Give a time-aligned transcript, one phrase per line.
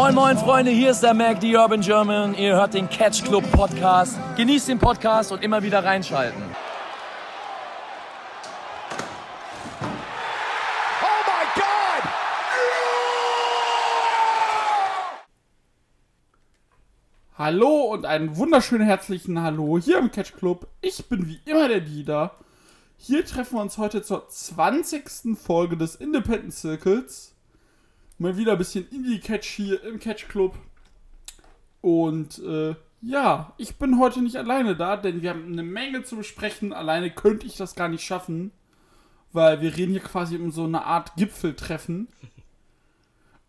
[0.00, 2.32] Moin moin Freunde, hier ist der Mac, die Urban German.
[2.36, 4.16] Ihr hört den Catch Club Podcast.
[4.36, 6.40] Genießt den Podcast und immer wieder reinschalten.
[11.02, 12.04] Oh my God!
[17.36, 20.68] Hallo und einen wunderschönen herzlichen Hallo hier im Catch Club.
[20.80, 22.36] Ich bin wie immer der Dieter.
[22.98, 25.36] Hier treffen wir uns heute zur 20.
[25.36, 27.34] Folge des Independent Circles.
[28.18, 30.58] Mal wieder ein bisschen Indie-Catch hier im Catch Club.
[31.80, 36.16] Und äh, ja, ich bin heute nicht alleine da, denn wir haben eine Menge zu
[36.16, 36.72] besprechen.
[36.72, 38.50] Alleine könnte ich das gar nicht schaffen,
[39.32, 42.08] weil wir reden hier quasi um so eine Art Gipfeltreffen.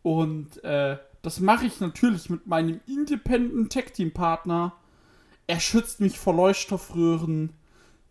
[0.04, 4.74] Und äh, das mache ich natürlich mit meinem Independent Tech Team Partner.
[5.48, 7.54] Er schützt mich vor Leuchtstoffröhren,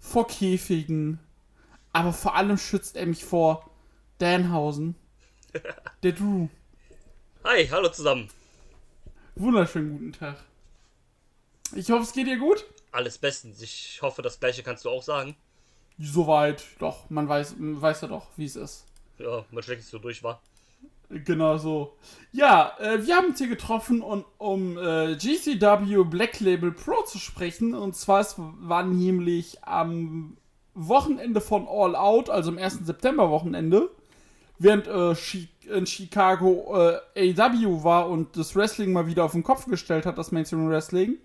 [0.00, 1.20] vor Käfigen,
[1.92, 3.70] aber vor allem schützt er mich vor
[4.18, 4.96] Danhausen.
[6.02, 6.48] Der Drew.
[7.44, 8.28] Hi, hallo zusammen.
[9.36, 10.36] Wunderschönen guten Tag.
[11.74, 12.64] Ich hoffe, es geht dir gut.
[12.90, 13.62] Alles bestens.
[13.62, 15.36] Ich hoffe, das gleiche kannst du auch sagen.
[15.98, 18.86] Soweit, doch, man weiß, man weiß ja doch, wie es ist.
[19.18, 20.42] Ja, man schlecht so durch war.
[21.10, 21.96] Genau so.
[22.32, 27.18] Ja, äh, wir haben uns hier getroffen, und, um äh, GCW Black Label Pro zu
[27.18, 27.72] sprechen.
[27.72, 30.36] Und zwar es war nämlich am
[30.74, 32.80] Wochenende von All Out, also am 1.
[32.84, 33.90] September Wochenende,
[34.58, 39.42] während äh, Chi in Chicago äh, AW war und das Wrestling mal wieder auf den
[39.42, 41.16] Kopf gestellt hat, das Mainstream Wrestling,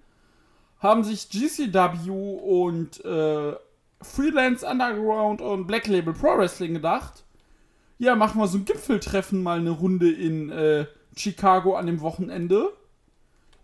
[0.80, 3.56] haben sich GCW und äh,
[4.02, 7.24] Freelance Underground und Black Label Pro Wrestling gedacht,
[7.98, 12.74] ja, machen wir so ein Gipfeltreffen mal eine Runde in äh, Chicago an dem Wochenende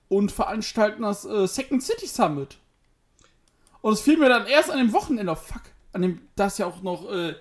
[0.08, 2.58] und veranstalten das äh, Second City Summit.
[3.82, 5.62] Und es fiel mir dann erst an dem Wochenende, oh, fuck,
[5.94, 7.36] an dem, das ja auch noch äh,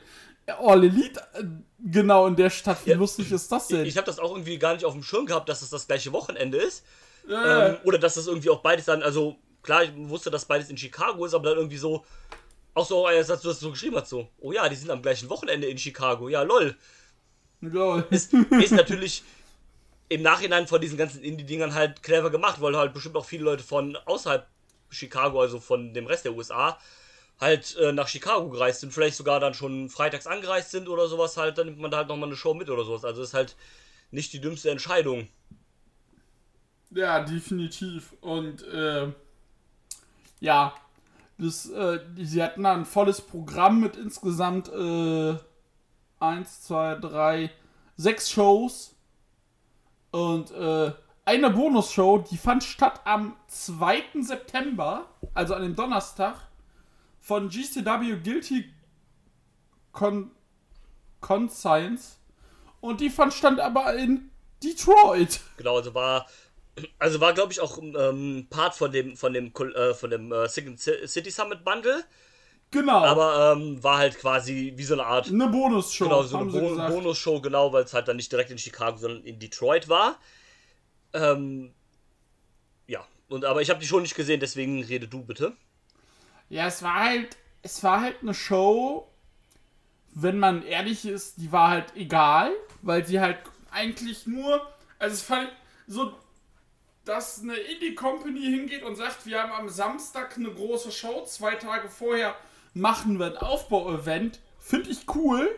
[0.56, 1.44] All Elite äh,
[1.78, 2.84] genau in der Stadt.
[2.84, 3.82] Wie Ja, lustig ist das denn?
[3.82, 5.86] Ich, ich habe das auch irgendwie gar nicht auf dem Schirm gehabt, dass es das
[5.86, 6.84] gleiche Wochenende ist.
[7.28, 10.70] Äh, Ähm, oder dass das irgendwie auch beides dann, also klar, ich wusste, dass beides
[10.70, 12.04] in Chicago ist, aber dann irgendwie so,
[12.74, 15.28] auch so, als du das so geschrieben hast, so, oh ja, die sind am gleichen
[15.28, 16.76] Wochenende in Chicago, ja lol.
[17.60, 18.06] lol.
[18.10, 19.24] Ist, ist natürlich
[20.08, 23.62] im Nachhinein von diesen ganzen Indie-Dingern halt clever gemacht, weil halt bestimmt auch viele Leute
[23.62, 24.46] von außerhalb
[24.90, 26.78] Chicago, also von dem Rest der USA,
[27.40, 31.36] halt äh, nach Chicago gereist sind, vielleicht sogar dann schon freitags angereist sind oder sowas
[31.36, 33.04] halt, dann nimmt man da halt nochmal eine Show mit oder sowas.
[33.04, 33.56] Also ist halt
[34.10, 35.28] nicht die dümmste Entscheidung.
[36.90, 38.14] Ja, definitiv.
[38.20, 39.12] Und äh,
[40.40, 40.74] ja,
[41.36, 45.36] das, äh, sie hatten da ein volles Programm mit insgesamt äh,
[46.18, 47.50] eins, zwei, drei,
[47.96, 48.96] sechs Shows.
[50.10, 50.92] Und äh,
[51.24, 54.22] eine Bonusshow, die fand statt am 2.
[54.22, 56.47] September, also an dem Donnerstag,
[57.20, 58.72] von GCW Guilty
[59.92, 60.30] Con
[61.20, 62.18] Conscience.
[62.80, 64.30] Und die fand stand aber in
[64.62, 65.40] Detroit.
[65.56, 66.26] Genau, also war,
[66.98, 70.48] also war glaube ich auch ähm, Part von dem, von dem, äh, von dem äh,
[70.48, 72.04] Second City Summit Bundle,
[72.70, 73.02] Genau.
[73.04, 76.68] aber ähm, war halt quasi wie so eine Art Eine Bonusshow, Genau, so eine Bo
[76.68, 76.94] gesagt.
[76.94, 80.18] Bonusshow, genau, weil es halt dann nicht direkt in Chicago, sondern in Detroit war.
[81.14, 81.72] Ähm,
[82.86, 85.56] ja, und aber ich habe die Show nicht gesehen, deswegen rede du bitte.
[86.48, 89.08] Ja, es war halt, es war halt eine Show,
[90.14, 93.38] wenn man ehrlich ist, die war halt egal, weil sie halt
[93.70, 94.66] eigentlich nur,
[94.98, 95.50] also es fand
[95.86, 96.12] so,
[97.04, 101.88] dass eine Indie-Company hingeht und sagt, wir haben am Samstag eine große Show, zwei Tage
[101.88, 102.34] vorher
[102.74, 105.48] machen wir ein Aufbau-Event, finde ich cool.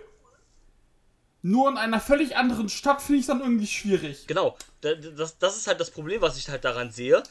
[1.43, 4.27] Nur in einer völlig anderen Stadt finde ich dann irgendwie schwierig.
[4.27, 7.22] Genau, da- das, das ist halt das Problem, was ich halt daran sehe.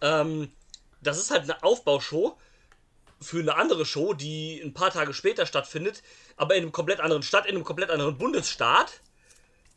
[0.00, 0.50] Ähm,
[1.02, 2.36] das ist halt eine Aufbaushow
[3.20, 6.02] für eine andere Show, die ein paar Tage später stattfindet,
[6.36, 9.00] aber in einem komplett anderen Stadt, in einem komplett anderen Bundesstaat.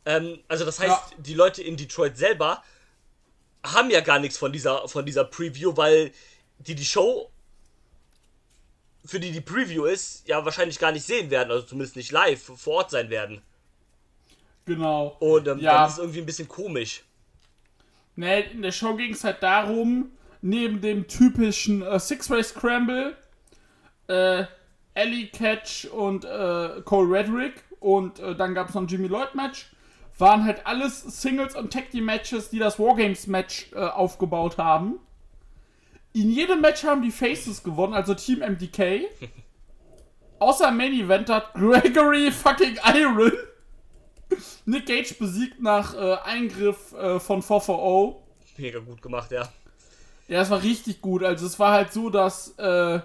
[0.06, 1.18] Ähm, also das heißt, Ja.
[1.18, 2.64] die Leute in Detroit selber
[3.64, 6.12] haben ja gar nichts von dieser, von dieser Preview, weil
[6.60, 7.32] die die Show,
[9.06, 12.42] für die die Preview ist, ja wahrscheinlich gar nicht sehen werden, also zumindest nicht live
[12.56, 13.42] vor Ort sein werden.
[14.66, 15.18] Genau.
[15.20, 15.80] Und ähm, Ja.
[15.80, 17.04] dann ist irgendwie ein bisschen komisch.
[18.16, 20.12] Ne, in der Show ging es halt darum,
[20.42, 23.18] neben dem typischen äh, Six-Way Scramble,
[24.12, 24.46] äh,
[24.94, 29.34] Ellie Catch und äh, Cole Redrick und äh, dann gab es noch ein Jimmy Lloyd
[29.36, 29.72] Match,
[30.18, 35.00] waren halt alles Singles und Tag Team Matches, die das Wargames Match äh, aufgebaut haben.
[36.14, 39.08] In jedem Match haben die Faces gewonnen, also Team MDK.
[40.40, 43.32] Außer im Main Event hat Gregory fucking Iron
[44.66, 48.22] Nick Gage besiegt nach äh, Eingriff äh, von 440.
[48.58, 49.48] Mega gut gemacht, ja.
[50.28, 51.24] Ja, es war richtig gut.
[51.24, 53.00] Also es war halt so, dass äh,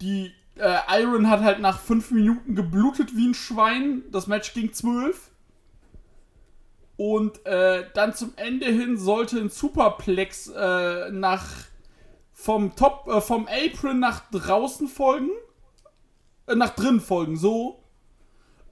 [0.00, 4.02] die äh, Iron hat halt nach fünf Minuten geblutet wie ein Schwein.
[4.10, 5.30] Das Match ging zwölf.
[6.96, 11.46] Und äh, dann zum Ende hin sollte ein Superplex äh, nach
[12.32, 15.30] vom Top, äh, vom Apron nach draußen folgen.
[16.46, 17.82] Äh, nach drin folgen, so.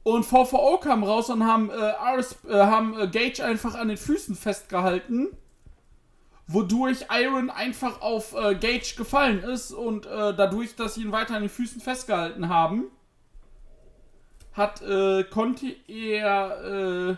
[0.04, 4.36] Und VVO kam raus und haben, äh, RS, äh, haben Gage einfach an den Füßen
[4.36, 5.28] festgehalten.
[6.46, 11.36] Wodurch Iron einfach auf äh, Gage gefallen ist und äh, dadurch, dass sie ihn weiter
[11.36, 12.90] an den Füßen festgehalten haben,
[14.52, 17.16] hat, äh, konnte er äh,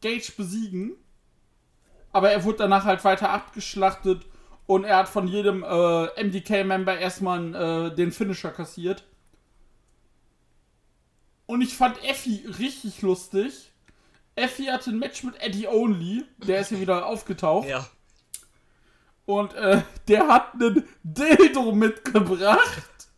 [0.00, 0.96] Gage besiegen.
[2.12, 4.26] Aber er wurde danach halt weiter abgeschlachtet
[4.66, 9.04] und er hat von jedem äh, MDK-Member erstmal äh, den Finisher kassiert.
[11.46, 13.72] Und ich fand Effie richtig lustig.
[14.36, 16.24] Effie hatte ein Match mit Eddie Only.
[16.46, 17.68] Der ist hier wieder aufgetaucht.
[17.68, 17.86] Ja.
[19.26, 23.08] Und äh, der hat einen Dildo mitgebracht.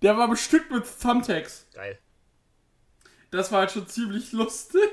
[0.00, 1.66] Der war bestückt mit Thumbtacks.
[1.74, 1.98] Geil.
[3.30, 4.90] Das war halt schon ziemlich lustig.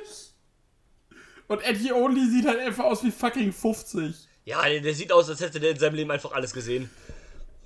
[1.48, 4.16] Und Eddie Only sieht halt einfach aus wie fucking 50.
[4.46, 6.90] Ja, der, der sieht aus, als hätte der in seinem Leben einfach alles gesehen.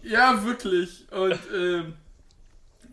[0.02, 1.06] Ja, wirklich.
[1.12, 1.94] Und ähm,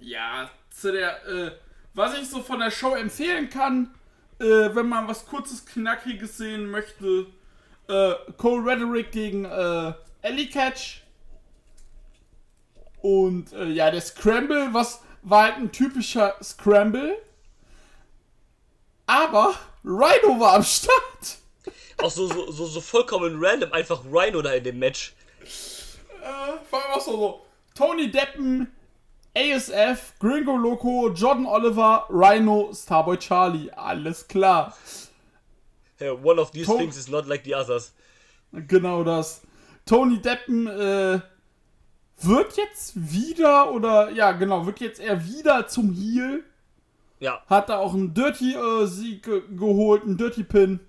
[0.01, 1.53] ja, zu der, äh,
[1.95, 3.95] was ich so von der Show empfehlen kann,
[4.39, 7.27] äh, wenn man was kurzes, knackiges sehen möchte,
[7.91, 9.93] äh, Cole Rhetoric gegen äh,
[10.23, 11.03] Ellie Catch.
[13.03, 17.19] Und äh, ja, der Scramble, was war halt ein typischer Scramble.
[19.07, 19.55] Aber
[19.85, 21.39] Rhino war am Start.
[21.99, 25.15] Auch so, so, so, so vollkommen random, einfach Rhino da in dem Match.
[25.43, 28.73] Äh, vor allem auch so, so Tony Deppen,
[29.37, 33.71] ASF, Gringo Loco, Jordan Oliver, Rhino, Starboy Charlie.
[33.73, 34.77] Alles klar.
[36.01, 37.93] Yeah, one of these To- things is not like the others.
[38.53, 39.43] Genau das.
[39.87, 41.21] Tony Deppen äh,
[42.21, 46.45] wird jetzt wieder, oder ja, genau, wird jetzt eher wieder zum Heel.
[47.19, 50.81] Ja, Hat da auch einen Dirty-Sieg ge geholt, einen Dirty-Pin.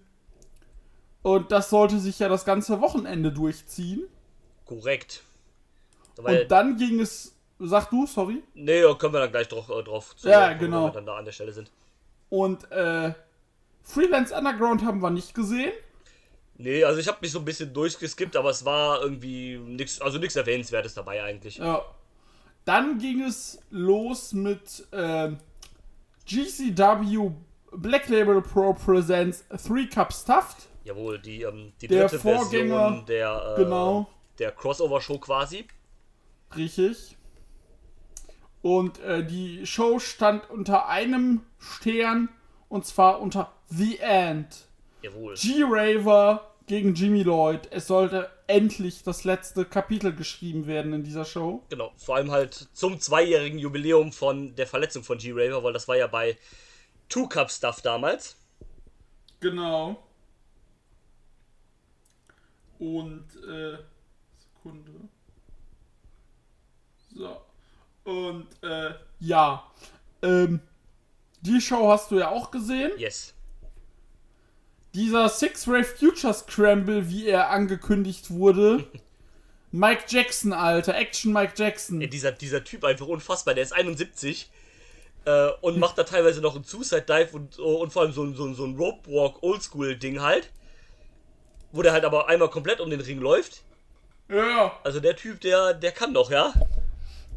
[1.24, 4.04] Und das sollte sich ja das ganze Wochenende durchziehen.
[4.66, 5.24] korrekt.
[6.18, 7.36] Weil, Und dann ging es.
[7.60, 8.42] Sag du, sorry.
[8.56, 10.86] nee, können wir dann gleich drauf, äh, drauf zu Ja, wenn genau.
[10.86, 11.69] wir dann da an der Stelle sind.
[12.30, 13.14] Und äh,
[13.83, 15.72] Freelance Underground haben wir nicht gesehen.
[16.57, 20.19] Nee, also ich habe mich so ein bisschen durchgeskippt, aber es war irgendwie nichts, also
[20.19, 21.57] nichts Erwähnenswertes dabei eigentlich.
[21.57, 21.83] Ja.
[22.66, 25.38] Dann ging es los mit ähm,
[26.28, 27.31] GCW
[27.72, 30.68] Black Label Pro Presents 3 Cup Stuffed.
[30.83, 34.10] Jawohl, die, ähm, die Der dritte Vorgänger, Version der, äh, genau.
[34.38, 35.66] der Crossover-Show quasi.
[36.56, 37.18] Richtig.
[38.62, 42.30] Und äh, die Show stand unter einem Stern
[42.71, 44.65] und zwar unter The End.
[45.01, 45.35] Jawohl.
[45.35, 47.68] G-Raver gegen Jimmy Lloyd.
[47.69, 51.63] Es sollte endlich das letzte Kapitel geschrieben werden in dieser Show.
[51.69, 55.97] Genau, vor allem halt zum zweijährigen Jubiläum von der Verletzung von G-Raver, weil das war
[55.97, 56.38] ja bei
[57.09, 58.38] Two Cup Stuff damals.
[59.41, 60.01] Genau.
[62.79, 63.77] Und, äh,
[64.38, 64.91] Sekunde.
[67.13, 67.41] So.
[68.06, 69.69] Und, äh, ja.
[70.21, 70.62] Ähm,
[71.42, 72.92] die Show hast du ja auch gesehen.
[72.98, 73.34] Yes.
[74.94, 78.86] Dieser Six-Ray Future Scramble, wie er angekündigt wurde.
[79.72, 80.96] Mike Jackson, Alter.
[80.96, 82.02] Action Mike Jackson.
[82.02, 84.50] Ja, dieser, dieser Typ einfach unfassbar, der ist 71
[85.24, 88.36] äh, und macht da teilweise noch einen Suicide Dive und, und vor allem so, ein-
[88.36, 90.52] so, so ein Rope Walk Oldschool Ding halt.
[91.72, 93.62] Wo der halt aber einmal komplett um den Ring läuft.
[94.28, 94.78] Ja.
[94.83, 96.54] Also der Typ, der, der kann doch, ja?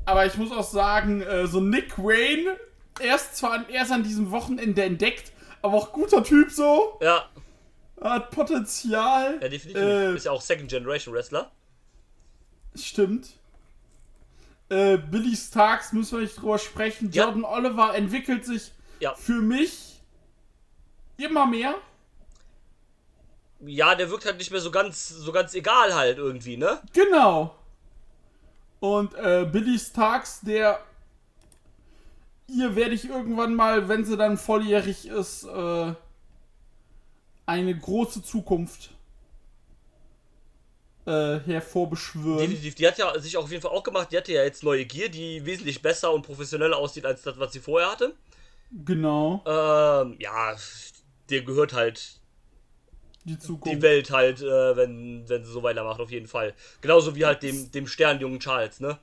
[0.06, 2.56] Aber ich muss auch sagen, äh, so Nick Wayne,
[3.00, 5.32] erst zwar an, erst an diesem Wochenende entdeckt,
[5.62, 6.98] aber auch guter Typ so.
[7.02, 7.28] Ja,
[8.00, 9.38] Hat Potenzial.
[9.40, 9.82] ja definitiv.
[9.82, 11.50] Äh, Ist ja auch Second Generation Wrestler.
[12.74, 13.28] Stimmt.
[14.68, 17.10] Äh, Billy Starks müssen wir nicht drüber sprechen.
[17.12, 17.24] Ja.
[17.24, 19.14] Jordan Oliver entwickelt sich Ja.
[19.14, 20.00] für mich
[21.16, 21.74] immer mehr.
[23.60, 26.80] Ja, der wirkt halt nicht mehr so ganz, so ganz egal halt irgendwie, ne?
[26.92, 27.54] Genau.
[28.80, 30.80] Und äh, Billy Starks, der
[32.48, 35.94] ihr werde ich irgendwann mal, wenn sie dann volljährig ist, äh,
[37.46, 38.90] eine große Zukunft
[41.06, 42.38] äh, hervorbeschwören.
[42.38, 42.74] Definitiv.
[42.74, 44.10] Die hat ja sich auf jeden Fall auch gemacht.
[44.12, 47.52] Die hatte ja jetzt neue Gear, die wesentlich besser und professioneller aussieht als das, was
[47.52, 48.14] sie vorher hatte.
[48.84, 50.56] Genau, Ähm, ja,
[51.30, 52.20] der gehört halt
[53.24, 53.64] die Zukunft.
[53.64, 56.54] die Welt halt, äh, wenn, wenn sie so weitermacht, auf jeden Fall.
[56.80, 58.98] Genauso wie halt dem, dem Sternjungen Charles, ne?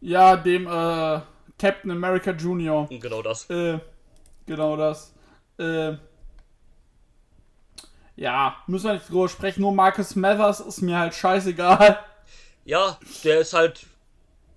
[0.00, 1.20] Ja, dem äh,
[1.58, 2.88] Captain America Jr.
[2.90, 3.48] Und genau das.
[3.50, 3.78] Äh,
[4.46, 5.12] genau das.
[5.58, 5.94] Äh,
[8.16, 9.60] ja, müssen wir nicht drüber sprechen.
[9.60, 11.98] Nur Marcus Mathers ist mir halt scheißegal.
[12.64, 13.86] Ja, der ist halt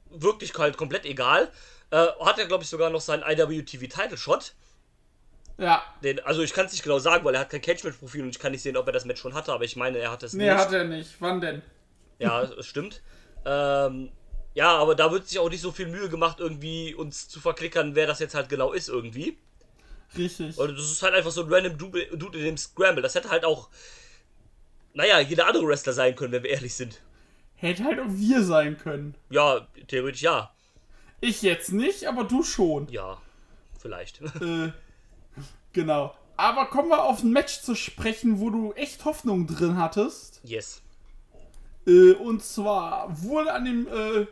[0.10, 1.50] wirklich halt komplett egal.
[1.92, 4.54] Äh, hat ja, glaube ich, sogar noch seinen IWTV Title Shot.
[5.58, 5.84] Ja.
[6.04, 8.40] Den, also ich kann es nicht genau sagen, weil er hat kein Catchmatch-Profil und ich
[8.40, 10.34] kann nicht sehen, ob er das Match schon hatte, aber ich meine, er hat es
[10.34, 10.58] Nee, nicht.
[10.58, 11.16] hat er nicht.
[11.20, 11.62] Wann denn?
[12.20, 13.02] Ja, es stimmt.
[13.46, 14.12] Ähm,
[14.54, 17.96] ja, aber da wird sich auch nicht so viel Mühe gemacht, irgendwie uns zu verklickern,
[17.96, 19.38] wer das jetzt halt genau ist irgendwie.
[20.18, 20.58] Richtig.
[20.58, 23.02] Und das ist halt einfach so ein random Dude Dude in dem Scramble.
[23.02, 23.70] Das hätte halt auch,
[24.94, 27.02] naja, jeder andere Wrestler sein können, wenn wir ehrlich sind.
[27.56, 29.16] Hätte halt auch wir sein können.
[29.30, 30.52] Ja, theoretisch ja.
[31.22, 32.88] Ich jetzt nicht, aber du schon.
[32.90, 33.22] Ja,
[33.80, 34.22] vielleicht.
[34.42, 34.72] Äh,
[35.72, 36.14] genau.
[36.36, 40.42] Aber kommen wir auf ein Match zu sprechen, wo du echt Hoffnung drin hattest.
[40.44, 40.82] yes.
[41.88, 44.28] Äh, und zwar wurde an dem äh,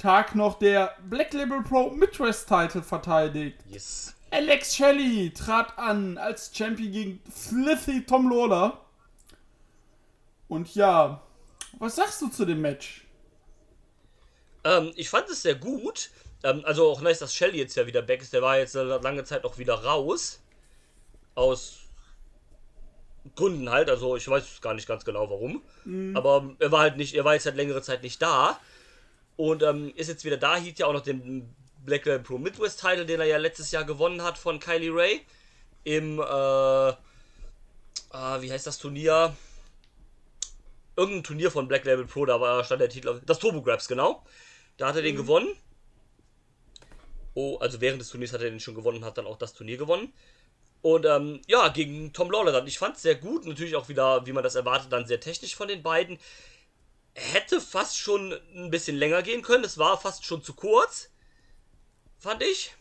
[0.00, 3.58] Tag noch der Black Label Pro Midwest Title verteidigt.
[3.68, 4.14] Yes.
[4.30, 8.80] Alex Shelley trat an als Champion gegen Slithy Tom Lawler.
[10.48, 11.22] Und ja,
[11.78, 13.04] was sagst du zu dem Match?
[14.64, 16.10] Ähm, ich fand es sehr gut.
[16.44, 18.32] Ähm, also auch nice, dass Shelly jetzt ja wieder back ist.
[18.32, 20.40] Der war jetzt lange Zeit auch wieder raus.
[21.34, 21.80] Aus
[23.36, 23.90] Gründen halt.
[23.90, 25.62] Also ich weiß gar nicht ganz genau warum.
[26.16, 28.58] Aber er war halt nicht, er war jetzt halt längere Zeit nicht da.
[29.40, 32.78] Und ähm, ist jetzt wieder da, hielt ja auch noch den Black Label Pro Midwest
[32.78, 35.22] Title, den er ja letztes Jahr gewonnen hat von Kylie Ray.
[35.82, 36.98] Im, äh, ah,
[38.10, 39.34] wie heißt das Turnier?
[40.94, 43.20] Irgendein Turnier von Black Label Pro, da war, stand der Titel auf.
[43.24, 44.22] Das Turbo Grabs, genau.
[44.76, 45.48] Da hat er den gewonnen.
[47.32, 49.78] Oh, also während des Turniers hat er den schon gewonnen, hat dann auch das Turnier
[49.78, 50.12] gewonnen.
[50.82, 52.66] Und ähm, ja, gegen Tom Lawler dann.
[52.66, 53.46] Ich fand es sehr gut.
[53.46, 56.18] Natürlich auch wieder, wie man das erwartet, dann sehr technisch von den beiden.
[57.14, 59.64] Hätte fast schon ein bisschen länger gehen können.
[59.64, 61.10] Es war fast schon zu kurz.
[62.18, 62.74] Fand ich.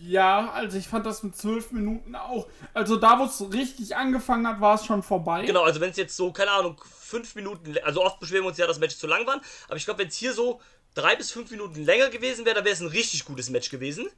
[0.00, 2.46] Ja, also ich fand das mit zwölf Minuten auch.
[2.74, 5.44] Also da, wo es richtig angefangen hat, war es schon vorbei.
[5.44, 8.58] Genau, also wenn es jetzt so, keine Ahnung, fünf Minuten, also oft beschweren wir uns
[8.58, 10.60] ja, dass Matches zu lang waren, aber ich glaube, wenn es hier so
[10.94, 14.08] drei bis fünf Minuten länger gewesen wäre, dann wäre es ein richtig gutes Match gewesen.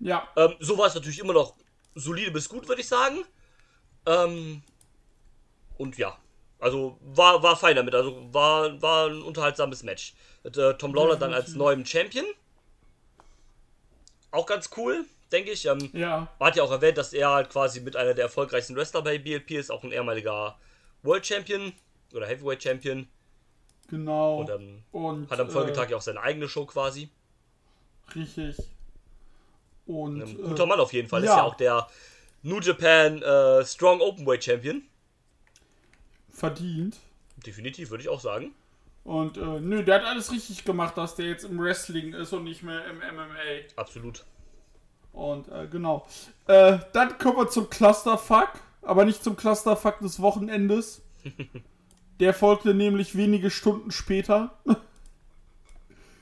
[0.00, 1.54] Ja, Ähm, so war es natürlich immer noch
[1.94, 3.24] solide bis gut, würde ich sagen.
[4.06, 4.62] Ähm,
[5.76, 6.18] und ja,
[6.60, 10.14] also war, war fein damit, also war, war ein unterhaltsames Match.
[10.44, 12.24] Mit äh, Tom Lawler dann als neuem Champion.
[14.30, 15.66] Auch ganz cool, denke ich.
[15.66, 16.28] Ähm, ja.
[16.38, 19.18] man hat ja auch erwähnt, dass er halt quasi mit einer der erfolgreichsten Wrestler bei
[19.18, 20.56] BLP ist, auch ein ehemaliger
[21.02, 21.72] World Champion
[22.14, 23.08] oder Heavyweight Champion.
[23.88, 24.40] Genau.
[24.40, 27.10] Und ähm, Und, hat am äh, Folgetag ja auch seine eigene Show quasi.
[28.14, 28.56] Richtig.
[29.86, 30.22] Und.
[30.22, 31.22] Ein äh, guter Mann auf jeden Fall.
[31.22, 31.38] Ist ja.
[31.38, 31.88] ja auch der
[32.42, 34.82] New Japan äh, Strong Openweight Champion.
[36.40, 36.96] Verdient.
[37.46, 38.52] Definitiv, würde ich auch sagen.
[39.04, 42.44] Und äh, nö, der hat alles richtig gemacht, dass der jetzt im Wrestling ist und
[42.44, 43.70] nicht mehr im MMA.
[43.76, 44.24] Absolut.
[45.12, 46.06] Und äh, genau.
[46.46, 48.50] Äh, dann kommen wir zum Clusterfuck,
[48.82, 51.02] aber nicht zum Clusterfuck des Wochenendes.
[52.20, 54.58] Der folgte nämlich wenige Stunden später.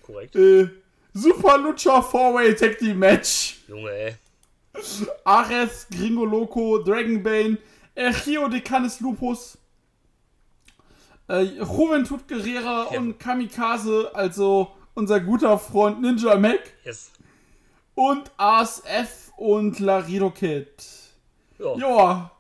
[0.03, 0.37] Korrekt.
[0.37, 0.69] äh,
[1.13, 3.59] Super Lucha Four-Way Tag Team Match.
[3.67, 4.15] Junge, ey.
[5.25, 7.59] Ares, Gringo Loco, Dragonbane,
[7.97, 9.58] Ergio de Canis Lupus,
[11.29, 12.99] äh, Juventud Guerrera Ja.
[12.99, 17.11] und Kamikaze, also unser guter Freund Ninja Mac Yes.
[17.95, 20.69] und ASF und Laredo Kid.
[21.59, 21.75] Ja.
[21.77, 22.31] Joa,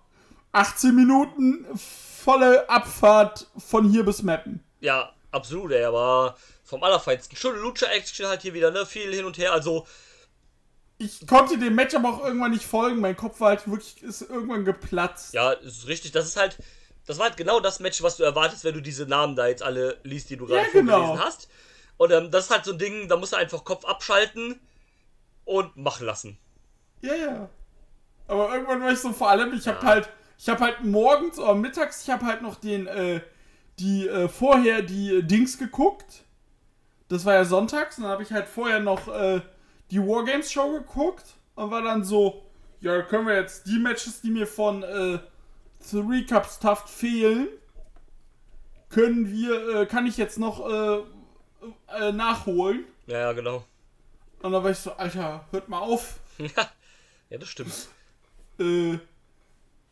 [0.53, 4.63] 18 Minuten volle Abfahrt von hier bis Mappen.
[4.81, 5.85] ja, absolut, ey.
[5.85, 7.37] Aber vom Allerfeinsten.
[7.37, 8.85] Schöne Lucha-Action halt hier wieder, ne?
[8.87, 9.53] Viel hin und her.
[9.53, 9.87] Also,
[10.99, 13.01] Ich konnte dem Match aber auch irgendwann nicht folgen.
[13.01, 15.33] Mein Kopf war halt wirklich ist irgendwann geplatzt.
[15.35, 16.11] ja, ist richtig.
[16.13, 16.59] Das ist halt.
[17.09, 19.63] Das war halt genau das Match, was du erwartest, wenn du diese Namen da jetzt
[19.63, 20.93] alle liest, die du gerade Ja, genau.
[20.93, 21.49] vorgelesen hast.
[21.97, 24.61] Und ähm, das ist halt so ein Ding, da musst du einfach Kopf abschalten
[25.47, 26.39] und machen lassen.
[27.01, 27.49] Ja, ja.
[28.27, 31.55] Aber irgendwann war ich so vor allem, ich habe halt, ich habe halt morgens oder
[31.55, 33.23] mittags, ich habe halt noch den, äh,
[33.79, 36.25] die, äh, vorher die äh, Dings geguckt.
[37.09, 39.41] Das war ja sonntags, und dann habe ich halt vorher noch, äh,
[39.91, 41.25] die Wargames Show geguckt
[41.55, 42.45] und war dann so,
[42.81, 45.19] ja, können wir jetzt die Matches, die mir von, äh,
[45.91, 47.49] Three Cup Stuffed fehlen,
[48.89, 51.03] können wir, äh, kann ich jetzt noch, äh,
[51.99, 52.85] äh, nachholen.
[53.07, 53.65] Ja, ja, genau.
[54.43, 56.21] Und dann war ich so, Alter, hört mal auf.
[56.39, 57.89] ja, das stimmt.
[58.61, 58.99] Äh,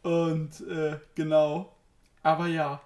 [0.02, 1.72] und äh, genau.
[2.24, 2.80] Aber ja,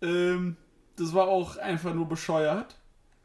[0.00, 0.56] ähm,
[0.94, 2.76] das war auch einfach nur bescheuert.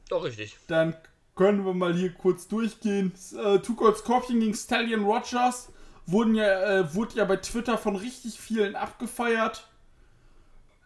[0.10, 0.58] Doch, richtig.
[0.66, 0.96] Dann
[1.36, 3.14] können wir mal hier kurz durchgehen.
[3.38, 5.72] Äh, Two Cold Scorpion gegen Stallion Rogers
[6.12, 9.66] wurden ja, äh, wurde ja bei Twitter von richtig vielen abgefeiert.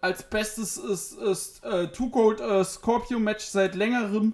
[0.01, 4.33] Als bestes ist, ist äh, Two Cold äh, Scorpion Match seit längerem.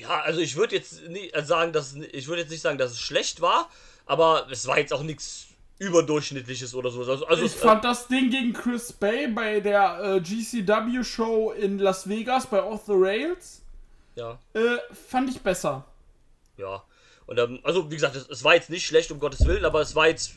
[0.00, 2.92] Ja, also ich würde jetzt nicht sagen, dass es- ich würde jetzt nicht sagen, dass
[2.92, 3.70] es schlecht war,
[4.06, 5.46] aber es war jetzt auch nichts
[5.78, 7.00] überdurchschnittliches oder so.
[7.00, 11.52] Also, also Ich es, fand das Ding gegen Chris Bay bei der äh, GCW Show
[11.52, 13.62] in Las Vegas bei Off the Rails
[14.16, 15.84] äh, ja, äh, fand ich besser.
[16.58, 16.82] ja.
[17.30, 19.80] Und ähm, also, wie gesagt, es, es war jetzt nicht schlecht, um Gottes Willen, aber
[19.80, 20.32] es war jetzt.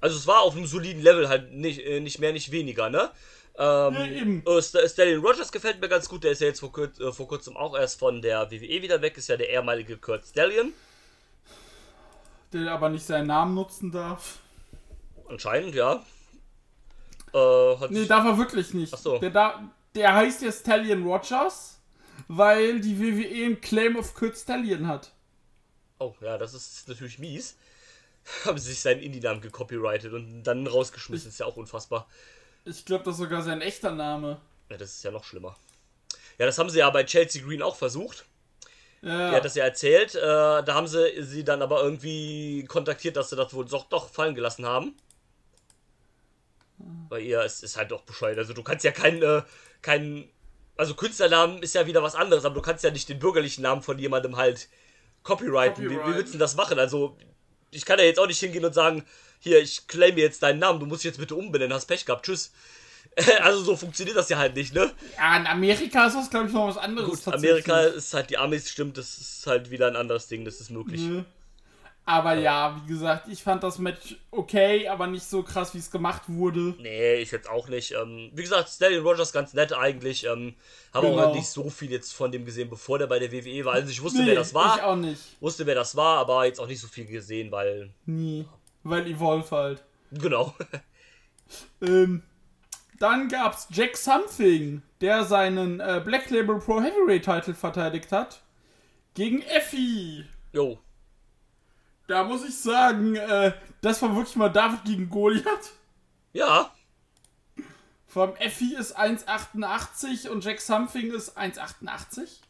[0.00, 3.10] Also, es war auf einem soliden Level halt nicht, äh, nicht mehr, nicht weniger, ne?
[3.58, 4.42] Ähm, Ja, eben.
[4.46, 6.22] äh, St- Stallion Rogers gefällt mir ganz gut.
[6.22, 9.02] Der ist ja jetzt vor, kürz, äh, vor kurzem auch erst von der WWE wieder
[9.02, 9.16] weg.
[9.18, 10.72] Ist ja der ehemalige Kurt Stallion.
[12.52, 14.38] Der aber nicht seinen Namen nutzen darf.
[15.28, 16.04] Anscheinend, ja.
[17.34, 18.94] Äh, Nee, darf er wirklich nicht.
[18.94, 19.18] Ach so.
[19.18, 21.80] Der, da, der heißt ja Stallion Rogers,
[22.28, 25.12] weil die WWE einen Claim of Kurt Stallion hat.
[25.98, 27.56] Oh, ja, das ist natürlich mies.
[28.44, 31.28] Haben sie sich seinen Indie-Namen gecopyrightet und dann rausgeschmissen.
[31.30, 32.08] Ist ja auch unfassbar.
[32.64, 34.40] Ich glaube, das ist sogar sein echter Name.
[34.68, 35.56] Ja, das ist ja noch schlimmer.
[36.38, 38.26] Ja, das haben sie ja bei Chelsea Green auch versucht.
[39.02, 40.14] Ja, Die hat das ja erzählt.
[40.14, 44.10] Äh, da haben sie sie dann aber irgendwie kontaktiert, dass sie das wohl doch, doch
[44.10, 44.96] fallen gelassen haben.
[47.08, 48.38] Bei ihr ist es halt doch bescheuert.
[48.38, 49.42] Also du kannst ja keinen, äh,
[49.80, 50.28] keinen,
[50.76, 53.82] also Künstlernamen ist ja wieder was anderes, aber du kannst ja nicht den bürgerlichen Namen
[53.82, 54.68] von jemandem halt
[55.26, 55.84] copyrighten.
[55.84, 56.16] Wie, wie Copyrighten.
[56.16, 56.78] willst du das machen?
[56.78, 57.16] Also
[57.70, 59.04] ich kann ja jetzt auch nicht hingehen und sagen,
[59.40, 62.24] hier, ich claim jetzt deinen Namen, du musst dich jetzt bitte umbenennen, hast Pech gehabt,
[62.24, 62.52] tschüss.
[63.40, 64.92] Also so funktioniert das ja halt nicht, ne?
[65.16, 67.24] ja, in Amerika ist das, glaube ich, noch was anderes.
[67.24, 67.32] Gut.
[67.32, 70.70] Amerika ist halt die Amis, stimmt, das ist halt wieder ein anderes Ding, das ist
[70.70, 71.00] möglich.
[71.00, 71.24] Ne?
[72.08, 75.90] Aber ja, wie gesagt, ich fand das Match okay, aber nicht so krass, wie es
[75.90, 76.76] gemacht wurde.
[76.78, 77.92] Nee, ich jetzt auch nicht.
[78.00, 80.24] Ähm, wie gesagt, Stallion Rogers ganz nett eigentlich.
[80.24, 80.54] Ähm,
[80.94, 81.24] habe Genau.
[81.30, 83.74] auch nicht so viel jetzt von dem gesehen, bevor der bei der WWE war.
[83.74, 84.86] Also ich wusste, Nee, wer das ich war.
[84.86, 85.20] auch nicht.
[85.40, 87.90] Wusste, wer das war, aber jetzt auch nicht so viel gesehen, weil.
[88.06, 88.46] Nie.
[88.84, 89.84] Weil Evolve halt.
[90.12, 90.54] Genau.
[91.80, 92.22] Ähm,
[92.98, 98.40] dann gab's Jack Something, der seinen äh, Black Label Pro Heavyweight Title verteidigt hat.
[99.14, 100.24] Gegen Effie.
[100.52, 100.78] Jo.
[102.06, 105.72] Da muss ich sagen, äh, das war wirklich mal David gegen Goliath.
[106.32, 106.72] Ja.
[108.06, 112.40] Vor allem Effie ist 1,88 und Jack Something ist 1,88.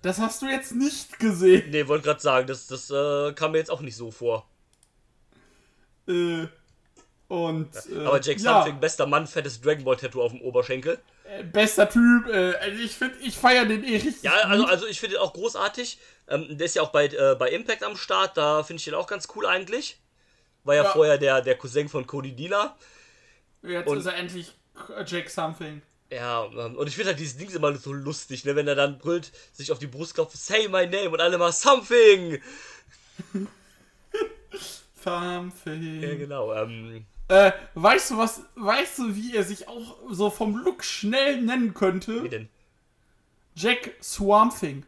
[0.00, 1.70] Das hast du jetzt nicht gesehen.
[1.70, 4.48] Nee, wollte gerade sagen, das, das äh, kam mir jetzt auch nicht so vor.
[6.08, 6.46] Äh,
[7.28, 7.70] und.
[7.90, 10.98] Äh, Aber Jack ja, Something, bester Mann, fettes Dragon Ball Tattoo auf dem Oberschenkel.
[11.52, 12.26] Bester Typ.
[12.28, 14.22] Äh, also ich finde, ich feiere den eh richtig.
[14.22, 15.98] Ja, also, also ich finde ihn auch großartig.
[16.28, 18.94] Ähm, der ist ja auch bei, äh, bei Impact am Start, da finde ich ihn
[18.94, 19.98] auch ganz cool eigentlich.
[20.64, 20.90] War ja, Ja.
[20.90, 22.76] vorher der, der Cousin von Cody Dealer.
[23.62, 24.52] Jetzt und- ist er endlich
[25.06, 25.82] Jack Something.
[26.10, 28.98] Ja, ähm, und ich finde halt dieses Ding immer so lustig, ne, wenn er dann
[28.98, 32.40] brüllt, sich auf die Brust klopft, say my name und alle mal something.
[35.02, 36.02] Something.
[36.02, 36.52] Ja, genau.
[36.54, 41.40] Ähm, Äh, weißt du was, weißt du, wie er sich auch so vom Look schnell
[41.40, 42.28] nennen wie könnte?
[42.28, 42.48] denn?
[43.54, 44.84] Jack Swampthing.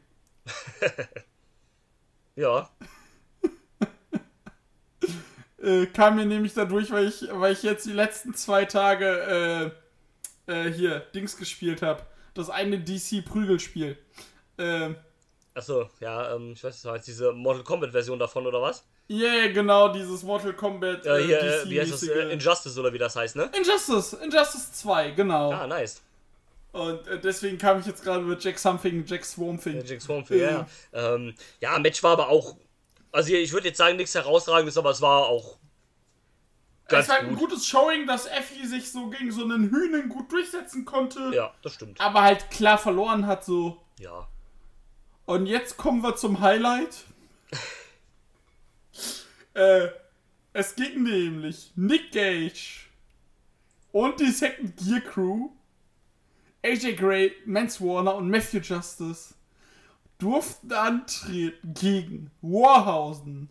[2.37, 2.69] Ja.
[5.63, 9.73] Äh, kam mir nämlich dadurch, weil ich, weil ich jetzt die letzten zwei Tage
[10.47, 12.03] äh, äh, hier Dings gespielt habe.
[12.35, 13.97] Das eine DC-Prügelspiel.
[14.59, 14.97] Ähm,
[15.55, 18.85] Achso, ja, ähm, ich weiß, jetzt diese Mortal Kombat Version davon oder was?
[19.11, 22.03] Yeah, genau, dieses Mortal Kombat Ja, äh, hier, äh, wie heißt das?
[22.05, 23.51] Äh, Injustice oder wie das heißt, ne?
[23.57, 25.53] Injustice, Injustice 2, genau.
[25.53, 26.03] Ah, nice.
[26.73, 29.77] Und äh, deswegen kam ich jetzt gerade mit Jack Something, Jack Swampthing.
[29.77, 30.67] Magic Swarm für, ja.
[30.93, 32.57] Ja, ähm, ja, Match war aber auch.
[33.13, 35.59] Also, ich würde jetzt sagen, nichts herausragendes, aber es war auch.
[36.89, 37.51] Ganz es war halt ein gut.
[37.51, 41.75] gutes Showing, dass Effie sich so gegen so einen Hühnen gut durchsetzen konnte, Ja, das
[41.75, 42.01] stimmt.
[42.01, 43.81] aber halt klar verloren hat so.
[44.01, 44.27] Ja.
[45.27, 47.05] Und jetzt kommen wir zum Highlight.
[49.55, 49.89] äh,
[50.53, 52.87] es ging nämlich Nick Gage
[53.93, 55.49] und die Second Gear Crew,
[56.63, 59.35] AJ Gray, Mance Warner und Matthew Justice
[60.19, 63.51] durften antreten gegen Warhausen,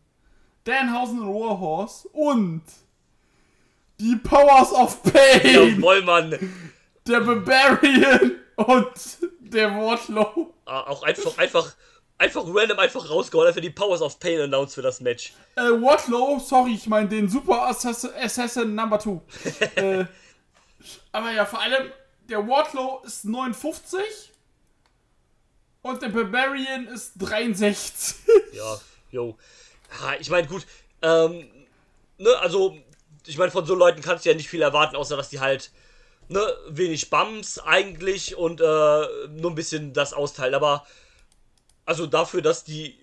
[0.63, 2.63] Danhausen und Warhorse und
[3.99, 6.31] die Powers of Pain, Jawohl, Mann.
[7.05, 8.91] der Barbarian und
[9.39, 10.53] der Wardlow.
[10.65, 11.75] Ah, Auch einfach, einfach,
[12.17, 15.33] einfach random einfach rausgehauen, einfach die Powers of Pain announced für das Match.
[15.55, 19.21] Äh, Wardlow, sorry, ich meine den Super Assassin, Assassin Number 2.
[19.75, 20.05] äh,
[21.11, 21.91] aber ja, vor allem,
[22.29, 23.99] der Wardlow ist 59
[25.81, 28.15] und der Barbarian ist 63.
[28.53, 28.79] Ja,
[29.11, 29.37] jo.
[30.01, 30.65] Ah, ich meine, gut,
[31.01, 31.47] ähm,
[32.17, 32.77] ne, also,
[33.25, 35.71] ich meine, von so Leuten kannst du ja nicht viel erwarten, außer dass die halt,
[36.29, 40.85] ne, wenig Bums eigentlich und, äh, nur ein bisschen das austeilen, aber,
[41.85, 42.97] also dafür, dass die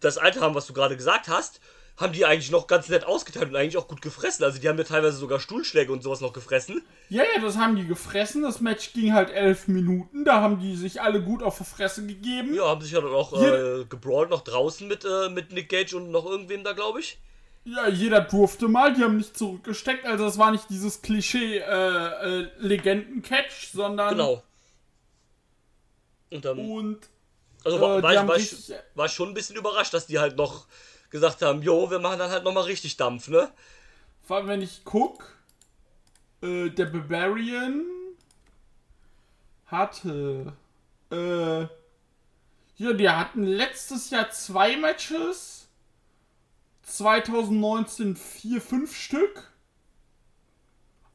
[0.00, 1.60] das Alter haben, was du gerade gesagt hast,
[1.96, 4.42] haben die eigentlich noch ganz nett ausgeteilt und eigentlich auch gut gefressen.
[4.44, 6.82] Also die haben ja teilweise sogar Stuhlschläge und sowas noch gefressen.
[7.10, 8.42] ja, ja, das haben die gefressen.
[8.42, 10.24] Das Match ging halt 11 Minuten.
[10.24, 12.54] Da haben die sich alle gut auf die Fresse gegeben.
[12.54, 15.94] Ja, haben sich ja dann auch äh, gebrawlt noch draußen mit, äh, mit Nick Gage
[15.94, 17.18] und noch irgendwem da, glaube ich.
[17.64, 20.06] Ja, jeder durfte mal, die haben nicht zurückgesteckt.
[20.06, 21.62] Also das war nicht dieses Klischee äh,
[22.40, 24.42] äh, Legenden-Catch, sondern Genau.
[26.30, 27.09] Und dann, Und
[27.64, 30.18] Also war, Äh, war, ich, war, ich, war ich schon ein bisschen überrascht, dass die
[30.18, 30.66] halt noch
[31.10, 33.50] gesagt haben, jo, wir machen dann halt nochmal richtig Dampf, ne?
[34.22, 35.36] Vor allem, wenn ich guck,
[36.42, 37.84] äh, der Barbarian
[39.66, 40.52] hatte,
[41.10, 41.60] äh,
[42.76, 45.68] ja, die hatten letztes Jahr zwei Matches,
[46.82, 49.52] 2019 vier, fünf Stück.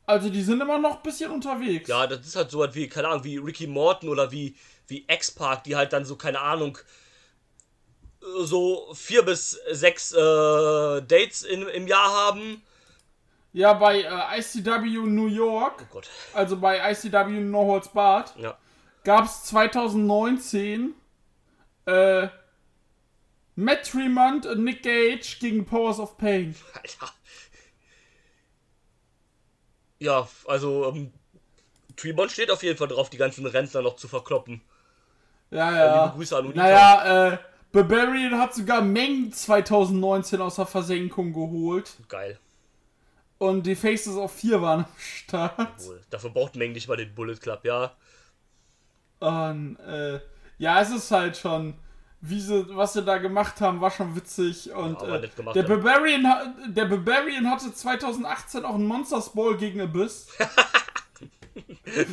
[0.06, 1.90] Also die sind immer noch ein bisschen unterwegs.
[1.90, 4.56] Ja, das ist halt so was wie, keine Ahnung, wie Ricky Morton oder wie,
[4.88, 6.78] wie X-Park, die halt dann so, keine Ahnung,
[8.40, 12.62] so vier bis sechs äh, Dates in, im Jahr haben.
[13.54, 16.02] Ja, bei äh, ICW New York, Oh
[16.34, 18.58] also bei ICW No Holds Barred, Ja.
[19.04, 20.94] gab es 2019
[21.86, 22.28] äh,
[23.56, 26.56] Matt Tremont und Nick Gage gegen Powers of Pain.
[26.74, 27.14] Alter.
[30.00, 31.14] Ja, also, ähm,
[31.96, 34.62] Tremont steht auf jeden Fall drauf, die ganzen Rentner noch zu verkloppen.
[35.52, 36.04] Ja, ja.
[36.06, 36.62] liebe Grüße an Unita.
[36.62, 37.38] Naja, äh,
[37.72, 41.92] Barbarian hat sogar Mengen 2019 aus der Versenkung geholt.
[42.08, 42.40] Geil.
[43.38, 45.86] Und die Faces of 4 waren am Start.
[45.86, 46.02] Wohl.
[46.10, 47.92] Dafür braucht Meng nicht mal den Bullet Club, ja.
[49.20, 50.20] Und, äh,
[50.58, 51.74] ja, es ist halt schon,
[52.22, 54.72] wie sie, was sie da gemacht haben, war schon witzig.
[54.72, 55.68] Und Ja, äh, gemacht, der, ja.
[55.68, 56.26] Barbarian,
[56.70, 60.28] der Barbarian hatte 2018 auch einen Monsters Ball gegen Abyss.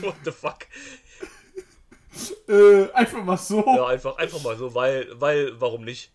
[0.01, 0.59] What the fuck?
[2.49, 6.11] Äh, einfach mal so, Ja, einfach, einfach mal so, weil, weil, warum nicht?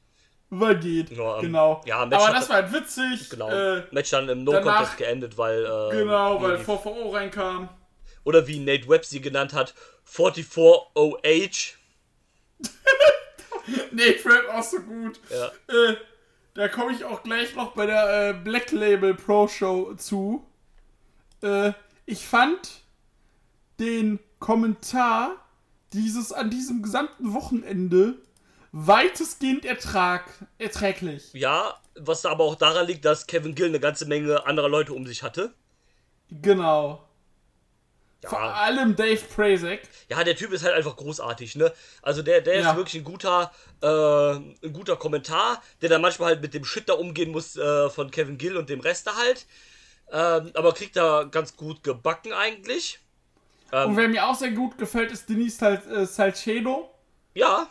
[0.50, 1.12] weil geht.
[1.12, 1.82] Ja, ähm, genau.
[1.86, 3.30] ja, Match Aber das war halt witzig.
[3.30, 3.50] Genau.
[3.50, 5.66] Äh, Match dann im No-Contest geendet, weil.
[5.66, 7.70] Äh, genau, weil VVO reinkam.
[8.24, 9.74] Oder wie Nate Webb sie genannt hat,
[10.10, 11.74] 44OH.
[13.92, 15.20] Nee, Fred auch so gut.
[15.30, 15.48] Ja.
[15.74, 15.98] Äh,
[16.54, 20.46] da komme ich auch gleich noch bei der äh, Black Label Pro Show zu.
[21.42, 21.74] Äh,
[22.06, 22.84] ich fand
[23.80, 25.36] den Kommentar
[25.94, 28.16] dieses an diesem gesamten Wochenende
[28.72, 30.26] weitestgehend ertrag,
[30.58, 31.34] erträglich.
[31.34, 35.08] Ja, was aber auch daran liegt, dass Kevin Gill eine ganze Menge anderer Leute um
[35.08, 35.54] sich hatte.
[36.42, 37.04] Genau.
[38.24, 39.90] Vor Ja, allem Dave Prazek.
[40.10, 41.74] ja der Typ ist halt einfach großartig, ne?
[42.02, 42.72] Also der, der Ja.
[42.72, 46.90] ist wirklich ein guter, äh, ein guter Kommentar, der dann manchmal halt mit dem Shit
[46.90, 49.46] da umgehen muss äh, von Kevin Gill und dem Rest da halt.
[50.12, 53.00] Ähm, aber kriegt da ganz gut gebacken eigentlich.
[53.72, 56.90] Ähm, Und wer mir auch sehr gut gefällt, ist Denise Sal äh, Salcedo,
[57.34, 57.70] ja,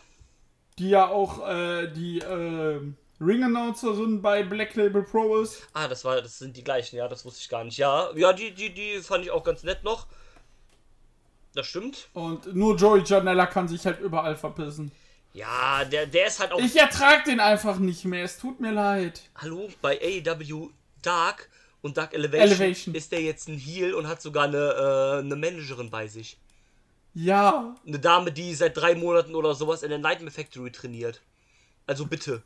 [0.78, 2.80] die ja auch äh, die äh,
[3.20, 5.66] Ring-Announcerin bei Black Label Pro ist.
[5.72, 7.78] Ah, das war, das sind die gleichen, ja, das wusste ich gar nicht.
[7.78, 10.06] Ja, ja, die, die, die fand ich auch ganz nett noch.
[11.54, 12.08] Das stimmt.
[12.12, 14.92] Und nur Joey Janella kann sich halt überall verpissen.
[15.32, 16.58] Ja, der, der ist halt auch.
[16.58, 18.24] Ich ertrag den einfach nicht mehr.
[18.24, 19.22] Es tut mir leid.
[19.36, 21.48] Hallo, bei AEW Dark
[21.86, 22.94] und Dark Elevation, Elevation.
[22.94, 26.38] ist der jetzt ein Heel und hat sogar eine, äh, eine Managerin bei sich.
[27.14, 27.74] Ja.
[27.86, 31.22] Eine Dame, die seit drei Monaten oder sowas in der Nightmare Factory trainiert.
[31.86, 32.42] Also bitte.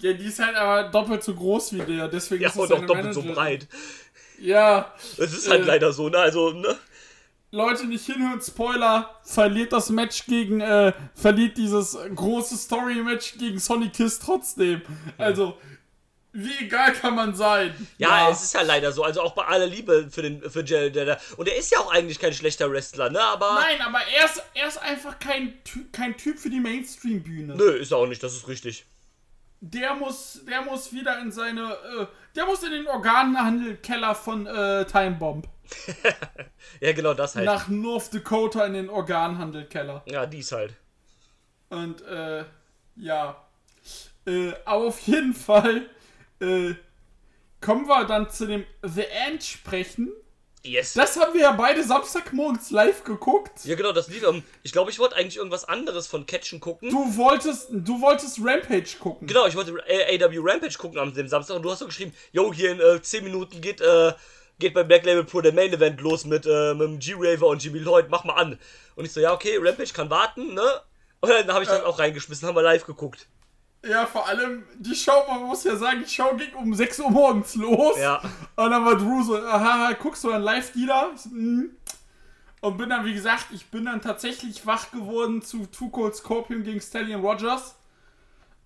[0.00, 2.08] Ja, die ist halt aber doppelt so groß wie der.
[2.08, 3.34] Deswegen Ja, ist es und auch doppelt so Managerin.
[3.34, 3.68] breit.
[4.40, 4.92] Ja.
[5.18, 5.66] Es ist halt Äh.
[5.66, 6.18] leider so, ne?
[6.18, 6.76] Also, ne?
[7.50, 8.40] Leute, nicht hinhören.
[8.40, 9.18] Spoiler.
[9.24, 14.82] Verliert das Match gegen, äh, verliert dieses große Story-Match gegen Sonny Kiss trotzdem.
[15.16, 15.56] Also,
[16.38, 17.74] wie egal kann man sein.
[17.98, 19.02] Ja, es ist ja leider so.
[19.02, 21.18] Also auch bei aller Liebe für den für Jell, der da.
[21.36, 23.20] Und er ist ja auch eigentlich kein schlechter Wrestler, ne?
[23.20, 23.54] Aber.
[23.54, 25.54] Nein, aber er ist, er ist einfach kein,
[25.90, 27.56] kein Typ für die Mainstream-Bühne.
[27.56, 28.86] Nö, ist er auch nicht, das ist richtig.
[29.60, 34.84] Der muss, der muss wieder in seine, äh, der muss in den Organhandelkeller von äh,
[34.86, 35.48] Time Bomb.
[36.80, 37.46] Ja, genau das halt.
[37.46, 40.02] Nach North Dakota in den Organhandelkeller.
[40.06, 40.74] Ja, dies halt.
[41.70, 42.44] Und, äh,
[42.96, 43.42] ja.
[44.26, 45.88] Äh, aber auf jeden Fall,
[46.40, 46.74] äh,
[47.60, 50.12] kommen wir dann zu dem The End sprechen.
[50.64, 50.94] Yes.
[50.94, 53.64] Das haben wir ja beide Samstagmorgens live geguckt.
[53.64, 54.24] ja, genau, das lief.
[54.24, 56.90] Ähm, ich glaube, ich wollte eigentlich irgendwas anderes von Catchen gucken.
[56.90, 59.28] Du wolltest, du wolltest Rampage gucken.
[59.28, 62.12] Genau, ich wollte äh, AW Rampage gucken am dem Samstag und du hast so geschrieben,
[62.32, 64.12] yo, hier in äh, 10 Minuten geht, äh,
[64.58, 67.62] geht bei Black Label Pro der Main Event los mit, äh, mit dem G-Raver und
[67.62, 68.58] Jimmy Lloyd, mach mal an.
[68.96, 70.80] Und ich so, ja, okay, Rampage kann warten, ne?
[71.20, 73.28] Und dann habe ich das auch reingeschmissen, haben wir live geguckt.
[73.86, 77.10] Ja, vor allem, die Show, man muss ja sagen, die Show ging um 6 Uhr
[77.10, 77.96] morgens los.
[77.98, 78.20] Ja.
[78.56, 81.10] Und dann war Drew so, aha, guckst du dann live die da?
[81.14, 81.70] Ich so, "Mhm."
[82.60, 86.64] Und bin dann, wie gesagt, ich bin dann tatsächlich wach geworden zu Two Cold Scorpion
[86.64, 87.76] gegen Stallion Rogers.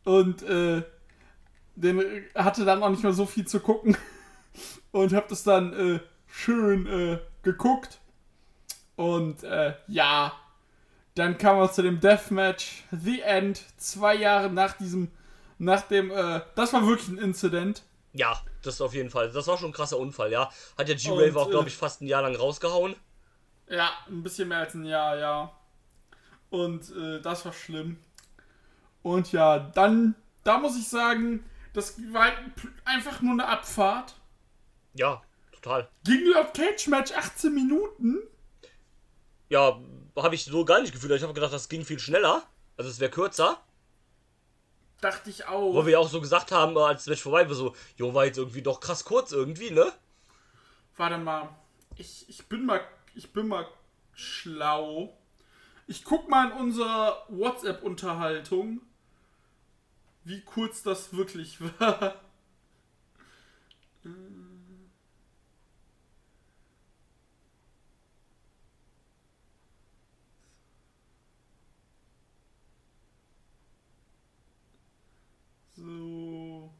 [0.04, 0.82] Und, äh,
[1.76, 3.96] den hatte dann auch nicht mehr so viel zu gucken.
[4.92, 8.00] Und hab das dann, äh, schön, äh, geguckt.
[8.96, 10.32] Und, äh, ja.
[11.14, 15.10] Dann kam er zu dem Deathmatch, The End, zwei Jahre nach diesem,
[15.58, 17.82] nach dem, äh, das war wirklich ein Incident.
[18.14, 19.30] Ja, das auf jeden Fall.
[19.30, 20.50] Das war schon ein krasser Unfall, ja.
[20.78, 22.96] Hat ja G-Raver auch, glaube äh, ich, fast ein Jahr lang rausgehauen.
[23.68, 25.52] Ja, ein bisschen mehr als ein Jahr, ja.
[26.50, 27.98] Und äh, das war schlimm.
[29.02, 32.38] Und ja, dann, da muss ich sagen, das war halt
[32.84, 34.14] einfach nur eine Abfahrt.
[34.94, 35.22] Ja,
[35.52, 35.88] total.
[36.04, 38.18] Ging laut Cage Match 18 Minuten.
[39.48, 39.80] Ja,
[40.16, 41.12] habe ich so gar nicht gefühlt.
[41.12, 42.42] Ich habe gedacht, das ging viel schneller.
[42.76, 43.60] Also es wäre kürzer.
[45.00, 45.74] Dachte ich auch.
[45.74, 48.24] Wo wir auch so gesagt haben, äh, als das Match vorbei war, so, jo, war
[48.24, 49.92] jetzt irgendwie doch krass kurz irgendwie, ne?
[50.96, 51.48] Warte mal.
[51.96, 52.80] Ich, ich bin mal.
[53.14, 53.66] Ich bin mal
[54.14, 55.16] schlau.
[55.86, 58.80] Ich guck mal in unsere WhatsApp-Unterhaltung,
[60.24, 62.20] wie kurz das wirklich war.
[75.82, 76.70] So.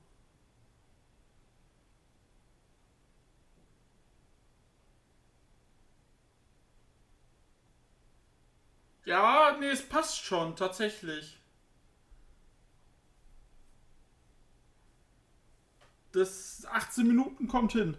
[9.04, 11.38] Ja, nee, es passt schon, tatsächlich.
[16.12, 17.96] Das 18 Minuten kommt hin.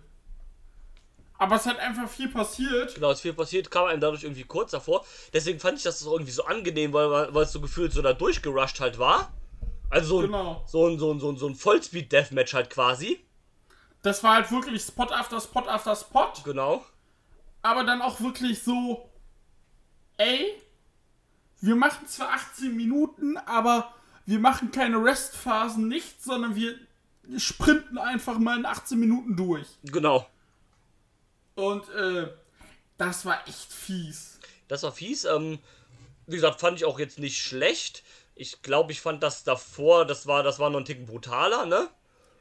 [1.37, 2.95] Aber es hat einfach viel passiert.
[2.95, 5.05] Genau, es viel passiert, kam einem dadurch irgendwie kurz davor.
[5.33, 8.79] Deswegen fand ich das irgendwie so angenehm, weil, weil es so gefühlt so da durchgerusht
[8.79, 9.33] halt war.
[9.93, 10.63] Also so ein, Genau.
[10.67, 13.23] so ein, so ein, so ein, so ein Vollspeed-Deathmatch halt quasi.
[14.01, 16.33] Das war halt wirklich Spot after Spot after Spot.
[16.43, 16.83] Genau.
[17.61, 19.09] aber dann auch wirklich so,
[20.17, 20.61] ey,
[21.61, 23.93] wir machen zwar 18 Minuten, aber
[24.25, 26.75] wir machen keine Restphasen nicht, sondern wir
[27.37, 29.67] sprinten einfach mal in 18 Minuten durch.
[29.83, 30.27] Genau.
[31.55, 32.27] Und äh,
[32.97, 34.39] das war echt fies.
[34.67, 35.23] Das war fies.
[35.23, 35.59] Ähm,
[36.27, 38.03] wie gesagt, fand ich auch jetzt nicht schlecht.
[38.35, 41.87] Ich glaube, ich fand das davor, das war, das war noch ein Ticken brutaler, ne?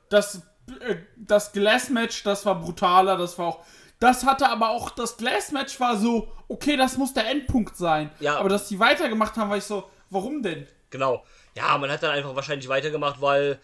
[0.09, 0.43] Das,
[0.81, 3.65] äh, das Glass-Match, das war brutaler, das war auch.
[4.01, 8.11] Das hatte aber auch, das Glass-Match war so, okay, das muss der Endpunkt sein.
[8.21, 8.37] Ja.
[8.39, 10.67] Aber dass die weitergemacht haben, war ich so, warum denn?
[10.91, 11.25] Genau.
[11.55, 13.61] Ja, man hat dann einfach wahrscheinlich weitergemacht, weil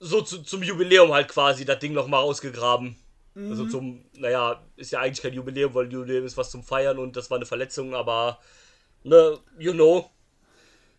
[0.00, 2.96] so zu, zum Jubiläum halt quasi das Ding nochmal ausgegraben.
[3.36, 7.16] Also zum, naja, ist ja eigentlich kein Jubiläum, weil Jubiläum ist was zum Feiern und
[7.16, 8.38] das war eine Verletzung, aber,
[9.02, 10.08] ne, you know.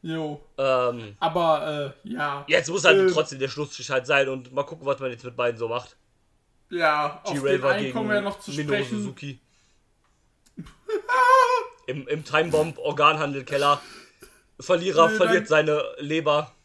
[0.05, 0.39] Jo.
[0.59, 2.45] Ähm, Aber, äh, ja.
[2.47, 5.23] jetzt muss halt Äh, trotzdem der Schlussstrich halt sein und mal gucken, was man jetzt
[5.23, 5.97] mit beiden so macht.
[6.69, 9.01] Ja, auf den einen kommen wir ja noch zu Minoru sprechen.
[9.01, 9.39] Suzuki.
[11.87, 13.81] Im, im Timebomb Organhandelkeller.
[14.59, 16.51] Verlierer Nee, verliert seine Leber.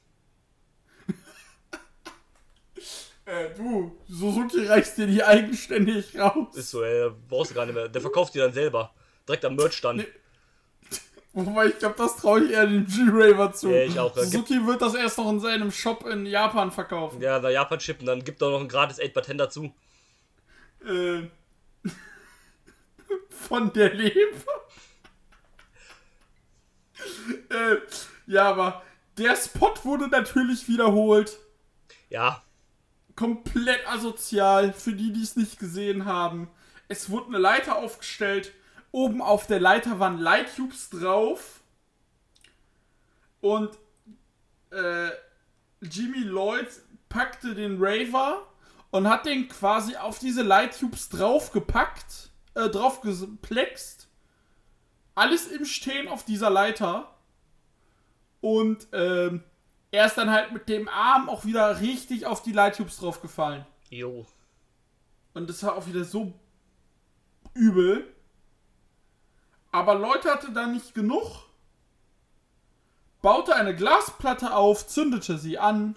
[3.26, 6.57] Äh, du, Suzuki reißt dir die eigenständig raus.
[6.57, 7.88] Ist so, ey, brauchst du gar nicht mehr.
[7.88, 8.92] Der verkauft die dann selber.
[9.29, 9.98] Direkt am Merchstand.
[9.98, 10.07] Nee.
[11.32, 13.70] Wobei, ich glaube, das traue ich eher dem G-Raver zu.
[13.70, 14.12] Ja, ich auch.
[14.12, 17.20] Da Suzuki wird das erst noch in seinem Shop in Japan verkaufen.
[17.20, 19.72] Ja, nach Japan chippen, dann gibt er noch ein gratis 8 dazu.
[20.84, 21.28] Äh,
[23.28, 24.66] von der Leber.
[27.50, 27.76] äh,
[28.26, 28.82] ja, aber
[29.16, 31.38] der Spot wurde natürlich wiederholt.
[32.08, 32.42] Ja,
[33.20, 36.48] komplett asozial für die, die es nicht gesehen haben.
[36.88, 38.52] Es wurde eine Leiter aufgestellt.
[38.92, 41.61] Oben auf der Leiter waren Light-Tubes drauf.
[43.40, 43.70] Und
[44.70, 45.11] äh,
[45.81, 46.68] Jimmy Lloyd
[47.09, 48.46] packte den Raver
[48.90, 54.09] und hat den quasi auf diese Light-Tubes draufgepackt, äh, draufgeplext.
[55.14, 57.14] Alles im Stehen auf dieser Leiter.
[58.40, 59.42] Und ähm,
[59.90, 63.66] er ist dann halt mit dem Arm auch wieder richtig auf die Light-Tubes draufgefallen.
[63.90, 64.26] jo.
[65.33, 66.33] Und das war auch wieder so
[67.55, 68.12] übel.
[69.72, 71.44] Aber Leute hatte da nicht genug.
[73.22, 75.94] Baute eine Glasplatte auf, zündete sie an,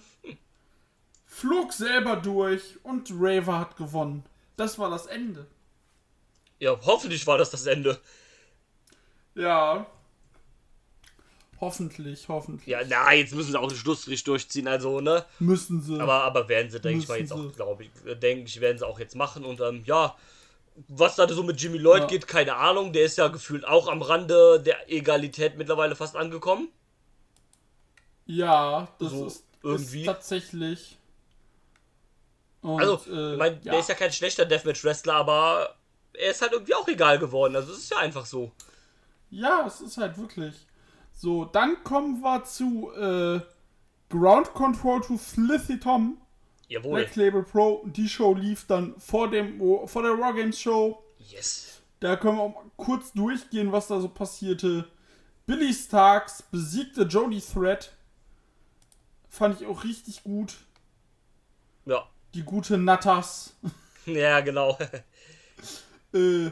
[1.25, 4.25] flog selber durch und Raver hat gewonnen.
[4.57, 5.47] Das war das Ende.
[6.59, 7.99] Ja, hoffentlich war das das Ende.
[9.35, 9.85] Ja.
[11.59, 12.67] Hoffentlich, hoffentlich.
[12.67, 15.25] Ja, na, jetzt müssen sie auch den Schlussstrich durchziehen, also, ne?
[15.39, 15.99] Müssen sie.
[15.99, 17.55] Aber, aber werden sie, denke ich mal, jetzt Müssen auch, sie.
[17.55, 19.45] glaube ich, denke ich, werden sie auch jetzt machen.
[19.45, 20.15] Und ähm, ja,
[20.87, 22.07] was da so mit Jimmy Lloyd Ja.
[22.07, 22.93] geht, keine Ahnung.
[22.93, 26.69] Der ist ja gefühlt auch am Rande der Egalität mittlerweile fast angekommen.
[28.25, 30.01] ja, das So ist, irgendwie.
[30.01, 30.97] ist tatsächlich.
[32.61, 35.75] Und, Also, äh, mein, der ist ja kein schlechter Deathmatch-Wrestler, aber
[36.13, 37.55] er ist halt irgendwie auch egal geworden.
[37.55, 38.51] Also, es ist ja einfach so.
[39.29, 40.55] Ja, es ist halt wirklich.
[41.13, 43.41] So, dann kommen wir zu äh,
[44.09, 46.17] Ground Control to Slithy Tom,
[46.73, 47.01] Jawohl.
[47.01, 47.83] Black Label Pro.
[47.85, 51.03] Die Show lief dann vor, dem, vor der Raw Games Show.
[51.19, 51.81] Yes.
[51.99, 54.87] Da können wir auch mal kurz durchgehen, was da so passierte.
[55.45, 57.93] Billy Starks besiegte Jody Thread.
[59.29, 60.55] Fand ich auch richtig gut.
[61.85, 62.07] Ja.
[62.33, 63.55] Die gute Natas.
[64.05, 64.77] Ja, genau.
[66.13, 66.51] äh,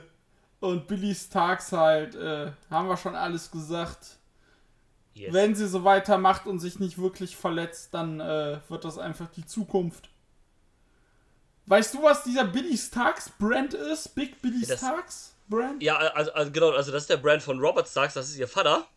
[0.62, 4.20] Und Billy Starks halt, äh, haben wir schon alles gesagt.
[5.14, 5.34] Yes.
[5.34, 9.46] Wenn sie so weitermacht und sich nicht wirklich verletzt, dann äh, wird das einfach die
[9.46, 10.11] Zukunft.
[11.66, 14.14] Weißt du, was dieser Billy Starks Brand ist?
[14.16, 15.82] Big Billy das- Starks Brand?
[15.84, 18.48] Ja, also, also genau, also das ist der Brand von Robert Starks, das ist ihr
[18.48, 18.88] Vater.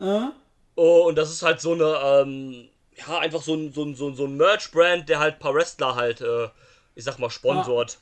[0.00, 0.26] Äh?
[0.74, 4.08] Oh, und das ist halt so eine, ähm, ja, einfach so ein, so ein, so
[4.08, 6.48] ein, so ein Merch-Brand, der halt ein paar Wrestler halt, äh,
[6.94, 7.98] ich sag mal, sponsort.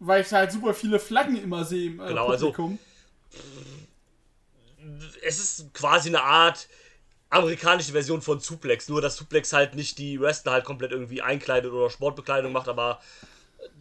[0.00, 2.78] Weil ich halt super viele Flaggen immer sehe im äh, Genau, also- Publikum.
[5.26, 6.68] Es ist quasi eine Art
[7.30, 11.72] amerikanische Version von Suplex, nur dass Suplex halt nicht die Wrestler halt komplett irgendwie einkleidet
[11.72, 13.00] oder Sportbekleidung macht, aber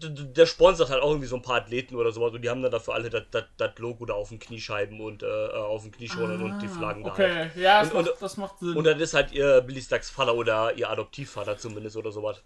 [0.02, 2.72] der sponsert halt auch irgendwie so ein paar Athleten oder sowas und die haben dann
[2.72, 6.68] dafür alle das- Logo da auf den Kniescheiben und äh, auf den Knieschonern und die
[6.70, 7.56] Flaggen da Okay, halt.
[7.58, 8.76] ja, das, Und- macht, und- das macht Sinn.
[8.78, 12.42] Und dann ist halt ihr Billy Starks Vater oder ihr Adoptivvater zumindest oder sowas.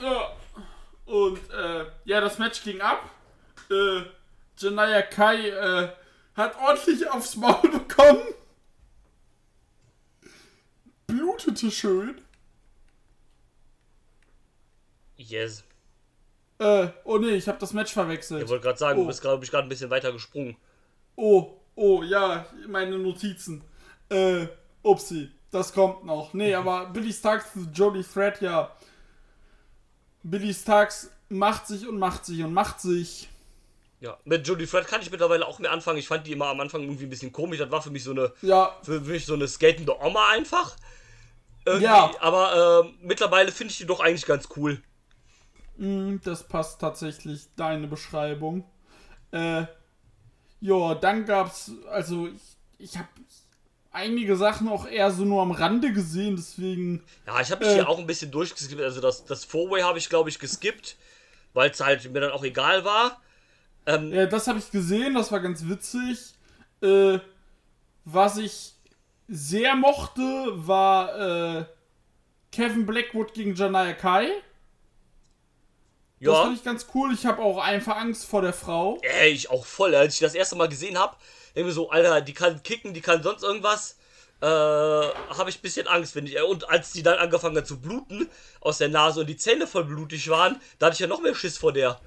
[0.00, 0.32] Ja.
[1.06, 3.08] Und äh, ja, das Match ging ab.
[3.70, 4.02] Äh,
[4.58, 5.88] Janaya Kai äh,
[6.36, 8.22] hat ordentlich aufs Maul bekommen.
[11.44, 12.20] Blutete schön.
[15.16, 15.64] Yes.
[16.58, 18.42] Äh, oh nee, ich habe das Match verwechselt.
[18.44, 19.02] Ich wollte gerade sagen, Oh.
[19.02, 20.56] du bist glaube ich gerade ein bisschen weiter gesprungen.
[21.16, 23.62] Oh, oh, ja, meine Notizen.
[24.08, 24.46] Äh,
[24.82, 26.32] upsi, das kommt noch.
[26.32, 28.74] Nee, aber Billy Starks, Jody Thread, ja.
[30.22, 33.28] Billy Starks macht sich und macht sich und macht sich.
[34.00, 35.98] Ja, mit Jodie Fred kann ich mittlerweile auch mehr anfangen.
[35.98, 37.58] Ich fand die immer am Anfang irgendwie ein bisschen komisch.
[37.60, 40.74] Das war für mich so eine, Ja, für mich so eine skatende Oma einfach.
[41.64, 42.10] Irgendwie, Ja.
[42.20, 44.82] Aber äh, mittlerweile finde ich die doch eigentlich ganz cool.
[45.76, 48.64] mh, das passt tatsächlich, deine Beschreibung.
[49.32, 49.66] Äh,
[50.60, 52.42] ja, dann gab's, also ich,
[52.78, 53.08] ich habe
[53.90, 57.02] einige Sachen auch eher so nur am Rande gesehen, deswegen.
[57.26, 57.76] Ja, ich habe mich Äh.
[57.76, 58.80] hier auch ein bisschen durchgeskippt.
[58.82, 60.96] Also das, das Four-Way habe ich, glaube ich, geskippt,
[61.54, 63.20] weil es halt mir dann auch egal war.
[63.86, 66.34] Ähm, Ja, das habe ich gesehen, das war ganz witzig.
[66.82, 67.18] Äh,
[68.04, 68.74] was ich
[69.28, 70.22] sehr mochte,
[70.66, 71.64] war äh,
[72.50, 74.28] Kevin Blackwood gegen Janaya Kai.
[76.20, 77.12] Das ja, fand ich ganz cool.
[77.12, 78.98] Ich habe auch einfach Angst vor der Frau.
[79.02, 79.94] ey, ich auch voll.
[79.94, 81.16] Als ich das erste Mal gesehen habe,
[81.56, 83.96] denke mir so, Alter, die kann kicken, die kann sonst irgendwas.
[84.40, 86.40] Äh, habe ich ein bisschen Angst, finde ich.
[86.42, 88.28] Und als die dann angefangen hat zu bluten
[88.60, 91.34] aus der Nase und die Zähne voll blutig waren, da hatte ich ja noch mehr
[91.34, 92.00] Schiss vor der.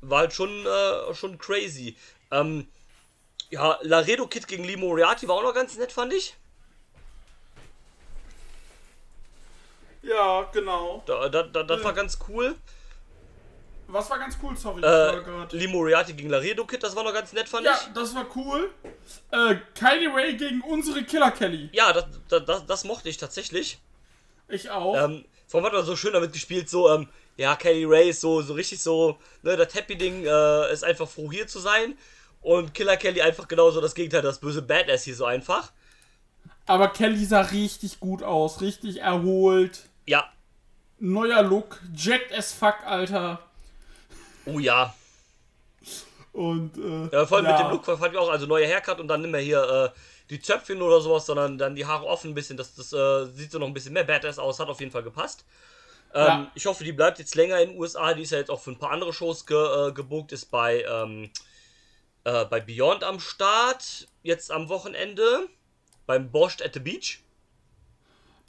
[0.00, 1.96] War halt schon, äh, schon crazy.
[2.30, 2.68] Ähm,
[3.50, 6.36] ja, Laredo Kid gegen Lee Moriarty war auch noch ganz nett, fand ich.
[10.02, 11.02] Ja, genau.
[11.06, 12.54] Da, da, da, das war ganz cool.
[13.88, 14.82] Was war ganz cool, sorry.
[14.82, 17.92] Äh, Lee Moriarty gegen Laredo Kid, das war noch ganz nett, fand ja, ich.
[17.92, 18.70] das war cool.
[19.30, 21.68] Äh, Kylie Ray gegen unsere Killer Kelly.
[21.72, 23.78] Ja, das, das, das, mochte ich tatsächlich.
[24.48, 24.96] Ich auch.
[24.96, 28.20] Ähm, vor allem hat man so schön damit gespielt, so, ähm, ja, Kelly Ray ist
[28.20, 31.96] so, so richtig so, ne, das Happy-Ding äh, ist einfach froh hier zu sein.
[32.46, 35.72] Und Killer Kelly einfach genauso das Gegenteil, das böse Badass hier so einfach.
[36.66, 38.60] Aber Kelly sah richtig gut aus.
[38.60, 39.88] Richtig erholt.
[40.06, 40.30] Ja,
[41.00, 41.80] Neuer Look.
[41.92, 43.40] Jacked as fuck, Alter.
[44.46, 44.94] oh ja.
[46.32, 47.62] Und, äh, Ja, vor allem mit ja.
[47.64, 49.98] dem Look fand ich auch, also neue Haircut und dann nicht mehr hier äh,
[50.30, 52.56] die Zöpfchen oder sowas, sondern dann die Haare offen ein bisschen.
[52.56, 55.02] Das, das äh, sieht so noch ein bisschen mehr Badass aus, hat auf jeden Fall
[55.02, 55.44] gepasst.
[56.14, 56.50] Ähm, Ja.
[56.54, 58.14] Ich hoffe, die bleibt jetzt länger in den USA.
[58.14, 59.56] Die ist ja jetzt auch für ein paar andere Shows ge,
[59.88, 61.30] äh, gebucht, ist bei, ähm,
[62.26, 65.48] äh, bei Beyond am Start, jetzt am Wochenende,
[66.06, 67.20] beim Borscht at the Beach,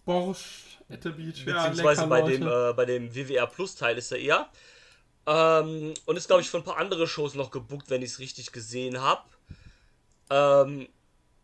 [0.03, 1.45] Borsch at the Beach.
[1.45, 2.39] Ja, beziehungsweise lecker, bei, Leute.
[2.39, 4.49] dem, äh, bei dem WWR Plus Teil ist er eher.
[5.27, 8.19] Ähm, und ist, glaube ich, für ein paar andere Shows noch gebucht, wenn ich es
[8.19, 9.23] richtig gesehen habe.
[10.29, 10.87] Ähm,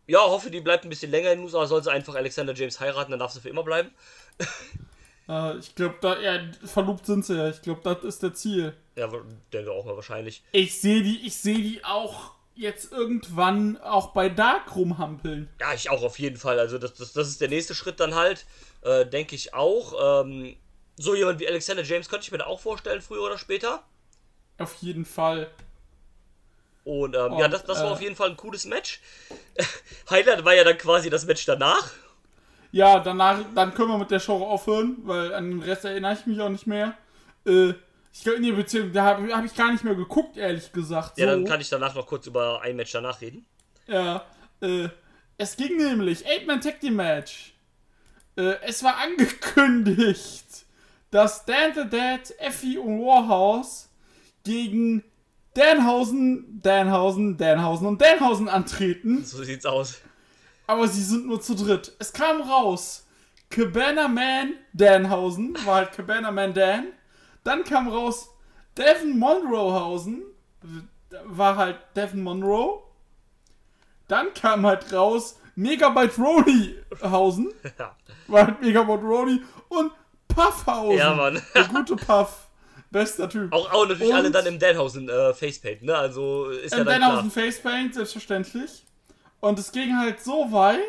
[0.06, 1.66] ja, hoffe, die bleibt ein bisschen länger in den USA.
[1.66, 3.90] Soll sie einfach Alexander James heiraten, dann darf sie für immer bleiben.
[5.28, 7.48] Äh, ich glaube, da, ja, verlobt sind sie ja.
[7.48, 8.74] Ich glaube, das ist der Ziel.
[8.96, 9.08] Ja,
[9.52, 10.42] denke auch mal wahrscheinlich.
[10.52, 15.48] Ich sehe die, ich sehe die auch jetzt irgendwann auch bei Dark rumhampeln.
[15.60, 16.58] Ja, ich auch auf jeden Fall.
[16.58, 18.46] Also, das, das, das ist der nächste Schritt dann halt.
[18.82, 20.22] Äh, denke ich auch.
[20.24, 20.56] Ähm,
[20.96, 23.82] so jemand wie Alexander James könnte ich mir da auch vorstellen, früher oder später.
[24.58, 25.50] Auf jeden Fall.
[26.84, 29.00] Und ähm, ja, Und, das, das war äh, auf jeden Fall ein cooles Match.
[30.10, 31.92] Highlight war ja dann quasi das Match danach.
[32.74, 36.26] Ja, danach, dann können wir mit der Show aufhören, weil an den Rest erinnere ich
[36.26, 36.94] mich auch nicht mehr.
[37.46, 37.74] Äh,
[38.12, 41.16] ich glaube, nee, beziehungsweise, da habe hab ich gar nicht mehr geguckt, ehrlich gesagt.
[41.16, 41.30] Ja, so.
[41.30, 43.46] dann kann ich danach noch kurz über ein Match danach reden.
[43.86, 44.24] Ja,
[44.60, 44.88] äh,
[45.38, 47.54] es ging nämlich, Eight-Man Tag Team Match.
[48.36, 50.66] Äh, es war angekündigt,
[51.12, 53.88] dass Dan the Dead, Effie und Warhouse
[54.42, 55.04] gegen
[55.54, 60.00] Danhausen, Danhausen, Danhausen und Danhausen antreten, So sieht's aus.
[60.66, 61.92] Aber sie sind nur zu dritt.
[61.98, 63.06] Es kam raus,
[63.50, 66.86] Cabana Man Danhausen, war halt Cabana Man Dan.
[67.44, 68.30] Dann kam raus
[68.76, 70.22] Devin Monroehausen
[71.26, 72.82] war halt Devin Monroe.
[74.08, 77.52] Dann kam halt raus Megabyte Roneyhausen.
[77.78, 77.96] Ja.
[78.26, 79.92] War halt Megabyte Roney und
[80.28, 80.98] Puffhausen.
[80.98, 81.40] Ja, Mann.
[81.54, 82.48] Der gute Puff.
[82.90, 83.52] Bester Typ.
[83.52, 85.94] Auch, auch natürlich Und- alle dann im Danhausen äh, Facepaint, ne?
[85.96, 87.10] Also ist ja Im dann klar.
[87.10, 88.83] Denhausen Facepaint, selbstverständlich.
[89.44, 90.80] Und es ging halt so weit,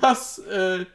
[0.00, 0.86] dass äh,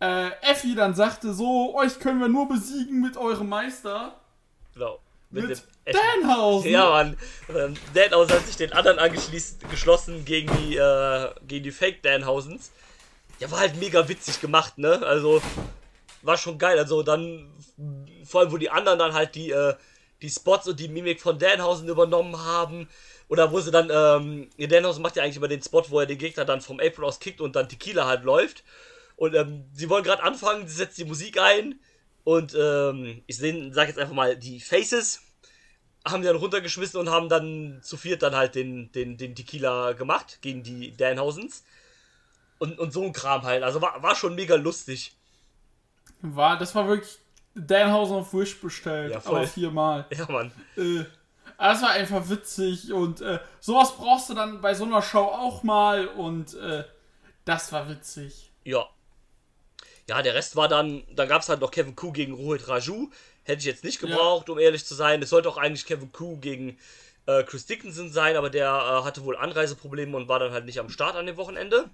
[0.00, 4.18] äh, Effi dann sagte, so, euch können wir nur besiegen mit eurem Meister.
[4.72, 4.98] Genau.
[5.28, 5.92] Mit, Mit dem
[6.22, 6.70] Danhausen.
[6.70, 7.18] Ja, Mann.
[7.54, 12.70] Ähm, Danhausen hat sich den anderen angeschließt, geschlossen gegen die, äh, gegen die Fake Danhausens.
[13.40, 15.02] Ja, war halt mega witzig gemacht, ne?
[15.04, 15.42] Also,
[16.22, 16.78] war schon geil.
[16.78, 17.52] Also, dann,
[18.24, 19.74] vor allem, wo die anderen dann halt die, äh,
[20.22, 22.88] die Spots und die Mimik von Danhausen übernommen haben.
[23.30, 26.18] Oder wo sie dann, ähm, Danhausen macht ja eigentlich immer den Spot, wo er den
[26.18, 28.64] Gegner dann vom Apron aus kickt und dann Tequila halt läuft.
[29.14, 31.78] Und ähm, sie wollen gerade anfangen, sie setzt die Musik ein.
[32.24, 35.20] Und ähm, ich sag jetzt einfach mal, die Faces
[36.04, 39.92] haben die dann runtergeschmissen und haben dann zu viert dann halt den, den, den Tequila
[39.92, 41.62] gemacht gegen die Danhausens.
[42.58, 43.62] Und, und so ein Kram halt.
[43.62, 45.14] Also war, war schon mega lustig.
[46.20, 47.20] War, das war wirklich
[47.54, 49.12] Danhausen auf Wish bestellt.
[49.12, 49.38] Ja, voll.
[49.38, 50.06] aber viermal.
[50.10, 50.50] Ja, Mann.
[50.76, 51.04] Äh,
[51.60, 55.18] aber das war einfach witzig und äh, sowas brauchst du dann bei so einer Show
[55.18, 56.84] auch mal und äh,
[57.44, 58.50] das war witzig.
[58.64, 58.88] Ja.
[60.08, 63.10] Ja, der Rest war dann, dann gab es halt noch Kevin Kuh gegen Rohit Raju.
[63.44, 65.20] Hätte ich jetzt nicht gebraucht, um ehrlich zu sein.
[65.20, 66.78] Es sollte auch eigentlich Kevin Kuh gegen
[67.26, 70.80] äh, Chris Dickinson sein, aber der äh, hatte wohl Anreiseprobleme und war dann halt nicht
[70.80, 71.90] am Start an dem Wochenende.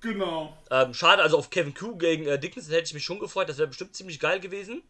[0.00, 0.56] Genau.
[0.70, 3.50] Ähm, schade, also auf Kevin Kuh gegen äh, Dickinson hätte ich mich schon gefreut.
[3.50, 4.82] Das wäre bestimmt ziemlich geil gewesen.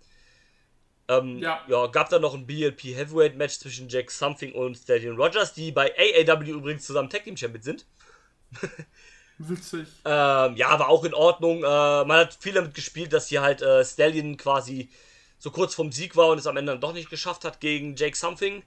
[1.10, 1.60] Ähm, Ja.
[1.68, 1.86] ja.
[1.88, 5.92] gab dann noch ein BLP Heavyweight Match zwischen Jack Something und Stallion Rogers, die bei
[5.98, 7.86] AAW übrigens zusammen Tag Team Champions sind.
[9.38, 9.86] Witzig.
[10.04, 11.58] Ähm, ja, aber auch in Ordnung.
[11.58, 14.90] Äh, man hat viel damit gespielt, dass hier halt äh, Stallion quasi
[15.38, 17.96] so kurz vom Sieg war und es am Ende dann doch nicht geschafft hat gegen
[17.96, 18.62] Jake Something.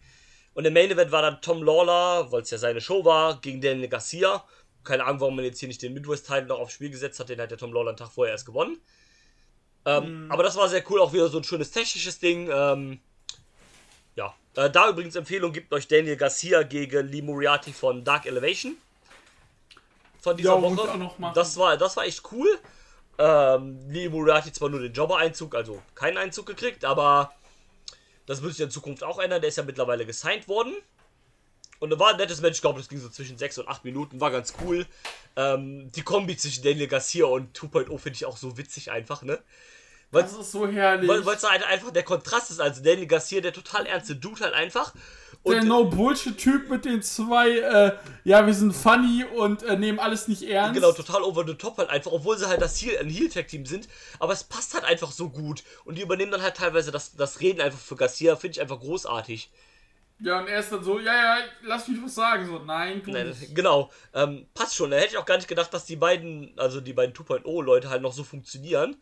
[0.55, 3.61] Und im Main Event war dann Tom Lawler, weil es ja seine Show war, gegen
[3.61, 4.43] Daniel Garcia.
[4.83, 7.29] Keine Ahnung, warum man jetzt hier nicht den Midwest-Title noch aufs Spiel gesetzt hat.
[7.29, 8.77] Den hat der Tom Lawler einen Tag vorher erst gewonnen.
[9.85, 12.49] Ähm, Aber das war sehr cool, auch wieder so ein schönes technisches Ding.
[12.51, 12.99] Ähm,
[14.15, 18.77] ja, äh, da übrigens Empfehlung gibt euch Daniel Garcia gegen Lee Moriarty von Dark Elevation.
[20.21, 21.33] Von dieser Ja, Woche.
[21.35, 22.47] Das war, das war echt cool.
[23.17, 27.33] Ähm, Lee Moriarty zwar nur den Jobber-Einzug, also keinen Einzug gekriegt, aber
[28.25, 29.41] das wird sich in Zukunft auch ändern.
[29.41, 30.73] Der ist ja mittlerweile gesigned worden.
[31.79, 33.83] Und da war ein nettes Match, ich glaube, das ging so zwischen 6 und 8
[33.83, 34.85] Minuten, war ganz cool.
[35.35, 39.39] Ähm, die Kombi zwischen Daniel Garcia und 2.0 finde ich auch so witzig einfach, ne?
[40.13, 41.09] Weil Das ist so herrlich.
[41.09, 42.61] weil es halt einfach der Kontrast ist.
[42.61, 44.93] Also Daniel Garcia, der total ernste Dude halt einfach.
[45.41, 47.91] Und der No-Bullshit-Typ mit den zwei, äh,
[48.23, 50.75] ja, wir sind funny und äh, nehmen alles nicht ernst.
[50.75, 53.89] Genau, total over the top halt einfach, obwohl sie halt das Heel, ein Heel-Tag-Team sind,
[54.19, 55.63] aber es passt halt einfach so gut.
[55.83, 58.79] Und die übernehmen dann halt teilweise das, das Reden einfach für Garcia, finde ich einfach
[58.79, 59.51] großartig.
[60.19, 62.45] Ja, und er ist dann so, ja, ja, lass mich was sagen.
[62.45, 63.53] So, nein, du Nein, nicht.
[63.53, 64.91] genau, ähm, passt schon.
[64.91, 68.01] Da hätte ich auch gar nicht gedacht, dass die beiden, also die beiden 2.0-Leute halt
[68.01, 68.95] noch so funktionieren.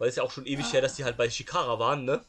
[0.00, 2.22] Weil es ja auch schon ewig her, dass die halt bei Shikara waren, ne?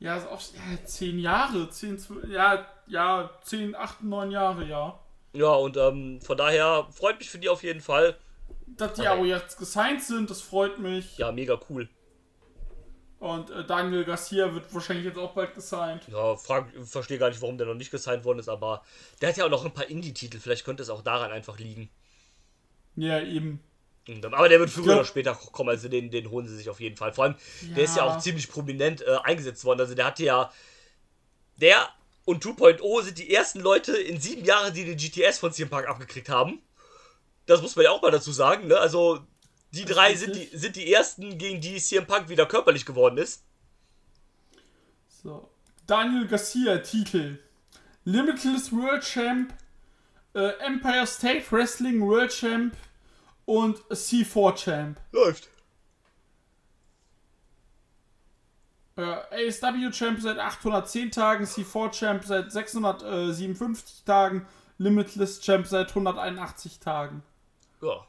[0.00, 1.96] Ja, ist auch ja, zehn Jahre, zehn,
[2.28, 4.98] ja, ja, zehn, acht, neun Jahre, ja.
[5.32, 8.16] Ja, und ähm, von daher freut mich für die auf jeden Fall.
[8.66, 11.18] Dass die aber jetzt gesigned sind, das freut mich.
[11.18, 11.88] Ja, mega cool.
[13.20, 16.02] Und äh, Daniel Garcia wird wahrscheinlich jetzt auch bald gesigned.
[16.08, 18.82] Ja, frag, verstehe gar nicht, warum der noch nicht gesigned worden ist, aber
[19.20, 20.40] der hat ja auch noch ein paar Indie-Titel.
[20.40, 21.90] Vielleicht könnte es auch daran einfach liegen.
[22.96, 23.60] Ja, eben.
[24.08, 26.68] Ähm, Aber der wird früher glaub- oder später kommen, also den, den holen sie sich
[26.68, 27.12] auf jeden Fall.
[27.12, 27.34] Vor allem,
[27.76, 28.14] der ist ja Ja.
[28.16, 29.80] auch ziemlich prominent äh, eingesetzt worden.
[29.80, 30.52] Also der hatte ja.
[31.60, 31.88] Der
[32.24, 35.86] und 2.0 sind die ersten Leute in sieben Jahren, die den GTS von CM Punk
[35.88, 36.60] abgekriegt haben.
[37.46, 38.78] Das muss man ja auch mal dazu sagen, ne?
[38.78, 39.20] Also,
[39.72, 43.42] die drei sind die, sind die ersten, gegen die CM Punk wieder körperlich geworden ist.
[45.22, 45.48] So.
[45.86, 47.38] Daniel Garcia, Titel.
[48.04, 49.54] Limitless World Champ,
[50.34, 52.74] äh, Empire State Wrestling World Champ
[53.44, 55.00] und C4 Champ.
[55.12, 55.48] Läuft.
[58.96, 59.02] Äh,
[59.48, 64.46] ASW Champ seit 810 Tagen, C4 Champ seit 657 Tagen,
[64.78, 67.22] Limitless Champ seit 181 Tagen.
[67.80, 68.06] Ja.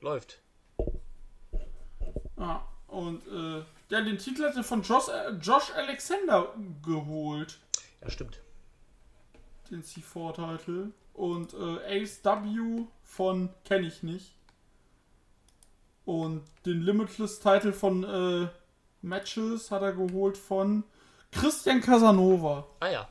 [0.00, 0.40] Läuft.
[2.36, 6.52] Ja, und äh, ja, den Titel hat er von Josh, äh, Josh Alexander
[6.84, 7.58] geholt,
[8.02, 8.40] Ja, stimmt.
[9.70, 10.92] den C4-Titel.
[11.20, 14.34] Und äh, ASW von kenne ich nicht.
[16.06, 18.48] Und den Limitless-Titel von äh,
[19.02, 20.82] Matches hat er geholt von
[21.30, 22.66] Christian Casanova.
[22.80, 23.08] Ah ja.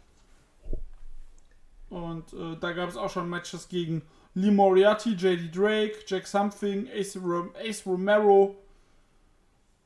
[1.91, 4.01] Und äh, da gab es auch schon Matches gegen
[4.33, 8.55] Lee Moriarty, JD Drake, Jack Something, Ace, Rom Ace Romero.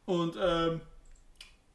[0.06, 0.80] Und ähm,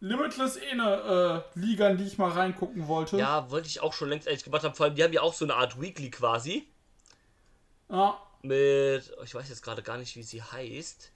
[0.00, 3.16] Limitless eh eine äh, Liga, in die ich mal reingucken wollte.
[3.16, 4.74] Ja, wollte ich auch schon längst ehrlich gemacht haben.
[4.74, 6.68] Vor allem, die haben ja auch so eine Art Weekly quasi.
[7.90, 11.12] Ja, Mit, ich weiß jetzt gerade gar nicht, wie sie heißt.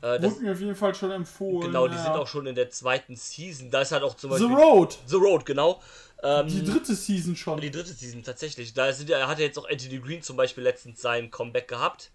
[0.00, 1.68] Äh, das, wurde mir auf jeden Fall schon empfohlen.
[1.68, 2.04] genau, die ja.
[2.04, 3.70] sind auch schon in der zweiten Season.
[3.70, 4.56] Da ist halt auch zum The Beispiel.
[4.56, 5.82] Road, The Road, genau.
[6.22, 7.60] Ähm, die dritte Season schon.
[7.60, 8.72] die dritte Season tatsächlich.
[8.72, 12.12] Da sind, hat ja jetzt auch Anthony Green zum Beispiel letztens sein Comeback gehabt.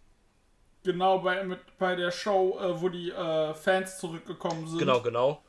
[0.84, 4.80] Genau, bei, mit, bei der Show, äh, wo die äh, Fans zurückgekommen sind.
[4.80, 5.44] Genau, genau.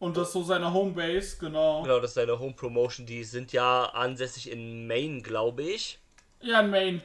[0.00, 1.82] Und das ist so seine Homebase, genau.
[1.82, 3.04] Genau, das ist seine Home Promotion.
[3.04, 5.98] Die sind ja ansässig in Maine, glaube ich.
[6.40, 7.02] Ja, ein Main.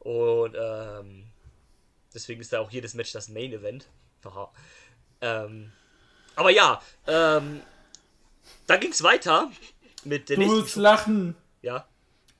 [0.00, 1.24] Und ähm,
[2.14, 3.86] deswegen ist da auch jedes Match das Main Event.
[4.24, 4.52] Haha.
[5.22, 5.72] ähm,
[6.36, 7.62] aber ja, ähm,
[8.66, 9.50] dann ging es weiter
[10.04, 10.58] mit der Du nächsten.
[10.60, 10.80] willst Show.
[10.80, 11.34] lachen.
[11.62, 11.88] Ja,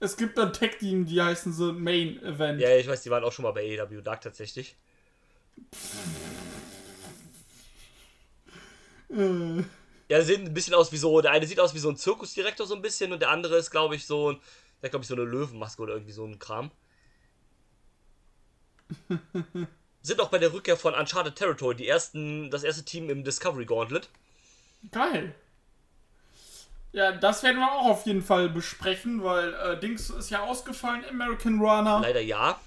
[0.01, 2.61] Es gibt ein Tag-Team, die heißen so Main Event.
[2.61, 4.77] ja, ich weiß, die waren auch schon mal bei AEW Dark tatsächlich.
[5.57, 5.65] Äh,
[10.09, 11.21] Ja, sehen ein bisschen aus wie so.
[11.21, 13.71] Der eine sieht aus wie so ein Zirkusdirektor so ein bisschen und der andere ist,
[13.71, 14.41] glaube ich, so ein.
[14.83, 16.71] Der glaube ich so eine Löwenmaske oder irgendwie so ein Kram.
[20.03, 23.67] Sind auch bei der Rückkehr von Uncharted Territory, die ersten, das erste Team im Discovery
[23.67, 24.09] Gauntlet.
[24.91, 25.35] geil.
[26.93, 31.05] Ja, das werden wir auch auf jeden Fall besprechen, weil äh, Dings ist ja ausgefallen,
[31.11, 32.01] American Runner.
[32.01, 32.59] Leider ja.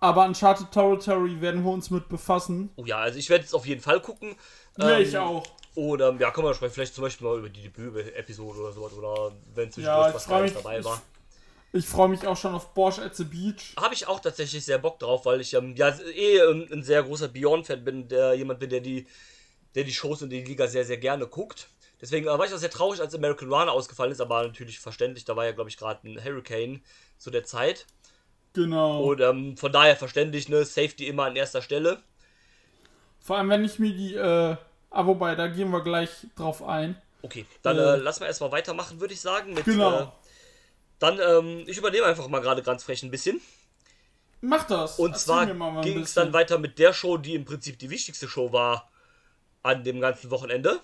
[0.00, 2.70] Aber Uncharted Territory werden wir uns mit befassen.
[2.76, 4.36] Oh ja, also ich werde jetzt auf jeden Fall gucken.
[4.76, 5.57] Ja, Ähm, ich auch.
[5.74, 9.32] Oder, ja, können wir sprechen, vielleicht zum Beispiel mal über die Debüt-Episode oder sowas, oder
[9.54, 11.02] wenn zwischendurch Ja, was Geiles dabei war.
[11.72, 13.74] Ich freue mich auch schon auf Bosch at the Beach.
[13.78, 17.02] Habe ich auch tatsächlich sehr Bock drauf, weil ich ähm, ja eh ein, ein sehr
[17.02, 19.06] großer Beyond-Fan bin, der jemand bin, der die,
[19.74, 21.68] der die Shows und die Liga sehr, sehr gerne guckt.
[22.00, 25.24] Deswegen äh, war ich auch sehr traurig, als American Runner ausgefallen ist, aber natürlich verständlich,
[25.24, 26.82] da war ja, glaube ich, gerade ein Hurricane
[27.18, 27.86] zu der Zeit.
[28.54, 29.02] Genau.
[29.02, 32.02] Und ähm, von daher verständlich, ne, Safety immer an erster Stelle.
[33.20, 34.56] Vor allem, wenn ich mir die, äh,
[34.90, 37.00] ah, wobei, da gehen wir gleich drauf ein.
[37.22, 37.80] Okay, dann Äh.
[37.80, 39.54] äh, lassen wir erstmal weitermachen, würde ich sagen.
[39.54, 40.00] Mit, Genau.
[40.00, 40.06] Äh,
[40.98, 43.40] dann, ähm, ich übernehme einfach mal gerade ganz frech ein bisschen.
[44.40, 44.98] Mach das.
[44.98, 48.28] Und Erzähl zwar ging es dann weiter mit der Show, die im Prinzip die wichtigste
[48.28, 48.88] Show war
[49.62, 50.80] an dem ganzen Wochenende.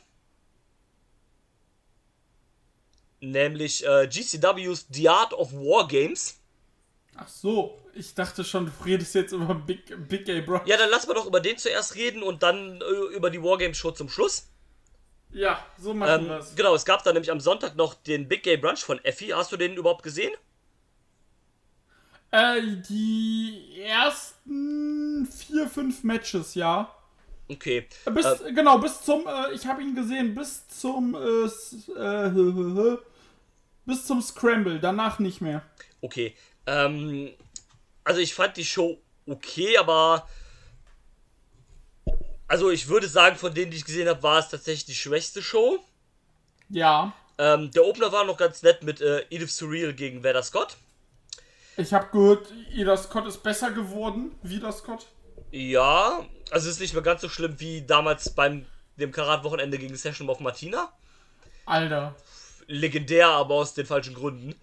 [3.21, 6.41] Nämlich äh, GCW's The Art of War Games.
[7.17, 10.63] Ach so, ich dachte schon, du redest jetzt über Big, Big Gay Bro.
[10.67, 13.77] Ja, dann lassen wir doch über den zuerst reden und dann äh, über die Wargames
[13.79, 14.49] Show zum Schluss.
[15.31, 16.55] Ja, so machen Ähm, wir es.
[16.55, 19.35] genau, es gab dann nämlich am Sonntag noch den Big Gay Brunch von Effie.
[19.35, 20.33] Hast du den überhaupt gesehen?
[22.31, 26.93] Äh, die ersten vier, fünf Matches, ja.
[27.49, 27.87] Okay.
[28.13, 31.47] Bis, Äh, genau, bis zum, äh, ich habe ihn gesehen, bis zum, äh,
[32.01, 32.99] äh,
[33.87, 35.63] bis zum Scramble, danach nicht mehr.
[36.01, 36.35] Okay.
[36.67, 37.31] Ähm,
[38.05, 40.29] also ich fand die Show okay, aber
[42.47, 45.43] also ich würde sagen, von denen, die ich gesehen habe, war es tatsächlich die schwächste
[45.43, 45.79] Show.
[46.69, 50.77] Ja, Ähm, der Opener war noch ganz nett mit äh, Edith Surreal gegen Veda Scott.
[51.77, 55.07] ich habe gehört, Ida Scott ist besser geworden, wieder Scott.
[55.51, 59.97] Ja, also es ist nicht mehr ganz so schlimm wie damals beim dem Karat-Wochenende gegen
[59.97, 60.93] Session of Martina.
[61.67, 62.15] Alter,
[62.67, 64.55] Legendär, aber aus den falschen Gründen.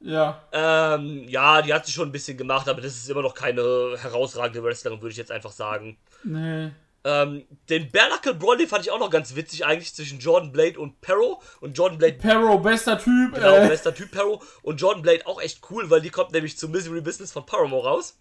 [0.00, 0.42] Ja.
[0.52, 3.96] Ähm, ja, die hat sich schon ein bisschen gemacht, aber das ist immer noch keine
[3.98, 5.96] herausragende Wrestlerin, würde ich jetzt einfach sagen.
[6.22, 6.70] Nee.
[7.06, 10.78] Ähm, den Bare Brawl, den fand ich auch noch ganz witzig eigentlich zwischen Jordan Blade
[10.80, 11.40] und Perro.
[11.60, 13.32] Und Jordan Blade, Perro, bester Typ.
[13.32, 14.42] genau, äh, bester Typ Perro.
[14.62, 17.86] Und Jordan Blade auch echt cool, weil die kommt nämlich zum Misery Business von Paramore
[17.88, 18.18] raus.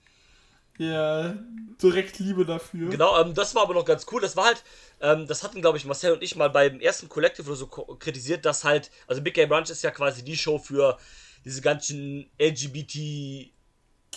[0.78, 1.34] ja,
[1.82, 2.90] direkt Liebe dafür.
[2.92, 4.22] Genau, ähm, das war aber noch ganz cool.
[4.22, 4.64] Das war halt,
[5.02, 8.46] ähm, das hatten, glaube ich, Marcel und ich mal beim ersten Collective oder so kritisiert,
[8.46, 10.98] dass halt, also Big Gay Brunch ist ja quasi die Show für
[11.46, 13.54] diese ganzen LGBT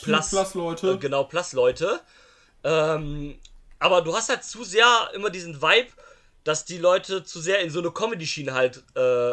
[0.03, 0.93] Plus, Plus Leute.
[0.93, 2.01] Äh, genau, Plus-Leute.
[2.65, 3.41] Ähm,
[3.79, 5.91] aber du hast halt zu sehr immer diesen Vibe,
[6.45, 9.33] dass die Leute zu sehr in so eine Comedy-Schiene halt äh,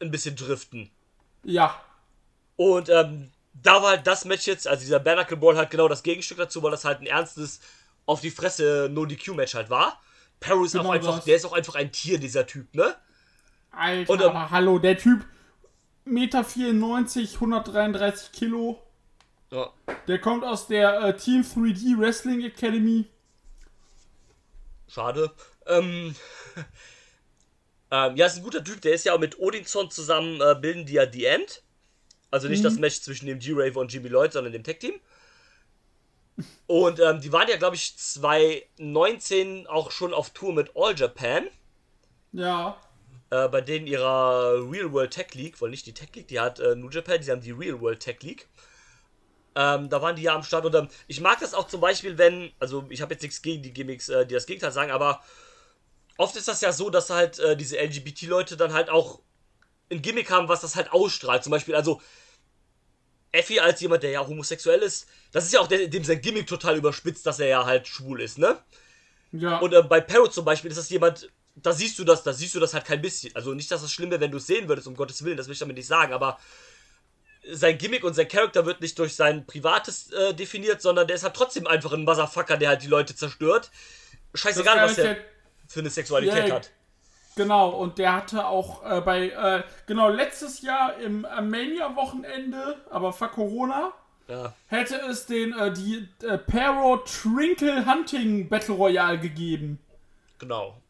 [0.00, 0.90] ein bisschen driften.
[1.44, 1.80] Ja,
[2.56, 6.02] Und ähm, da war halt das Match jetzt, also dieser Barnacle Brawl halt genau das
[6.02, 7.60] Gegenstück dazu, weil das halt ein ernstes
[8.06, 10.00] auf die Fresse No-DQ-Match halt war.
[10.40, 11.24] Perro ist Genau auch einfach, das.
[11.24, 12.96] der ist auch einfach ein Tier, dieser Typ, ne?
[13.70, 15.24] Alter, Und, ähm, aber hallo, der Typ,
[16.10, 18.82] Meter 94, 133 Kilo.
[19.50, 19.72] Ja.
[20.06, 23.06] Der kommt aus der äh, Team 3D Wrestling Academy.
[24.88, 25.30] Schade.
[25.66, 26.14] Ähm,
[27.90, 28.80] ähm, ja, ist ein guter Typ.
[28.80, 31.62] Der ist ja auch mit Odinson zusammen, äh, bilden die ja The End.
[32.30, 35.00] Also nicht das Match zwischen dem G-Rave und Jimmy Lloyd, sondern dem Tech-Team.
[36.66, 41.48] Und ähm, die waren ja, glaube ich, 2019 auch schon auf Tour mit All Japan.
[42.32, 42.78] Ja,
[43.30, 46.60] Äh, bei denen ihrer Real World Tech League, wohl nicht die Tech League, die hat
[46.60, 48.48] äh, New Japan, die haben die Real World Tech League.
[49.54, 52.16] Ähm, da waren die ja am Start und ähm, ich mag das auch zum Beispiel,
[52.16, 55.22] wenn, also ich habe jetzt nichts gegen die Gimmicks, äh, die das Gegenteil sagen, aber
[56.16, 59.20] oft ist das ja so, dass halt äh, diese LGBT-Leute dann halt auch
[59.90, 61.42] ein Gimmick haben, was das halt ausstrahlt.
[61.42, 62.00] Zum Beispiel, also
[63.32, 66.46] Effie als jemand, der ja homosexuell ist, das ist ja auch der, dem sein Gimmick
[66.46, 68.58] total überspitzt, dass er ja halt schwul ist, ne?
[69.32, 69.58] Ja.
[69.58, 71.30] Und äh, bei Parrot zum Beispiel ist das jemand,
[71.62, 73.34] da siehst du das, da siehst du das halt kein bisschen.
[73.34, 75.46] Also nicht, dass es schlimm wäre, wenn du es sehen würdest, um Gottes Willen, das
[75.46, 76.38] will ich damit nicht sagen, aber
[77.50, 81.22] sein Gimmick und sein Charakter wird nicht durch sein Privates äh, definiert, sondern der ist
[81.22, 83.70] halt trotzdem einfach ein Motherfucker, der halt die Leute zerstört.
[84.34, 85.16] Scheißegal, Das was der
[85.66, 86.70] für eine Sexualität Ja, hat.
[87.36, 93.12] Genau, und der hatte auch äh, bei, äh, genau, letztes Jahr im äh, Mania-Wochenende, aber
[93.12, 93.92] vor Corona,
[94.26, 94.52] Ja.
[94.66, 99.78] hätte es den, äh, die äh, Paro Trinkle Hunting Battle Royale gegeben,
[100.38, 100.80] Genau.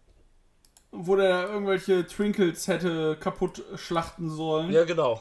[0.91, 4.71] Wo der irgendwelche Trinkles hätte kaputt schlachten sollen.
[4.71, 5.21] Ja, genau.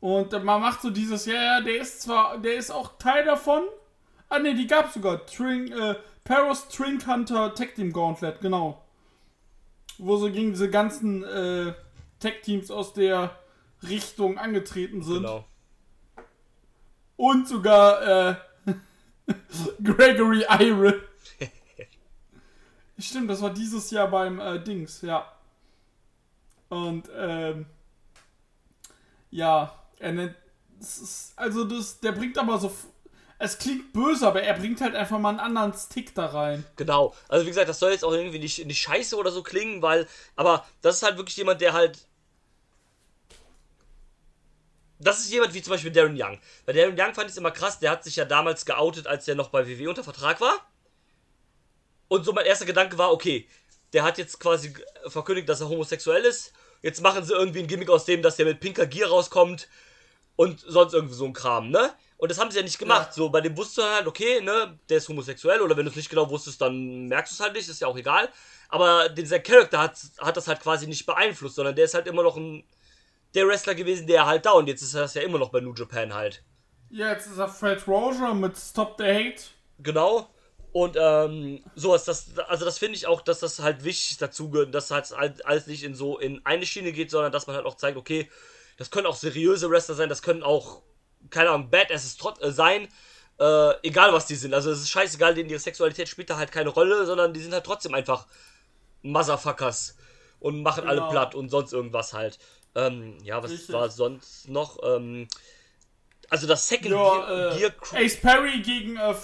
[0.00, 3.62] Und man macht so dieses, ja, ja, der ist zwar, der ist auch Teil davon.
[4.28, 5.24] Ah, ne, die gab's sogar.
[5.26, 8.82] Trink, äh, Paros Trink Hunter Tag Team Gauntlet, genau.
[9.98, 11.74] Wo so gegen diese ganzen äh,
[12.18, 13.38] Tag Teams aus der
[13.88, 15.22] Richtung angetreten sind.
[15.22, 15.44] Genau.
[17.16, 18.34] Und sogar äh,
[19.84, 20.94] Gregory Iron.
[23.02, 25.30] Stimmt, das war dieses Jahr beim äh, Dings, ja.
[26.68, 27.66] Und ähm,
[29.30, 30.34] ja, er nennt.
[30.80, 32.72] Ist, also das, der bringt aber so.
[33.38, 36.64] Es klingt böse, aber er bringt halt einfach mal einen anderen Stick da rein.
[36.76, 37.12] Genau.
[37.28, 40.06] Also wie gesagt, das soll jetzt auch irgendwie nicht, nicht scheiße oder so klingen, weil.
[40.36, 42.06] Aber das ist halt wirklich jemand, der halt.
[45.00, 46.38] Das ist jemand wie zum Beispiel Darren Young.
[46.64, 49.24] Bei Darren Young fand ich es immer krass, der hat sich ja damals geoutet, als
[49.24, 50.54] der noch bei WWE unter Vertrag war.
[52.12, 53.48] Und so mein erster Gedanke war, okay,
[53.94, 54.74] der hat jetzt quasi
[55.06, 56.52] verkündigt, dass er homosexuell ist.
[56.82, 59.66] Jetzt machen sie irgendwie ein Gimmick aus dem, dass der mit pinker Gier rauskommt
[60.36, 61.90] und sonst irgendwie so ein Kram, ne?
[62.18, 63.08] Und das haben sie ja nicht gemacht.
[63.08, 63.12] Ja.
[63.14, 65.96] So, bei dem wusstest du halt, okay, ne, der ist homosexuell oder wenn du es
[65.96, 68.28] nicht genau wusstest, dann merkst du es halt nicht, ist ja auch egal.
[68.68, 72.22] Aber dieser Charakter hat, hat das halt quasi nicht beeinflusst, sondern der ist halt immer
[72.22, 72.62] noch ein
[73.34, 75.60] der Wrestler gewesen, der halt da und jetzt ist er das ja immer noch bei
[75.60, 76.44] New Japan halt.
[76.90, 79.44] Ja, jetzt ist er Fred Roger mit Stop the Hate.
[79.78, 80.28] Genau.
[80.72, 84.74] Und ähm, sowas, das, also das finde ich auch, dass das halt wichtig dazu gehört,
[84.74, 85.12] dass halt
[85.44, 88.30] alles nicht in so in eine Schiene geht, sondern dass man halt auch zeigt, okay,
[88.78, 90.82] das können auch seriöse Wrestler sein, das können auch,
[91.28, 92.88] keine Ahnung, Badasses trot äh, sein,
[93.38, 94.54] äh, egal was die sind.
[94.54, 97.52] Also es ist scheißegal, denen ihre Sexualität spielt da halt keine Rolle, sondern die sind
[97.52, 98.26] halt trotzdem einfach
[99.02, 99.96] Motherfuckers
[100.40, 101.10] und machen alle Genau.
[101.10, 102.38] platt und sonst irgendwas halt.
[102.74, 103.74] Ähm, ja, was Richtig.
[103.74, 104.78] war sonst noch?
[104.82, 105.28] Ähm,
[106.30, 107.72] also das Second Ja, Gear, äh, Gear.
[107.92, 109.14] Ace Perry gegen äh,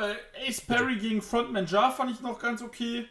[0.00, 3.06] äh, Ace Perry gegen Frontman Jar fand ich noch ganz okay.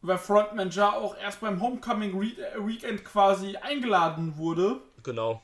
[0.00, 4.80] Weil Frontman Jar auch erst beim Homecoming äh, Weekend quasi eingeladen wurde.
[5.02, 5.42] Genau.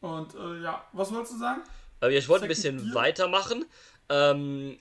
[0.00, 1.62] Und äh, ja, was wolltest du sagen?
[2.00, 2.94] Aber ich wollte ein bisschen Gear?
[2.94, 3.64] weitermachen.
[4.08, 4.78] Ähm,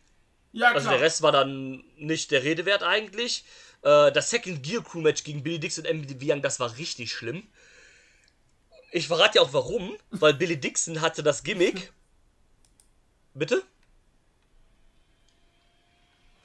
[0.51, 0.97] Ja, also klar.
[0.97, 3.45] der Rest war dann nicht der Rede wert eigentlich.
[3.83, 7.13] Äh, das Second Gear Crew Match gegen Billy Dixon und MVD Young, das war richtig
[7.13, 7.43] schlimm.
[8.91, 11.93] Ich verrate ja auch warum, weil Billy Dixon hatte das Gimmick.
[13.33, 13.63] Bitte?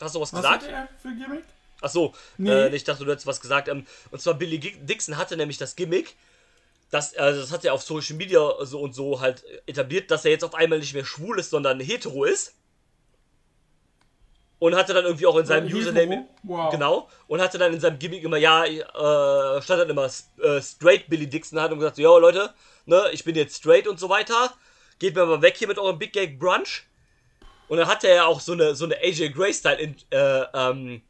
[0.01, 0.65] Hast du was, was gesagt?
[0.65, 1.45] hat er für Gimmick?
[1.81, 2.51] Achso, Nee.
[2.51, 3.69] äh, ich dachte, du hättest was gesagt.
[3.69, 6.17] Ähm, und zwar Billy Dixon hatte nämlich das Gimmick,
[6.91, 10.31] das, also das hat er auf Social Media so und so halt etabliert, dass er
[10.31, 12.55] jetzt auf einmal nicht mehr schwul ist, sondern hetero ist.
[14.59, 15.81] Und hatte dann irgendwie auch in seinem Hetero?
[15.81, 16.27] Username.
[16.45, 16.71] Wow.
[16.71, 17.11] Genau.
[17.27, 21.27] Und hatte dann in seinem Gimmick immer, ja, äh, stand dann immer äh, straight Billy
[21.27, 22.55] Dixon hat und gesagt, so, ja Leute,
[22.87, 24.55] ne, ich bin jetzt straight und so weiter.
[24.99, 26.85] Geht mir mal weg hier mit eurem Big Gag Brunch.
[27.69, 31.03] Und dann hatte er ja auch so eine, so eine AJ Gray-Style in, äh, ähm,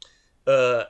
[0.47, 0.87] äh, äh,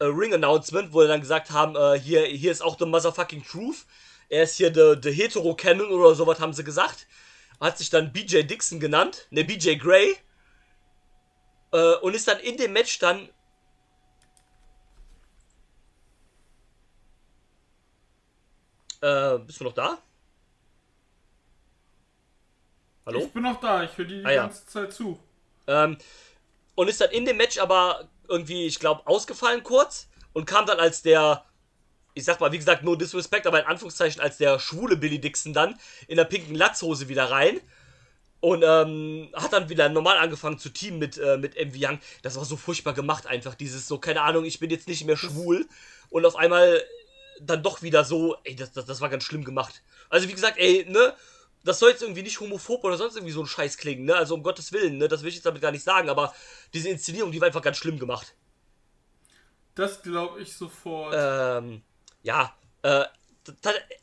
[0.00, 3.84] Ring-Announcement, wo sie dann gesagt haben, äh, hier, hier ist auch the motherfucking truth.
[4.28, 7.06] Er ist hier the, the hetero Canon oder sowas haben sie gesagt.
[7.60, 10.16] Hat sich dann BJ Dixon genannt, ne, BJ Gray.
[11.72, 13.28] Äh, und ist dann in dem Match dann
[19.00, 19.98] Äh, bist du noch da?
[23.08, 23.20] Hallo?
[23.24, 24.42] Ich bin noch da, ich höre dir die Ah, ja.
[24.42, 25.18] ganze Zeit zu.
[25.66, 25.96] Ähm,
[26.74, 30.78] und ist dann in dem Match aber irgendwie, ich glaube, ausgefallen kurz und kam dann
[30.78, 31.42] als der,
[32.12, 35.54] ich sag mal, wie gesagt, no disrespect, aber in Anführungszeichen als der schwule Billy Dixon
[35.54, 37.58] dann in der pinken Latzhose wieder rein.
[38.40, 41.98] Und ähm, hat dann wieder normal angefangen zu teamen mit, äh, mit MV Young.
[42.20, 43.54] Das war so furchtbar gemacht einfach.
[43.54, 45.66] Dieses so, keine Ahnung, ich bin jetzt nicht mehr schwul.
[46.10, 46.82] Und auf einmal
[47.40, 49.82] dann doch wieder so, ey, das, das, das war ganz schlimm gemacht.
[50.10, 51.14] Also wie gesagt, ey, ne,
[51.64, 54.14] das soll jetzt irgendwie nicht homophob oder sonst irgendwie so ein Scheiß klingen, ne?
[54.16, 55.08] Also um Gottes Willen, ne?
[55.08, 56.34] Das will ich jetzt damit gar nicht sagen, aber
[56.72, 58.34] diese Inszenierung, die war einfach ganz schlimm gemacht.
[59.74, 61.14] Das glaube ich sofort.
[61.16, 61.82] Ähm,
[62.22, 63.04] ja, äh,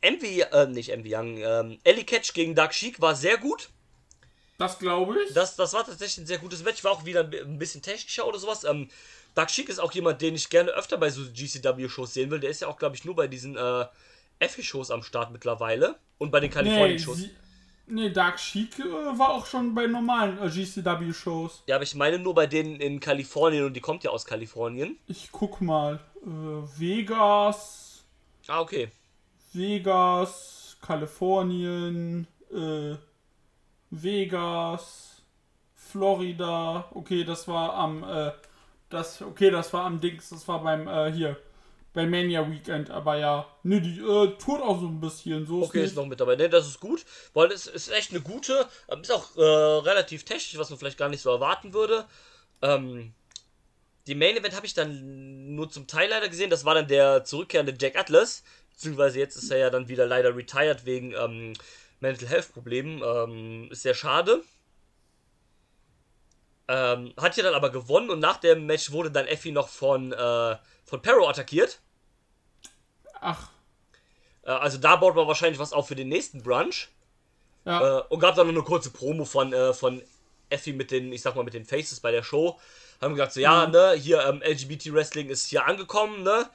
[0.02, 3.70] MV, äh, nicht MV Young, ähm, Ellie Catch gegen Dark Sheik war sehr gut.
[4.58, 5.34] Das glaube ich.
[5.34, 6.84] Das, das war tatsächlich ein sehr gutes Match.
[6.84, 8.64] War auch wieder ein bisschen technischer oder sowas.
[8.64, 8.90] Ähm,
[9.34, 12.40] Dark Sheik ist auch jemand, den ich gerne öfter bei so GCW-Shows sehen will.
[12.40, 13.86] Der ist ja auch, glaube ich, nur bei diesen äh,
[14.40, 16.00] Effie-Shows am Start mittlerweile.
[16.18, 17.18] Und bei den nee, Kalifornien-Shows.
[17.18, 17.32] sie-
[17.88, 18.84] nee, Dark Sheik äh,
[19.18, 21.64] war auch schon bei normalen äh, GCW-Shows.
[21.68, 24.98] Ja, aber ich meine nur bei denen in Kalifornien und die kommt ja aus Kalifornien.
[25.08, 26.00] Ich guck mal.
[26.24, 26.28] Äh,
[26.80, 28.04] Vegas,
[28.48, 28.90] Ah, okay.
[29.54, 32.96] Vegas, Kalifornien, äh,
[33.90, 35.24] Vegas,
[35.74, 36.86] Florida.
[36.94, 38.32] Okay, das war am, äh,
[38.90, 41.38] das, okay, das war am Dings, das war beim, äh, hier,
[41.96, 45.80] bei Mania Weekend, aber ja, ne, die, äh, tourt auch so ein bisschen, so Okay,
[45.80, 45.96] ist nicht.
[45.96, 46.36] noch mit dabei.
[46.36, 50.24] Ne, das ist gut, weil es ist echt eine gute, ähm, ist auch äh, relativ
[50.26, 52.06] technisch, was man vielleicht gar nicht so erwarten würde.
[52.62, 53.14] Ähm,
[54.08, 56.52] die Main Event habe ich dann nur zum Teil leider gesehen.
[56.52, 58.44] Das war dann der zurückkehrende Jack Atlas.
[58.72, 61.54] Beziehungsweise jetzt ist er ja dann wieder leider retired wegen ähm,
[62.02, 63.02] Mental Health Problemen.
[63.04, 64.44] Ähm, ist sehr schade.
[66.68, 70.12] Ähm, hat ja dann aber gewonnen und nach dem Match wurde dann Effie noch von,
[70.12, 71.80] äh, von Perro attackiert.
[73.22, 73.50] Ach,
[74.44, 76.90] Äh, also da baut man wahrscheinlich was auf für den nächsten Brunch.
[77.66, 80.02] ja, Äh, und gab dann noch eine kurze Promo von, äh, von
[80.50, 82.60] Effie mit den, ich sag mal, mit den Faces bei der Show.
[83.02, 86.48] Haben gesagt, so, ja, ne, hier, ähm, LGBT-Wrestling ist hier angekommen, ne?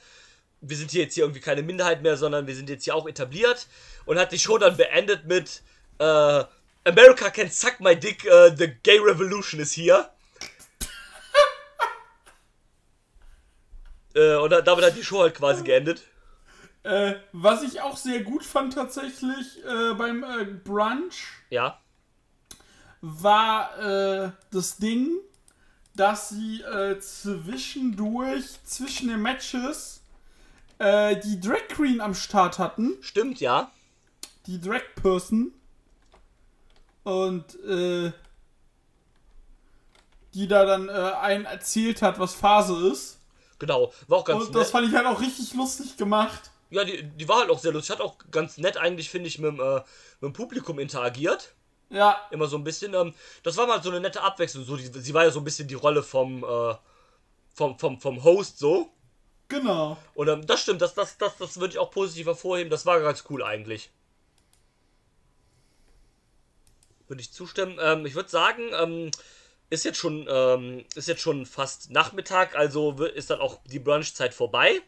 [0.62, 3.08] Wir sind hier jetzt hier irgendwie keine Minderheit mehr, sondern wir sind jetzt hier auch
[3.08, 3.66] etabliert.
[4.06, 5.62] Und hat die Show dann beendet mit,
[5.98, 6.44] äh,
[6.84, 10.08] America can suck my dick, äh, the gay revolution is here.
[14.14, 16.02] äh, und da- damit hat die Show halt quasi geendet.
[16.82, 21.78] Äh, was ich auch sehr gut fand tatsächlich, äh, beim, äh, Brunch, Ja.
[23.00, 25.10] war äh, das Ding,
[25.94, 30.02] dass sie äh, zwischendurch, zwischen den Matches,
[30.78, 33.70] äh, die Drag Queen am Start hatten, Stimmt, ja.
[34.46, 35.52] die Drag Person.
[37.02, 38.12] Und äh,
[40.34, 43.18] die da dann einen erzählt hat, was Phase ist.
[43.58, 43.92] Genau.
[44.06, 44.72] War auch ganz Und das nett.
[44.72, 46.49] fand ich halt auch richtig lustig gemacht.
[46.70, 47.90] Ja, die, die war halt auch sehr lustig.
[47.90, 49.76] Hat auch ganz nett eigentlich, finde ich, mit, dem, äh,
[50.20, 51.54] mit dem Publikum interagiert.
[51.90, 52.94] Ja, Immer so ein bisschen.
[52.94, 54.64] Ähm, das war mal so eine nette Abwechslung.
[54.64, 56.74] So, die, sie war ja so ein bisschen die Rolle vom, äh,
[57.54, 58.92] vom, vom, vom Host so.
[59.48, 59.96] genau.
[60.14, 62.70] Und ähm, das stimmt, das, das, das, das würde ich auch positiv hervorheben.
[62.70, 63.90] Das war ganz cool eigentlich.
[67.08, 67.78] Würde ich zustimmen.
[67.80, 69.10] Ähm, ich würde sagen, ähm,
[69.68, 74.32] ist jetzt schon ähm, ist jetzt schon fast Nachmittag, also ist dann auch die Brunchzeit
[74.34, 74.80] vorbei.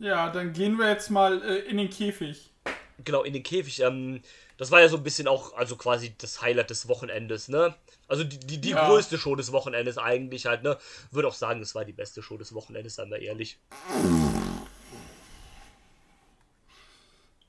[0.00, 2.50] Ja, dann gehen wir jetzt mal äh, in den Käfig.
[3.04, 3.80] Genau, in den Käfig.
[3.80, 4.22] Ähm,
[4.56, 7.74] das war ja so ein bisschen auch, also quasi das Highlight des Wochenendes, ne?
[8.08, 8.88] Also die, die, die Ja.
[8.88, 10.78] größte Show des Wochenendes eigentlich halt, ne?
[11.10, 13.58] Würde auch sagen, es war die beste Show des Wochenendes, seien wir ehrlich.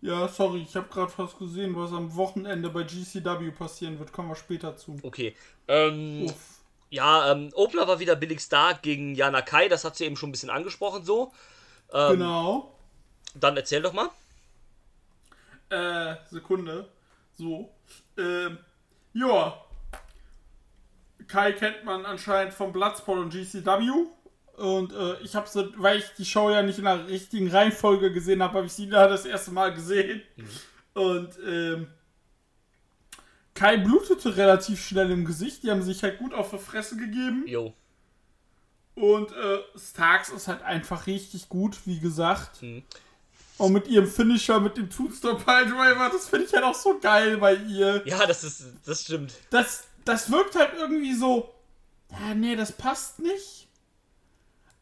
[0.02, 4.12] Ja, sorry, ich habe gerade fast gesehen, was am Wochenende bei GCW passieren wird.
[4.12, 4.98] Kommen wir später zu.
[5.04, 5.36] Okay.
[5.68, 6.34] Ähm, Uff.
[6.90, 10.30] ja, ähm, Opener war wieder Billig Star gegen Jana Kai, das hat sie eben schon
[10.30, 11.32] ein bisschen angesprochen so.
[11.94, 12.78] Ähm, Genau.
[13.36, 14.10] Dann erzähl doch mal.
[15.70, 16.90] Äh, Sekunde.
[17.34, 17.70] So.
[18.18, 18.58] Ähm,
[19.14, 19.64] ja.
[21.28, 23.90] Kai kennt man anscheinend vom Bloodsport und GCW.
[24.58, 28.12] Und äh, ich habe sie, weil ich die Show ja nicht in der richtigen Reihenfolge
[28.12, 30.22] gesehen habe, habe ich sie da das erste Mal gesehen.
[30.94, 31.88] Und ähm,
[33.54, 35.64] Kai blutete relativ schnell im Gesicht.
[35.64, 37.44] Die haben sich halt gut auf die Fresse gegeben.
[37.48, 37.74] Jo.
[39.02, 42.62] Und äh, Starks ist halt einfach richtig gut, wie gesagt.
[42.62, 42.84] Mhm.
[43.58, 47.38] Und mit ihrem Finisher, mit dem Tombstone Piledriver, das finde ich halt auch so geil
[47.38, 48.04] bei ihr.
[48.06, 49.34] Ja, das ist, das stimmt.
[49.50, 51.52] Das, das wirkt halt irgendwie so,
[52.12, 53.68] ja, nee, das passt nicht.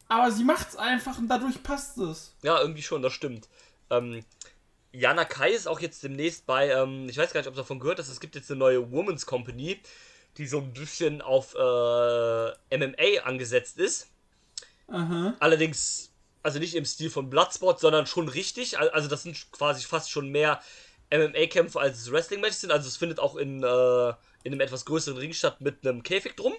[0.06, 2.34] Aber sie macht's einfach und dadurch passt es.
[2.42, 3.48] Ja, irgendwie schon, das stimmt.
[3.88, 4.22] Ähm,
[4.92, 7.80] Jana Kai ist auch jetzt demnächst bei, ähm, ich weiß gar nicht, ob du davon
[7.80, 9.80] gehört hast, es gibt jetzt eine neue Women's Company,
[10.38, 11.58] die so ein bisschen auf äh,
[12.78, 14.08] MMA angesetzt ist.
[14.88, 15.34] Aha.
[15.40, 16.12] Allerdings,
[16.42, 18.78] also nicht im Stil von Bloodsport, sondern schon richtig.
[18.78, 20.60] Al- Also das sind quasi fast schon mehr
[21.10, 22.72] MMA-Kämpfe als es Wrestling-Matches sind.
[22.72, 24.08] Also es findet auch in, äh,
[24.42, 26.54] in einem etwas größeren Ring statt mit einem Käfig drum.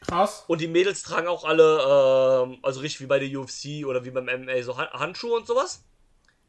[0.00, 0.44] Krass.
[0.46, 4.10] Und die Mädels tragen auch alle, ähm, also richtig wie bei der UFC oder wie
[4.10, 5.84] beim MMA, so Han- Handschuhe und sowas.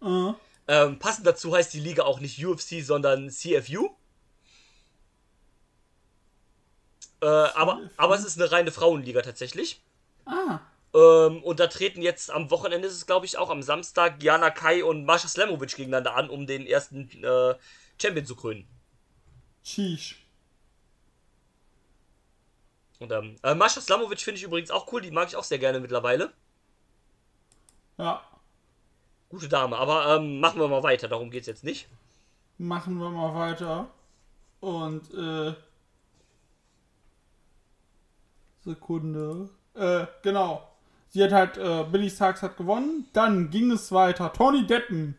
[0.02, 0.34] Äh,
[0.68, 3.90] Ähm, passend dazu heißt die Liga auch nicht UFC, sondern CFU.
[7.22, 9.82] Äh, aber, aber es ist eine reine Frauenliga tatsächlich.
[10.26, 10.60] ah.
[10.92, 14.50] Ähm, und da treten jetzt am Wochenende, ist es glaube ich auch am Samstag, Jana
[14.50, 17.56] Kai und Mascha Slamovic gegeneinander an, um den ersten äh,
[18.02, 18.68] Champion zu krönen.
[19.64, 20.26] Sheesh.
[23.00, 25.60] Und ähm, äh, Mascha Slamovic finde ich übrigens auch cool, die mag ich auch sehr
[25.60, 26.34] gerne mittlerweile.
[27.98, 28.24] Ja.
[29.30, 31.88] Gute Dame, aber ähm, machen wir mal weiter, darum geht's jetzt nicht.
[32.58, 33.90] Machen wir mal weiter.
[34.60, 35.54] Und, äh.
[38.64, 39.50] Sekunde.
[39.74, 40.68] Äh, genau.
[41.10, 43.08] Sie hat halt, äh, Billy Starks hat gewonnen.
[43.14, 44.32] Dann ging es weiter.
[44.34, 45.18] Tony Deppen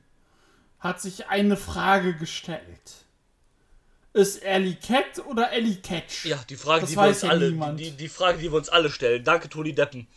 [0.78, 3.04] hat sich eine Frage gestellt.
[4.12, 6.24] Ist Ellie Cat oder Ellie Catch?
[6.26, 8.68] Ja, die Frage, Das die wir uns ja alle, die, die Frage, die wir uns
[8.68, 9.22] alle stellen.
[9.22, 10.08] Danke, Toni Deppen.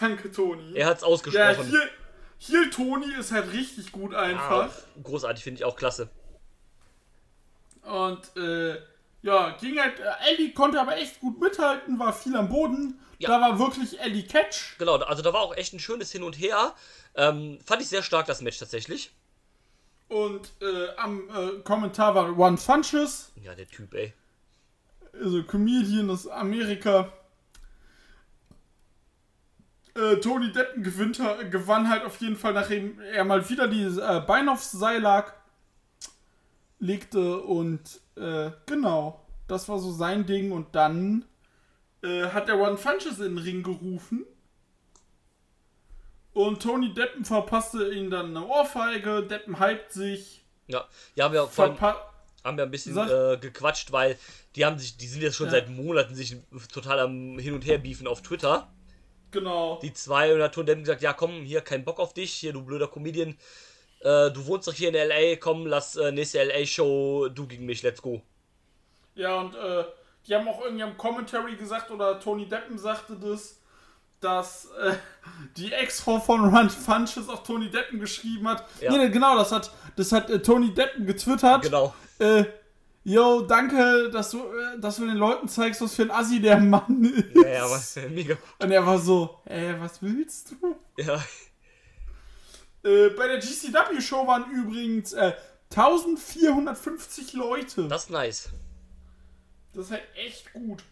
[0.00, 0.74] Danke, Toni.
[0.74, 1.68] Er hat's ja, ausgesprochen.
[1.68, 1.88] hier,
[2.36, 4.70] hier Toni ist halt richtig gut einfach.
[5.02, 6.10] großartig, finde ich auch klasse.
[7.82, 8.76] Und äh,
[9.22, 9.98] ja, ging halt.
[10.00, 12.98] Äh, Ellie konnte aber echt gut mithalten, war viel am Boden.
[13.18, 13.28] Ja.
[13.28, 14.76] Da war wirklich Ellie Catch.
[14.78, 16.74] Genau, also da war auch echt ein schönes Hin und Her.
[17.14, 19.12] Ähm, fand ich sehr stark, das Match tatsächlich.
[20.08, 24.12] Und äh, am äh, Kommentar war One Funches, Ja, der Typ, ey.
[25.14, 27.12] also Comedian aus Amerika.
[29.94, 33.84] Äh, Tony Deppen gewinnt, äh, gewann halt auf jeden Fall, nachdem er mal wieder die
[33.84, 35.32] äh, Beine aufs Seil lag,
[36.82, 41.24] legte und äh, genau, das war so sein Ding und dann
[42.02, 44.26] äh, hat der One Funches in den Ring gerufen
[46.32, 51.46] und Tony Deppen verpasste ihn dann eine Ohrfeige, Deppen hypt sich, Ja, ja haben wir
[51.46, 52.08] verpa
[52.44, 54.18] haben wir ein bisschen äh, gequatscht, weil
[54.56, 55.52] die haben sich, die sind jetzt schon Ja.
[55.52, 56.36] seit Monaten sich
[56.72, 58.72] total am Hin und Her beefen auf Twitter.
[59.30, 59.78] genau.
[59.80, 62.52] Die zwei und hat Tony Deppen gesagt, ja komm, hier kein Bock auf dich, hier
[62.52, 63.36] du blöder Comedian.
[64.02, 67.82] Äh, du wohnst doch hier in LA, komm, lass äh, nächste LA-Show, du gegen mich,
[67.82, 68.20] let's go.
[69.14, 69.84] Ja, und äh,
[70.26, 73.60] die haben auch irgendwie am Commentary gesagt, oder Tony Deppen sagte das,
[74.20, 74.94] dass äh,
[75.56, 78.64] die Ex-Frau von Run Funches auf Tony Deppen geschrieben hat.
[78.80, 78.90] Ja.
[78.90, 81.62] Nee, genau, das hat, das hat äh, Tony Deppen getwittert.
[81.62, 81.94] Genau.
[82.18, 82.44] Äh,
[83.04, 84.42] yo, danke, dass du,
[84.80, 87.36] dass du den Leuten zeigst, was für ein Assi der Mann ist.
[87.36, 88.42] Ja, ja, was, mega gut.
[88.58, 90.76] Und er war so, äh, was willst du?
[90.96, 91.22] Ja,
[92.84, 95.34] Äh, bei der GCW-Show waren übrigens äh,
[95.70, 97.88] 1450 Leute.
[97.88, 98.50] das ist nice.
[99.72, 100.82] Das ist halt echt gut.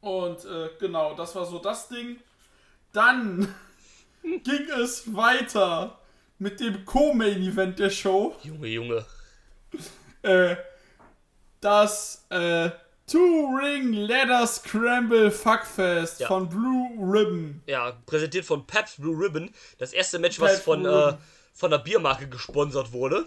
[0.00, 2.18] Und äh, genau, das war so das Ding.
[2.92, 3.54] Dann
[4.22, 5.98] ging es weiter
[6.38, 8.36] mit dem Co-Main-Event der Show.
[8.42, 9.04] Junge, Junge.
[10.22, 10.56] Äh,
[11.60, 12.70] das äh,
[13.08, 16.28] Two-Ring Ladder Scramble Fuckfest Ja.
[16.28, 17.62] von Blue Ribbon.
[17.66, 19.50] Ja, präsentiert von Pabst Blue Ribbon.
[19.78, 21.14] Das erste Match, was Pabst von, Blue äh,
[21.54, 23.24] von der Biermarke gesponsert wurde.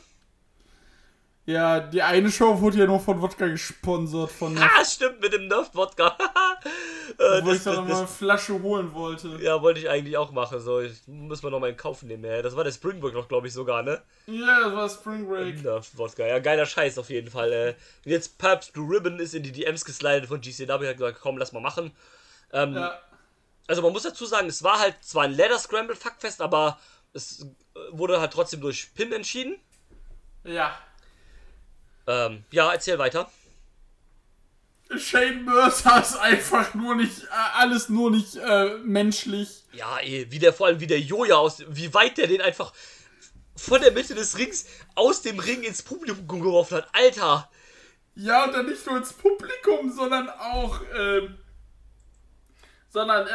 [1.46, 5.48] Ja, die eine Show wurde ja nur von Wodka gesponsert, von Ah, stimmt, mit dem
[5.48, 6.16] Nerf-Wodka.
[7.18, 9.38] äh, wo ich dann das, noch mal eine Flasche holen wollte.
[9.42, 10.60] ja, wollte ich eigentlich auch machen.
[10.60, 12.24] So, ich, muss man noch mal in Kauf nehmen.
[12.24, 12.42] Ja.
[12.42, 14.02] Das war der Springbrook noch, glaube ich, sogar, ne?
[14.28, 15.64] Ja, das war Spring Break.
[15.64, 16.26] Nerf-Wodka.
[16.26, 17.52] Ja, geiler Scheiß auf jeden Fall.
[17.52, 17.76] Äh.
[18.04, 21.52] Jetzt Pabst Blue Ribbon ist in die DMs geslidet von GCW, hat gesagt, komm, lass
[21.52, 21.92] mal machen.
[22.54, 23.00] Ähm, Ja.
[23.68, 26.78] Also man muss dazu sagen, es war halt zwar ein Ladder Scramble Fuckfest, aber
[27.14, 29.58] es äh, wurde halt trotzdem durch Pin entschieden.
[30.44, 30.78] Ja.
[32.08, 33.30] Ähm, ja, erzähl weiter.
[34.98, 39.64] Shane Mercer ist einfach nur nicht, äh, alles nur nicht äh, menschlich.
[39.74, 42.74] Ja, ey, wie der vor allem wie der Joja aus, wie weit der den einfach
[43.56, 44.66] von der Mitte des Rings
[44.96, 46.90] aus dem Ring ins Publikum geworfen hat.
[46.94, 47.50] Alter!
[48.16, 51.38] Ja, und dann nicht nur ins Publikum, sondern auch, ähm,
[52.90, 53.28] sondern,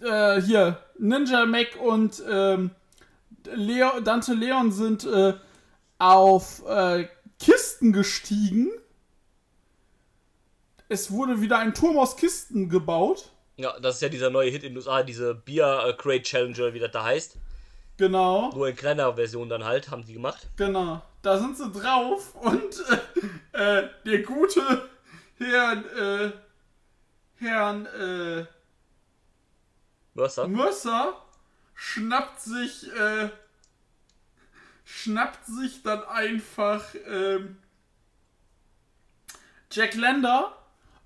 [0.00, 2.70] äh, äh, hier, Ninja Mac und, ähm,
[3.44, 5.34] Leo, Dante Leon sind, äh,
[5.98, 8.70] auf, äh, Kisten gestiegen.
[10.88, 13.30] Es wurde wieder ein Turm aus Kisten gebaut.
[13.56, 16.74] Ja, das ist ja dieser neue Hit in den USA, diese Beer äh, Crate Challenger,
[16.74, 17.38] wie das da heißt.
[17.96, 18.50] Genau.
[18.52, 20.48] Nur in kleiner Version dann halt, haben die gemacht.
[20.56, 22.84] Genau, da sind sie drauf und
[23.52, 24.88] äh, äh, der gute
[25.38, 26.32] Herrn, äh,
[27.36, 28.44] Herrn äh,
[30.14, 30.46] Mercer.
[30.46, 31.14] Mercer
[31.74, 33.30] schnappt sich, äh,
[34.84, 37.58] schnappt sich dann einfach ähm,
[39.70, 40.54] Jack Lander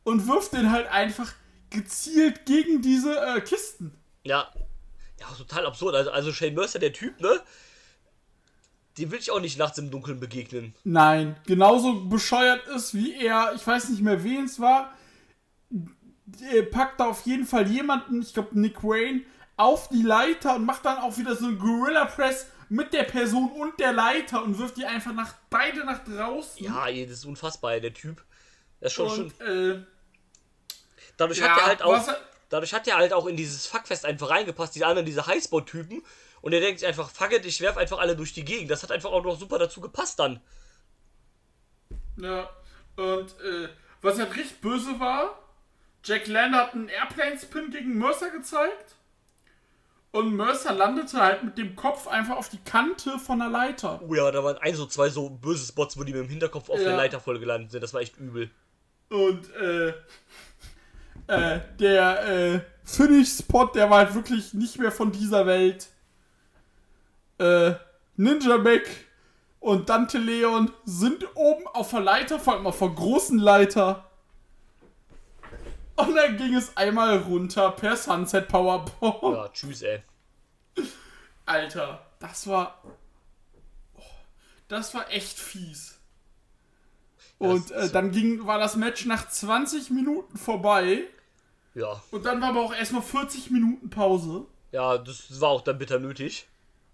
[0.05, 1.33] und wirft den halt einfach
[1.71, 3.93] gezielt gegen diese äh, Kisten.
[4.25, 4.51] Ja.
[5.19, 5.95] Ja, total absurd.
[5.95, 7.41] Also, also Shane Mercer, der Typ, ne?
[8.99, 10.75] Den will ich auch nicht nachts im Dunkeln begegnen.
[10.85, 14.93] Nein, genauso bescheuert ist wie er, ich weiß nicht mehr wen es war,
[16.53, 19.23] er packt da auf jeden Fall jemanden, ich glaube Nick Wayne,
[19.57, 23.51] auf die Leiter und macht dann auch wieder so einen Gorilla Press mit der Person
[23.53, 26.65] und der Leiter und wirft die einfach nach beide nach draußen.
[26.65, 28.25] Ja, das ist unfassbar, der Typ.
[28.81, 29.25] Das ist schon, schon.
[29.27, 29.83] und äh,
[31.17, 32.09] Dadurch ja, hat er halt auch.
[32.49, 36.03] Dadurch hat er halt auch in dieses Fuckfest einfach reingepasst, diese anderen, diese Highspot-Typen.
[36.41, 38.71] Und er denkt sich einfach, fuck it, ich werf einfach alle durch die Gegend.
[38.71, 40.41] Das hat einfach auch noch super dazu gepasst dann.
[42.17, 42.49] ja,
[42.97, 43.69] und äh,
[44.03, 45.39] was halt richtig böse war,
[46.03, 48.97] Jack Lander hat einen Airplane Spin gegen Mercer gezeigt
[50.13, 54.01] Und Mercer landete halt mit dem Kopf einfach auf die Kante von der Leiter.
[54.03, 56.69] Oh ja, da waren ein, so zwei so böse Spots, wo die mit dem Hinterkopf
[56.71, 56.85] auf Ja.
[56.89, 57.83] der Leiter voll gelandet sind.
[57.83, 58.51] Das war echt übel.
[59.11, 59.89] Und äh,
[61.27, 65.89] äh, der äh, Finish-Spot, der war halt wirklich nicht mehr von dieser Welt.
[67.39, 67.75] Äh,
[68.17, 68.83] Ninja Mac
[69.61, 74.11] und Dante Leon sind oben auf der Leiter, vor allem auf der großen Leiter.
[75.97, 79.23] Und dann ging es einmal runter per Sunset Powerbomb.
[79.37, 80.03] Ja, tschüss, ey.
[81.45, 82.81] Alter, das war.
[83.97, 84.03] oh,
[84.69, 86.00] Das war echt fies.
[87.41, 91.05] Und äh, dann ging, war das Match nach 20 Minuten vorbei.
[91.75, 92.03] Ja.
[92.11, 94.45] Und dann war aber auch erstmal 40 Minuten Pause.
[94.73, 96.47] Ja, das war auch dann bitter nötig.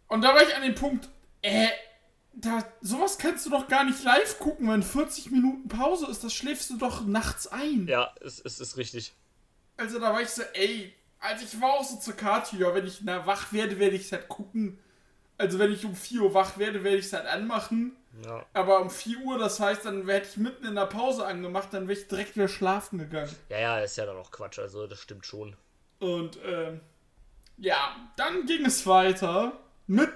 [0.07, 1.09] Und da war ich an dem Punkt,
[1.43, 1.67] äh,
[2.33, 6.23] da, sowas kannst du doch gar nicht live gucken, wenn 40 Minuten Pause ist.
[6.23, 7.89] Das schläfst du doch nachts ein.
[7.89, 9.15] Ja, es, es ist richtig.
[9.77, 12.87] Also da war ich so, ey, also ich war auch so zur Karte, ja, wenn
[12.87, 14.79] ich na, wach werde, werde ich es halt gucken.
[15.39, 17.97] Also wenn ich um 4 Uhr wach werde, werde ich es halt anmachen.
[18.25, 18.47] Ja.
[18.55, 21.89] Aber um 4 Uhr, das heißt, dann hätte ich mitten in der Pause angemacht, dann
[21.89, 23.35] wäre ich direkt wieder schlafen gegangen.
[23.49, 24.59] ja, ja, ist ja dann auch Quatsch.
[24.59, 25.57] Also, das stimmt schon.
[25.99, 26.81] Und ähm,
[27.59, 29.53] ja, dann ging es weiter
[29.87, 30.11] mit,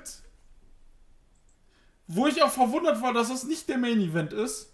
[2.06, 4.72] wo ich auch verwundert war, dass das nicht der Main Event ist.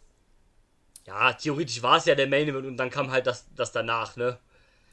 [1.07, 4.16] Ja, theoretisch war es ja der Main Event und dann kam halt das, das danach,
[4.16, 4.39] ne?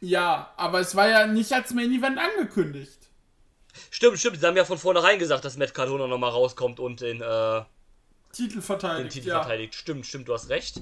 [0.02, 3.00] Ja, aber es war ja nicht als Main Event angekündigt.
[3.90, 4.40] Stimmt, stimmt.
[4.40, 7.64] Sie haben ja von vornherein gesagt, dass Matt Cardona nochmal rauskommt und den, äh,
[8.34, 9.42] Titel den verteidigt, Titel ja.
[9.42, 9.76] verteidigt.
[9.76, 10.82] Stimmt, stimmt, du hast recht.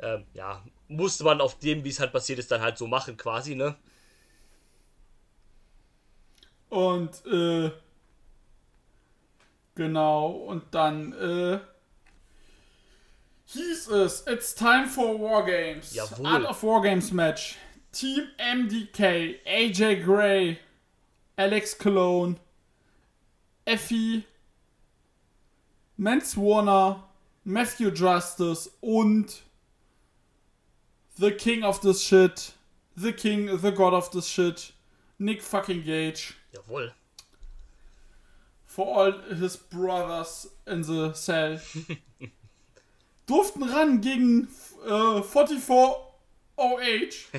[0.00, 3.16] Ähm, ja, musste man auf dem, wie es halt passiert ist, dann halt so machen,
[3.16, 3.76] quasi, ne?
[6.68, 7.70] Und, äh,
[9.74, 11.60] genau, und dann, äh,
[13.46, 15.94] hieß es, it's time for Wargames.
[15.94, 16.26] Jawohl.
[16.26, 17.56] Art of Wargames Match.
[17.92, 20.58] Team MDK, AJ Gray,
[21.36, 22.36] Alex Cologne,
[23.64, 24.24] Effie,
[26.00, 27.02] Mance Warner,
[27.44, 29.42] Matthew Justice und
[31.16, 32.52] The King of this Shit,
[32.96, 34.72] The King, The God of this Shit,
[35.18, 36.92] Nick fucking Gage Jawohl.
[38.64, 41.58] for all his brothers in the cell.
[43.26, 44.46] Durften ran gegen
[44.86, 46.06] äh, 44OH.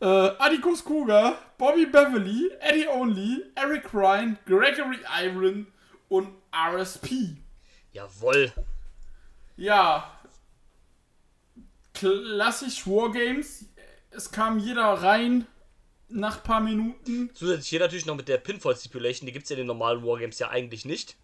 [0.00, 0.06] äh,
[0.38, 5.66] Atticus Cougar, Bobby Beverly, Eddie Only, Eric Ryan, Gregory Iron
[6.08, 7.36] und RSP.
[7.92, 8.52] Jawohl.
[9.56, 10.10] Ja.
[11.94, 13.66] Klassisch Wargames.
[14.10, 15.46] Es kam jeder rein
[16.08, 17.30] nach ein paar Minuten.
[17.34, 20.04] Zusätzlich hier natürlich noch mit der Pinfall Stipulation, die gibt es ja in den normalen
[20.04, 21.16] Wargames ja eigentlich nicht.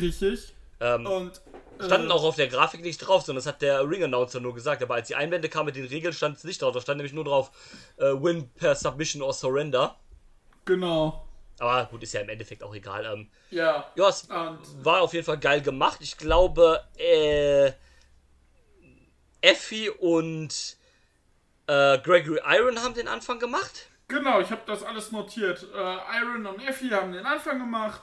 [0.00, 0.54] Richtig.
[0.80, 1.42] Ähm, Und
[1.80, 4.82] standen äh, auch auf der Grafik nicht drauf, sondern das hat der Ring-Announcer nur gesagt.
[4.82, 6.72] Aber als die Einwände kamen mit den Regeln, stand es nicht drauf.
[6.74, 7.50] Da stand nämlich nur drauf,
[7.96, 9.96] äh, Win per Submission or Surrender.
[10.64, 11.26] Genau.
[11.58, 13.04] Aber gut, ist ja im Endeffekt auch egal.
[13.06, 13.86] Ähm, Ja.
[13.94, 15.98] ja, es Und war auf jeden Fall geil gemacht.
[16.00, 17.72] Ich glaube, äh,
[19.40, 20.76] Effie und
[21.66, 23.88] äh, Gregory Iron haben den Anfang gemacht.
[24.08, 25.66] Genau, ich habe das alles notiert.
[25.74, 28.02] Äh, Iron und Effie haben den Anfang gemacht.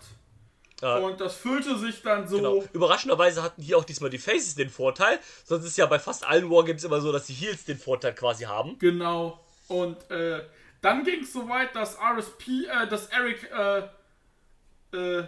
[0.82, 0.98] Ja.
[0.98, 2.38] Und das füllte sich dann so.
[2.38, 2.64] Genau.
[2.74, 5.20] Überraschenderweise hatten hier auch diesmal die Faces den Vorteil.
[5.46, 8.46] Sonst ist ja bei fast allen Wargames immer so, dass die Heels den Vorteil quasi
[8.46, 8.80] haben.
[8.80, 9.40] Genau.
[9.68, 10.42] Und äh,
[10.82, 13.80] dann ging es so weit, dass RSP, äh, dass Eric, äh,
[14.98, 15.28] äh,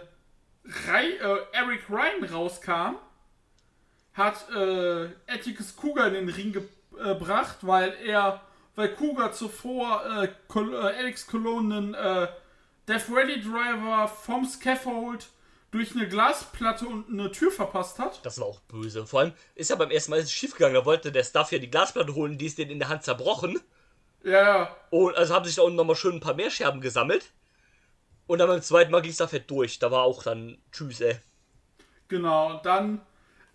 [0.86, 2.96] Rei, äh, Eric Ryan rauskam,
[4.14, 8.40] hat äh, Atticus Cougar in den Ring gebracht, weil er,
[8.74, 12.28] weil Cougar zuvor äh, Col äh, Alex Cologne einen äh,
[12.88, 15.26] Death Rally Driver vom Scaffold
[15.70, 18.24] durch eine Glasplatte und eine Tür verpasst hat.
[18.24, 19.06] Das war auch böse.
[19.06, 20.74] Vor allem ist ja beim ersten Mal schief gegangen.
[20.74, 23.60] Da wollte der Staff ja die Glasplatte holen, die ist denen in der Hand zerbrochen.
[24.24, 24.76] Ja, ja.
[24.90, 27.30] Und also haben sich da unten nochmal schön ein paar mehr Scherben gesammelt.
[28.26, 29.78] Und dann beim zweiten Mal ging es da fett durch.
[29.78, 31.16] Da war auch dann Tschüss, ey.
[32.08, 33.00] Genau, und dann,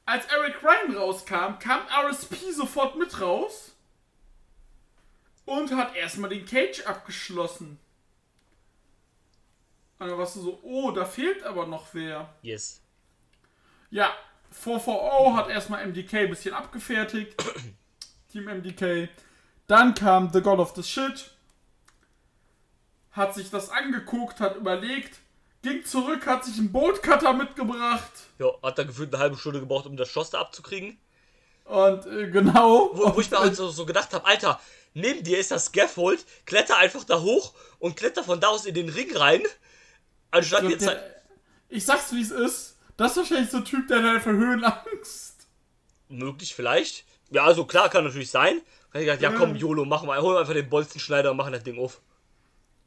[0.06, 3.76] als Eric Ryan rauskam, kam RSP sofort mit raus
[5.46, 7.80] und hat erstmal den Cage abgeschlossen.
[9.98, 12.34] Und dann warst du so, oh, da fehlt aber noch wer.
[12.42, 12.82] Yes.
[13.90, 14.16] Ja,
[14.52, 17.36] 440 hat erstmal MDK ein bisschen abgefertigt.
[18.32, 19.10] Team MDK.
[19.70, 21.30] Dann kam The God of the Shit.
[23.12, 25.20] Hat sich das angeguckt, hat überlegt,
[25.62, 28.12] ging zurück, hat sich einen Bolt Cutter mitgebracht.
[28.40, 30.98] Ja, hat da gefühlt eine halbe Stunde gebraucht, um das Schloss da abzukriegen.
[31.66, 32.90] Und äh, genau.
[32.94, 34.60] Wo, wo ich mir halt so, gedacht habe, Alter,
[34.96, 38.74] neben dir ist das Scaffold, kletter einfach da hoch und kletter von da aus in
[38.74, 39.44] den Ring rein.
[40.32, 41.22] Anstatt Und jetzt halt, der,
[41.70, 42.76] ich sag's wie es ist.
[42.98, 45.48] Das ist wahrscheinlich so ein Typ, der hat einfach Höhenangst.
[46.08, 47.06] möglich vielleicht.
[47.30, 48.62] Ja, also klar, kann natürlich sein.
[48.94, 51.64] Ich gedacht, ja komm, YOLO, machen wir, holen wir einfach den Bolzenschneider und machen das
[51.64, 52.02] Ding auf.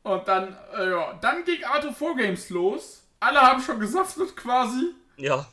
[0.02, 3.04] Und dann, äh, ja, dann ging Arthur 4 Games los.
[3.20, 4.94] Alle haben schon gesaftet quasi.
[5.16, 5.46] Ja.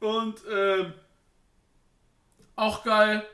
[0.00, 0.90] Und äh,
[2.56, 3.24] auch geil.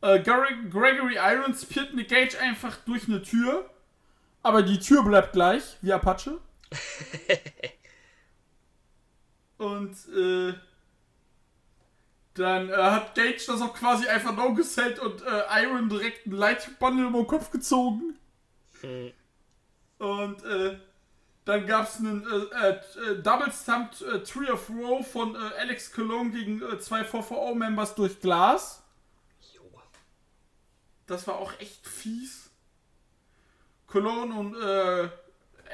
[0.00, 3.70] Äh, Gregory Irons spielt Nick Gage einfach durch eine Tür.
[4.42, 6.38] Aber die Tür bleibt gleich, wie Apache.
[9.58, 10.54] Und äh,
[12.38, 16.32] dann äh, hat Gage das auch quasi einfach no gesellt und äh, Iron direkt ein
[16.32, 18.18] Light Bundle über den Kopf gezogen.
[18.80, 19.12] Hm.
[19.98, 20.78] Und äh,
[21.44, 25.92] dann gab es einen äh, äh, Double Stumped äh, Tree of Row von äh, Alex
[25.92, 28.82] Cologne gegen äh, zwei VVO-Members durch Glas.
[29.54, 29.62] Jo.
[31.06, 32.50] Das war auch echt fies.
[33.86, 35.08] Cologne und äh,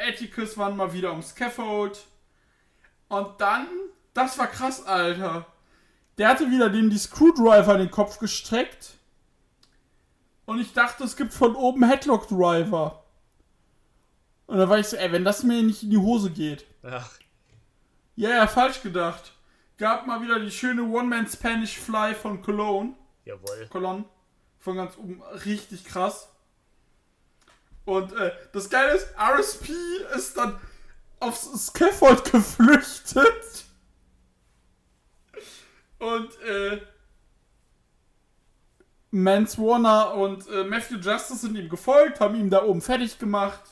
[0.08, 2.04] Atticus waren mal wieder am Scaffold.
[3.08, 3.66] Und dann,
[4.12, 5.46] das war krass, Alter.
[6.18, 8.94] Der hatte wieder dem die Screwdriver in den Kopf gestreckt.
[10.44, 13.04] Und ich dachte, es gibt von oben Headlock Driver.
[14.46, 16.66] Und dann war ich so, ey, wenn das mir nicht in die Hose geht.
[16.82, 17.04] Ja.
[18.16, 19.32] Ja, ja, falsch gedacht.
[19.76, 22.94] Gab mal wieder die schöne One-Man Spanish Fly von Cologne.
[23.24, 23.66] Jawohl.
[23.70, 24.04] Cologne.
[24.60, 25.20] Von ganz oben.
[25.44, 26.28] Richtig krass.
[27.84, 29.72] Und äh, das Geile ist, RSP
[30.14, 30.58] ist dann
[31.20, 33.63] aufs Scaffold geflüchtet.
[35.98, 36.80] Und äh,
[39.10, 43.62] Mance Warner und äh, Matthew Justice sind ihm gefolgt, haben ihn da oben fertig gemacht.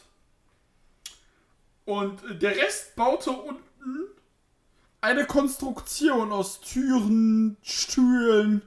[1.85, 3.63] Und äh, der Rest baute unten
[5.01, 8.63] eine Konstruktion aus Türen, Stühlen,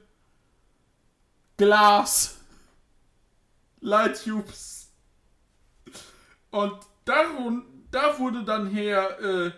[1.56, 2.36] Glas,
[3.80, 4.92] Light Tubes.
[6.50, 9.52] Und darum, da wurde dann Herr äh,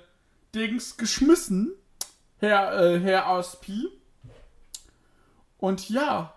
[0.54, 1.72] Dings geschmissen,
[2.38, 3.66] Herr, äh, Herr ASP.
[5.58, 6.34] Und ja,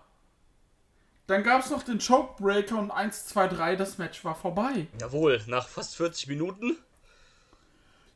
[1.26, 4.88] dann gab es noch den Chokebreaker und 1, 2, 3, das Match war vorbei.
[5.00, 6.76] Jawohl, nach fast 40 Minuten.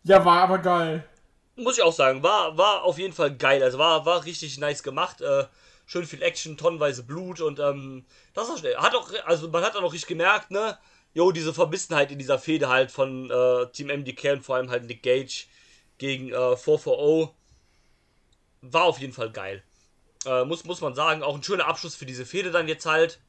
[0.03, 1.05] Ja, war aber geil.
[1.57, 3.63] Muss ich auch sagen, war, war auf jeden Fall geil.
[3.63, 5.21] Also war, war richtig nice gemacht.
[5.21, 5.45] Äh,
[5.87, 8.77] schön viel Action, tonnenweise Blut und ähm, das war schnell.
[8.77, 10.77] Hat auch, also man hat auch noch richtig gemerkt, ne?
[11.15, 14.85] Jo, diese Verbissenheit in dieser Fehde halt von äh, Team MDK und vor allem halt
[14.85, 15.47] Nick Gage
[15.97, 17.35] gegen äh, 440
[18.73, 19.63] war auf jeden Fall geil.
[20.25, 23.21] Äh, muss, muss man sagen, auch ein schöner Abschluss für diese Fehde dann jetzt halt.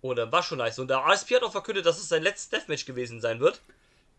[0.00, 0.78] Und dann war schon nice.
[0.78, 3.60] Und der ASP hat auch verkündet, dass es sein letztes Deathmatch gewesen sein wird.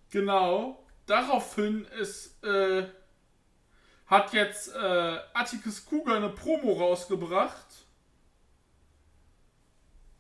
[0.10, 0.84] Genau.
[1.06, 2.86] Daraufhin ist, äh,
[4.08, 7.66] hat jetzt äh, Atticus Cougar eine Promo rausgebracht.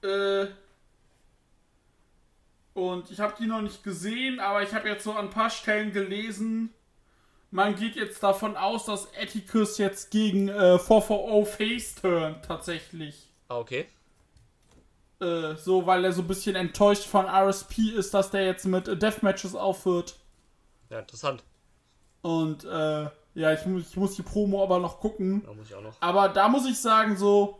[0.01, 0.47] Äh,
[2.74, 5.49] und ich habe die noch nicht gesehen, aber ich habe jetzt so an ein paar
[5.49, 6.74] Stellen gelesen.
[7.54, 13.30] Man geht jetzt davon aus, dass Atticus jetzt gegen äh, 440 Face turnt, tatsächlich.
[13.47, 13.86] Ah, okay.
[15.22, 18.88] Äh, so, weil er so ein bisschen enttäuscht von RSP ist, dass der jetzt mit
[18.88, 20.16] äh, Deathmatches aufhört.
[20.89, 21.43] Ja, interessant.
[22.24, 23.04] Und äh,
[23.36, 25.43] ja, ich, ich muss die Promo aber noch gucken.
[25.45, 25.95] Da muss ich auch noch.
[25.99, 27.60] Aber da muss ich sagen, so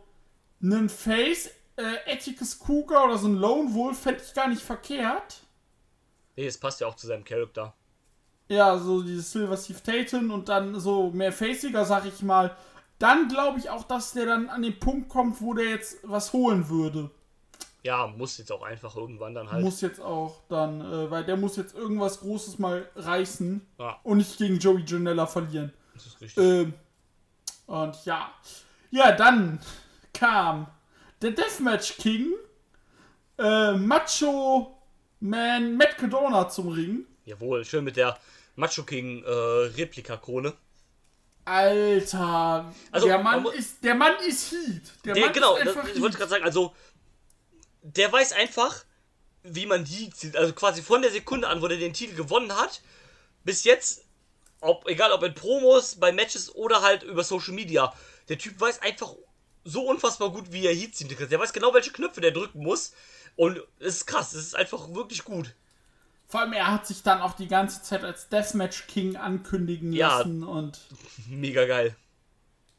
[0.60, 5.44] einen Face, äh, Atticus Cougar oder so ein Lone Wolf fände ich gar nicht verkehrt.
[6.34, 7.74] Nee, es passt ja auch zu seinem Charakter.
[8.54, 12.56] Ja, so dieses Silver Steve Tatum und dann so mehr faciger, sag ich mal.
[12.98, 16.32] Dann glaube ich auch, dass der dann an den Punkt kommt, wo der jetzt was
[16.32, 17.10] holen würde.
[17.82, 19.62] Ja, muss jetzt auch einfach irgendwann dann halt.
[19.62, 24.18] Muss jetzt auch dann, äh, weil der muss jetzt irgendwas Großes mal reißen Ja, und
[24.18, 25.72] nicht gegen Joey Janella verlieren.
[25.92, 26.42] das ist richtig.
[26.44, 26.74] Ähm,
[27.66, 28.30] und ja.
[28.90, 29.58] Ja, dann
[30.14, 30.66] kam
[31.20, 32.28] der Deathmatch King,
[33.38, 34.78] äh, Macho
[35.20, 37.04] Man Matt Cadona zum Ring.
[37.26, 38.16] Jawohl, schön mit der
[38.56, 40.54] Macho King äh, Replika-Krone.
[41.44, 44.82] Alter, Also, der man Mann ist, der Mann ist Heat.
[45.04, 46.74] Der, Der, Mann genau, ist das, ich wollte gerade sagen, also
[47.82, 48.84] der weiß einfach,
[49.42, 50.36] wie man die zieht.
[50.36, 52.80] Also quasi von der Sekunde an, wo der den Titel gewonnen hat,
[53.44, 54.04] bis jetzt,
[54.60, 57.92] ob, egal ob in Promos, bei Matches oder halt über Social Media,
[58.30, 59.14] der Typ weiß einfach
[59.64, 61.28] so unfassbar gut, wie er Heat kann.
[61.28, 62.92] Der weiß genau, welche Knöpfe der drücken muss.
[63.36, 65.54] Und es ist krass, es ist einfach wirklich gut.
[66.26, 70.18] Vor allem, er hat sich dann auch die ganze Zeit als Deathmatch King ankündigen Ja.
[70.18, 70.80] lassen und
[71.28, 71.94] Mega geil.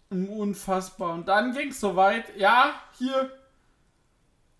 [0.09, 1.13] unfassbar.
[1.13, 2.26] Und dann ging es soweit.
[2.38, 3.31] Ja, hier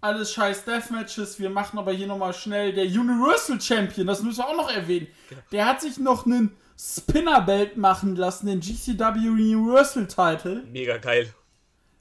[0.02, 1.40] alles scheiß Deathmatches.
[1.40, 4.06] Wir machen aber hier nochmal schnell der Universal Champion.
[4.08, 5.08] Das müssen wir auch noch erwähnen.
[5.30, 5.42] Genau.
[5.52, 10.64] Der hat sich noch einen Spinnerbelt machen lassen, den GCW Universal Title.
[10.72, 11.34] Mega geil.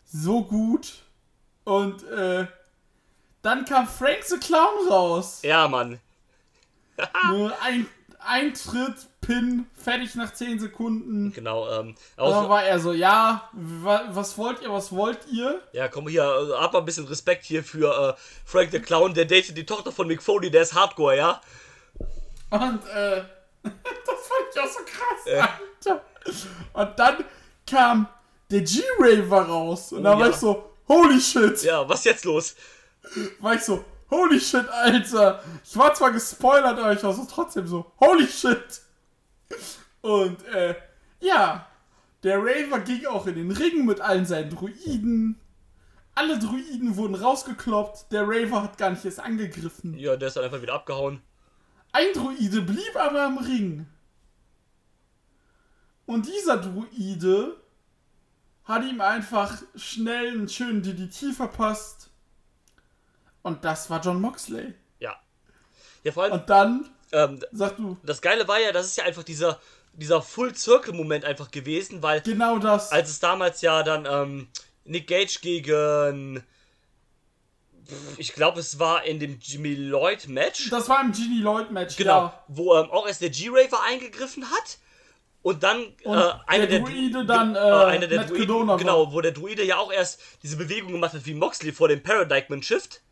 [0.05, 0.95] So gut.
[1.65, 2.47] Und äh,
[3.43, 5.41] dann kam Frank the Clown raus.
[5.43, 5.99] Ja, Mann.
[7.33, 7.87] Ne, ein,
[8.27, 11.33] Eintritt, Pin, fertig nach 10 Sekunden.
[11.33, 15.19] Genau, ähm, Und dann auch, war er so, ja, wa was wollt ihr, was wollt
[15.31, 15.61] ihr?
[15.73, 19.15] ja, komm hier, äh, hab mal ein bisschen Respekt hier für äh, Frank the Clown,
[19.15, 21.41] der datet die Tochter von Mick Foley, der ist Hardcore, ja?
[22.51, 23.23] Und äh,
[23.63, 25.51] das fand ich auch so krass,
[25.85, 26.03] Alter.
[26.73, 27.25] Und dann
[27.67, 28.09] kam
[28.51, 29.93] der G-Raver raus.
[29.93, 30.31] Und Oh, da war ja.
[30.31, 31.63] ich so, holy shit.
[31.63, 32.55] Ja, was jetzt los?
[33.41, 33.85] War ich so,
[34.15, 35.43] holy shit, Alter.
[35.65, 38.83] Ich war zwar gespoilert, aber ich war so trotzdem so, holy shit.
[40.01, 40.75] Und äh,
[41.21, 41.67] ja,
[42.23, 45.41] der Raver ging auch in den Ring mit allen seinen Druiden.
[46.15, 48.13] Alle Druiden wurden rausgekloppt.
[48.13, 49.99] Der Raver hat gar nicht erst angegriffen.
[49.99, 51.21] Ja, der ist dann einfach wieder abgehauen.
[51.93, 53.87] Ein Druide blieb aber im Ring.
[56.07, 57.57] Und dieser Druide
[58.65, 62.11] hat ihm einfach schnell einen schönen DDT verpasst.
[63.45, 64.75] Und das war John Moxley.
[64.99, 65.17] Ja.
[66.03, 69.05] Ja, vor allem, Und dann, ähm, sag du, das Geile war ja, das ist ja
[69.05, 69.61] einfach dieser,
[69.93, 72.91] dieser Full-Circle-Moment einfach gewesen, weil genau das.
[72.91, 74.49] als es damals ja dann ähm,
[74.85, 76.43] Nick Gage gegen.
[78.17, 80.71] Ich glaube, es war in dem Jimmy Lloyd Match.
[80.71, 82.45] Das war im Genie Lloyd Match, Genau, ja.
[82.49, 84.79] wo ähm, auch erst der G-Raver eingegriffen hat.
[85.43, 88.79] Und dann Und äh, einer der der, Druide Dru- dann, äh, einer der Matt Druiden,
[88.79, 92.03] genau, wo der Druide ja auch erst diese Bewegung gemacht hat wie Moxley vor dem
[92.03, 93.03] Paradigm Shift.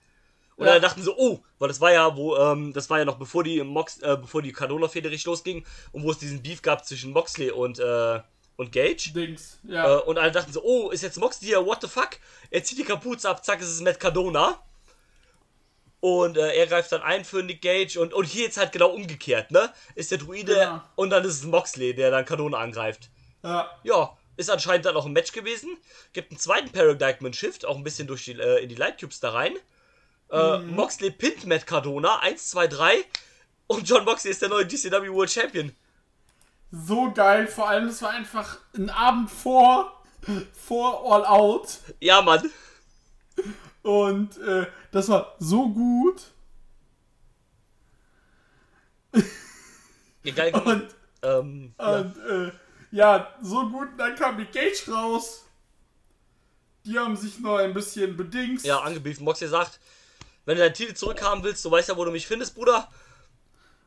[0.56, 0.74] Und Ja.
[0.74, 3.42] dann dachten sie, oh, weil das war ja, wo, ähm, das war ja noch bevor
[3.44, 7.12] die Mox, äh, bevor die Cardona-Fehde richtig losging und wo es diesen Beef gab zwischen
[7.12, 8.20] Moxley und, äh,
[8.56, 9.12] und Gage.
[9.14, 9.98] Dings, ja.
[9.98, 12.10] Äh, und alle dachten so, oh, ist jetzt Moxley hier, what the fuck?
[12.50, 14.58] Er zieht die Kapuze ab, zack, ist es Matt Cardona.
[16.00, 18.90] Und äh, er greift dann ein für Nick Gage und, und hier jetzt halt genau
[18.90, 19.72] umgekehrt, ne?
[19.94, 20.80] Ist der Druide Genau.
[20.96, 23.08] und dann ist es Moxley, der dann Cardona angreift.
[23.44, 23.70] ja.
[23.84, 25.76] Ja, ist anscheinend dann auch ein Match gewesen.
[26.12, 29.20] Gibt einen zweiten Paradigm Shift, auch ein bisschen durch die, äh, in die Light Cubes
[29.20, 29.52] da rein.
[30.32, 30.74] Äh, Mhm.
[30.74, 33.04] Moxley pinnt Matt Cardona, 1, 2, 3.
[33.66, 35.72] Und John Moxley ist der neue GCW World Champion.
[36.70, 40.02] So geil, vor allem, es war einfach ein Abend vor,
[40.54, 41.78] vor All Out.
[42.00, 42.50] Ja, Mann.
[43.82, 46.22] Und äh, das war so gut.
[50.22, 50.54] Ja, geil.
[50.54, 51.96] Und, ähm, ja.
[51.96, 52.52] und äh,
[52.90, 53.88] ja, so gut.
[53.98, 55.44] Dann kam die Cage raus.
[56.84, 58.62] Die haben sich noch ein bisschen bedingt.
[58.64, 59.20] Ja, angebieft.
[59.20, 59.78] Moxley sagt,
[60.44, 62.89] wenn du deinen Titel zurückhaben willst, du weißt ja, wo du mich findest, Bruder.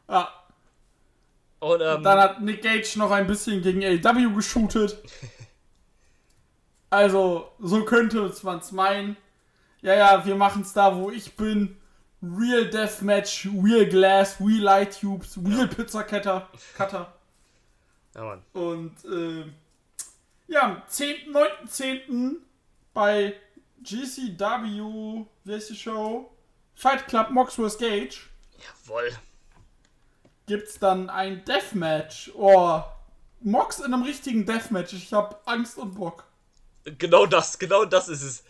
[0.09, 0.29] Ja,
[1.59, 4.97] Und ähm, dann hat Nick Gage noch ein bisschen gegen AW geshootet.
[6.91, 9.17] Also, so könnte man es meinen.
[9.81, 11.75] Ja, ja, wir machen es da, wo ich bin.
[12.21, 16.47] Real Deathmatch, Real Glass, Real Light Tubes, Real Pizza Cutter.
[16.77, 17.13] Cutter.
[18.15, 18.41] ja, Mann.
[18.53, 19.43] Und äh,
[20.47, 22.35] ja, am 10., 9.10.
[22.93, 23.35] bei
[23.83, 26.31] GCW, wie heißt die Show?
[26.75, 27.77] Fight Club Mox vs.
[27.77, 28.19] Gage
[28.87, 29.11] Jawoll.
[30.45, 32.31] gibt's dann ein Deathmatch.
[32.35, 32.81] Oh,
[33.41, 34.93] Mox in einem richtigen Deathmatch.
[34.93, 36.25] Ich hab Angst und Bock.
[36.97, 38.43] Genau das, genau das ist es.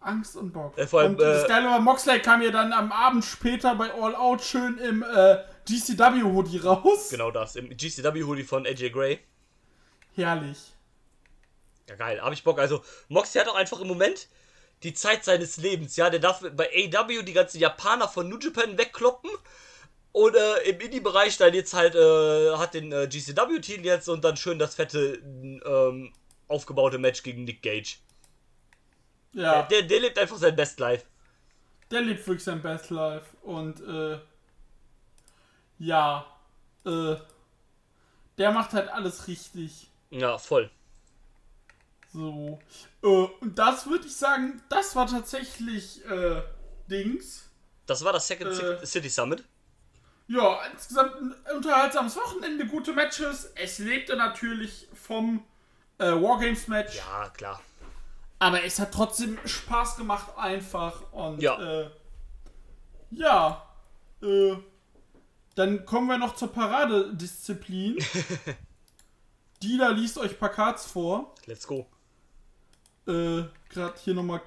[0.00, 0.76] Angst und Bock.
[0.78, 3.74] Äh, vor allem, und das äh, Geile war, Moxley kam ja dann am Abend später
[3.74, 7.10] bei All Out schön im äh, GCW-Hoodie raus.
[7.10, 7.56] Genau das.
[7.56, 9.20] Im GCW-Hoodie von AJ Gray.
[10.14, 10.72] Herrlich.
[11.88, 12.20] Ja, geil.
[12.22, 12.58] Hab ich Bock.
[12.58, 14.28] Also, Moxley hat auch einfach im Moment
[14.82, 15.96] die Zeit seines Lebens.
[15.96, 19.30] Ja, der darf bei AW die ganzen Japaner von New Japan wegkloppen.
[20.12, 24.36] Und äh, im Indie-Bereich dann jetzt halt äh, hat den äh, GCW-Titel jetzt und dann
[24.36, 25.14] schön das fette
[25.64, 26.12] ähm,
[26.48, 27.96] aufgebaute Match gegen Nick Gage.
[29.32, 31.04] Ja, Der, der lebt einfach sein Best Life.
[31.90, 33.26] der lebt wirklich sein Best Life.
[33.42, 34.18] Und äh,
[35.78, 36.26] ja,
[36.86, 37.16] äh,
[38.38, 39.88] der macht halt alles richtig.
[40.10, 40.70] Ja, voll.
[42.18, 42.58] So.
[43.02, 43.06] Äh,
[43.40, 46.42] und das würde ich sagen, das war tatsächlich äh,
[46.90, 47.48] Dings.
[47.86, 48.84] Das war das Second Äh.
[48.84, 49.44] City Summit.
[50.26, 53.52] Ja, insgesamt ein unterhaltsames Wochenende, gute Matches.
[53.54, 55.44] Es lebte natürlich vom
[55.98, 56.96] äh, Wargames-Match.
[56.96, 57.62] Ja, klar.
[58.40, 61.12] Aber es hat trotzdem Spaß gemacht, einfach.
[61.12, 61.82] Und Ja.
[61.82, 61.90] äh,
[63.12, 63.62] ja.
[64.22, 64.56] Äh,
[65.54, 67.96] dann kommen wir noch zur Paradedisziplin.
[69.62, 71.34] Dila liest euch ein paar Cards vor.
[71.46, 71.86] Let's go.
[73.08, 74.40] Äh, Gerade hier nochmal.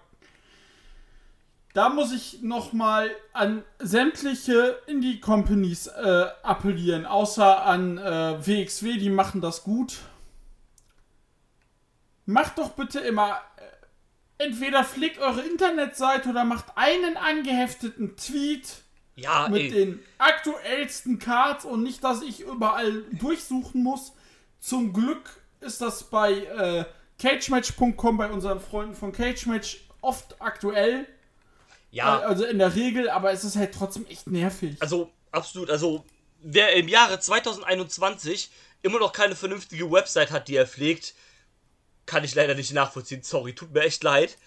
[1.73, 9.39] Da muss ich nochmal an sämtliche Indie-Companies äh, appellieren, außer an äh, WXW, die machen
[9.39, 9.99] das gut.
[12.25, 13.39] Macht doch bitte immer
[14.37, 18.81] äh, entweder flickt eure Internetseite oder macht einen angehefteten Tweet
[19.15, 19.71] Ja, mit ey.
[19.71, 24.11] den aktuellsten Cards und nicht, dass ich überall durchsuchen muss.
[24.59, 25.29] Zum Glück
[25.61, 26.85] ist das bei äh,
[27.21, 31.05] cagematch.com bei unseren Freunden von Cagematch oft aktuell.
[31.91, 34.77] Ja, Also in der Regel, aber es ist halt trotzdem echt nervig.
[34.81, 36.05] also absolut, also
[36.41, 38.49] wer im Jahre 2021
[38.81, 41.13] immer noch keine vernünftige Website hat, die er pflegt,
[42.05, 43.21] kann ich leider nicht nachvollziehen.
[43.21, 44.37] Sorry, tut mir echt leid.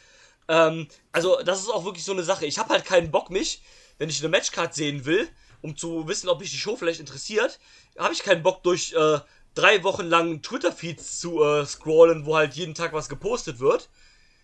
[0.49, 2.45] Ähm, also, das ist auch wirklich so eine Sache.
[2.47, 3.63] Ich habe halt keinen Bock, mich,
[3.99, 5.29] wenn ich eine Matchcard sehen will,
[5.63, 7.61] um zu wissen, ob mich die Show vielleicht interessiert,
[7.97, 9.21] habe ich keinen Bock, durch äh,
[9.55, 13.89] drei Wochen lang Twitter-Feeds zu äh, scrollen, wo halt jeden Tag was gepostet wird.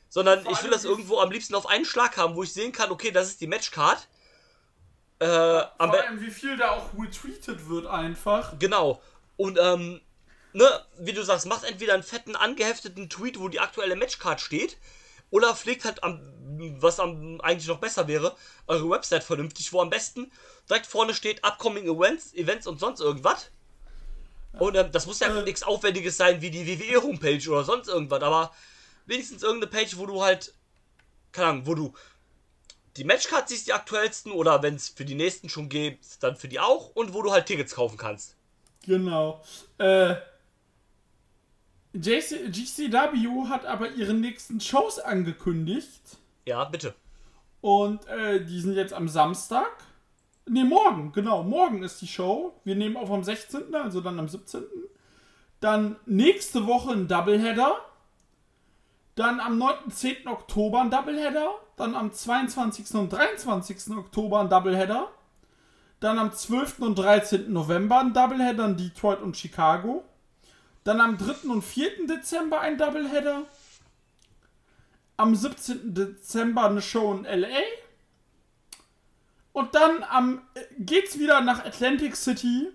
[0.09, 2.91] Sondern ich will das irgendwo am liebsten auf einen Schlag haben, wo ich sehen kann,
[2.91, 4.09] okay, das ist die Matchcard.
[5.21, 8.59] Äh, Vor allem, wie viel da auch retweetet wird einfach.
[8.59, 9.01] Genau.
[9.37, 10.01] Und, ähm,
[10.53, 10.67] ne,
[10.99, 14.79] wie du sagst, macht entweder einen fetten angehefteten Tweet, wo die aktuelle Matchcard steht,
[15.31, 16.21] oder pflegt halt am,
[16.81, 18.35] was am eigentlich noch besser wäre,
[18.67, 20.33] eure Website vernünftig, wo am besten
[20.69, 23.51] direkt vorne steht Upcoming Events, Events und sonst irgendwas.
[24.59, 25.43] Und ähm, das muss ja Äh.
[25.45, 28.53] nichts Aufwendiges sein wie die WWE-Homepage oder sonst irgendwas, aber
[29.07, 30.55] wenigstens irgendeine Page, wo du halt,
[31.33, 31.93] keine Ahnung, wo du
[32.97, 36.49] die Matchcards siehst, die aktuellsten, oder wenn es für die nächsten schon gibt, dann für
[36.49, 38.37] die auch, und wo du halt Tickets kaufen kannst.
[38.85, 39.43] Genau.
[39.79, 40.17] Äh,
[41.93, 46.01] JC, GCW hat aber ihre nächsten Shows angekündigt.
[46.47, 46.95] Ja, bitte.
[47.61, 49.71] Und äh, die sind jetzt am Samstag.
[50.47, 51.43] Ne, morgen, genau.
[51.43, 52.61] Morgen ist die Show.
[52.65, 54.65] Wir nehmen auf am 16., also dann am 17.
[55.61, 57.77] Dann nächste Woche ein Doubleheader.
[59.15, 59.75] Dann am 9.
[59.85, 60.27] und 10.
[60.27, 61.51] Oktober ein Doubleheader.
[61.77, 62.95] Dann am 22.
[62.95, 63.97] und 23.
[63.97, 65.09] Oktober ein Doubleheader.
[66.01, 66.79] Dann am 12.
[66.81, 67.53] und 13.
[67.53, 70.05] November ein Doubleheader in Detroit und Chicago.
[70.85, 71.51] Dann am 3.
[71.51, 72.07] und 4.
[72.07, 73.43] Dezember ein Doubleheader.
[75.19, 75.95] Am 17.
[75.95, 77.49] Dezember eine Show in LA.
[79.53, 82.69] Und dann am, äh, geht's wieder nach Atlantic City.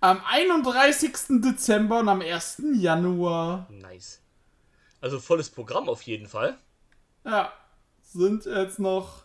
[0.00, 1.40] Am 31.
[1.40, 2.62] Dezember und am 1.
[2.74, 3.68] Januar.
[3.70, 4.20] Nice.
[5.00, 6.58] Also volles Programm auf jeden Fall.
[7.24, 7.52] Ja,
[8.02, 9.22] sind jetzt noch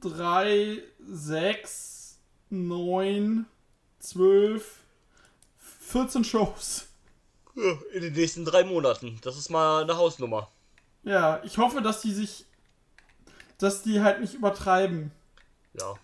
[0.00, 2.18] 3, 6,
[2.50, 3.46] 9,
[3.98, 4.78] 12,
[5.80, 6.88] 14 Shows.
[7.92, 9.18] In den nächsten drei Monaten.
[9.22, 10.50] Das ist mal eine Hausnummer.
[11.04, 12.44] Ja, ich hoffe, dass die sich,
[13.58, 15.10] dass die halt nicht übertreiben.
[15.78, 15.94] Ja.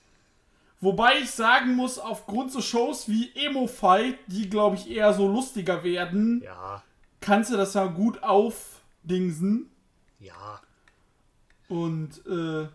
[0.80, 5.28] Wobei ich sagen muss, aufgrund so Shows wie Emo Fight, die glaube ich eher so
[5.28, 6.82] lustiger werden, Ja.
[7.20, 9.70] kannst du das ja gut aufdingsen.
[10.18, 10.60] Ja.
[11.68, 12.68] Und äh,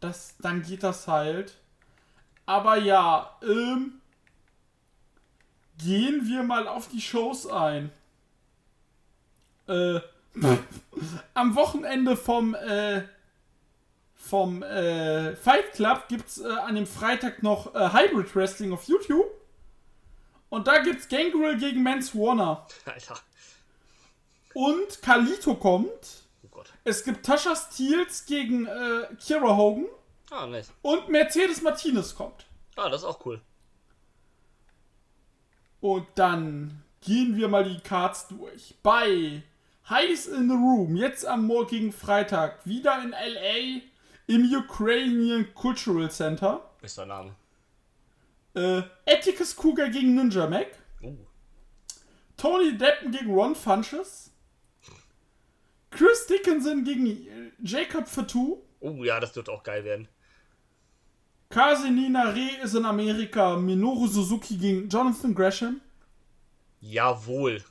[0.00, 1.58] das, dann geht das halt.
[2.46, 4.00] Aber ja, ähm,
[5.78, 7.90] gehen wir mal auf die Shows ein.
[9.68, 10.00] Äh,
[11.34, 13.02] am Wochenende vom äh,
[14.28, 19.26] vom äh, Fight Club gibt's äh, an dem Freitag noch äh, Hybrid Wrestling auf YouTube.
[20.48, 22.66] Und da gibt's Gangrel gegen Mans Warner.
[22.86, 23.18] Alter.
[24.54, 26.22] Und Kalito kommt.
[26.44, 26.72] Oh Gott.
[26.84, 29.86] Es gibt Tasha Steels gegen äh, Kira Hogan
[30.30, 30.72] Ah, nice.
[30.82, 32.46] und Mercedes Martinez kommt.
[32.76, 33.40] Ah, das ist auch cool.
[35.80, 38.74] Und dann gehen wir mal die Cards durch.
[38.82, 39.42] Bei
[39.90, 43.82] Heiß in the Room, jetzt am morgigen Freitag, wieder in LA
[44.26, 46.62] im Ukrainian Cultural Center.
[46.80, 47.34] Bester Name.
[48.54, 50.68] Äh, Atticus Cougar gegen Ninja Mac.
[51.02, 51.16] Uh.
[52.36, 54.30] Tony Deppen gegen Ron Funches.
[55.90, 58.62] Chris Dickinson gegen äh, Jacob Fatou.
[58.80, 60.08] Oh ja, das wird auch geil werden.
[61.48, 63.56] Kasenina Re ist in Amerika.
[63.56, 65.80] Minoru Suzuki gegen Jonathan Gresham.
[66.80, 67.62] Jawohl.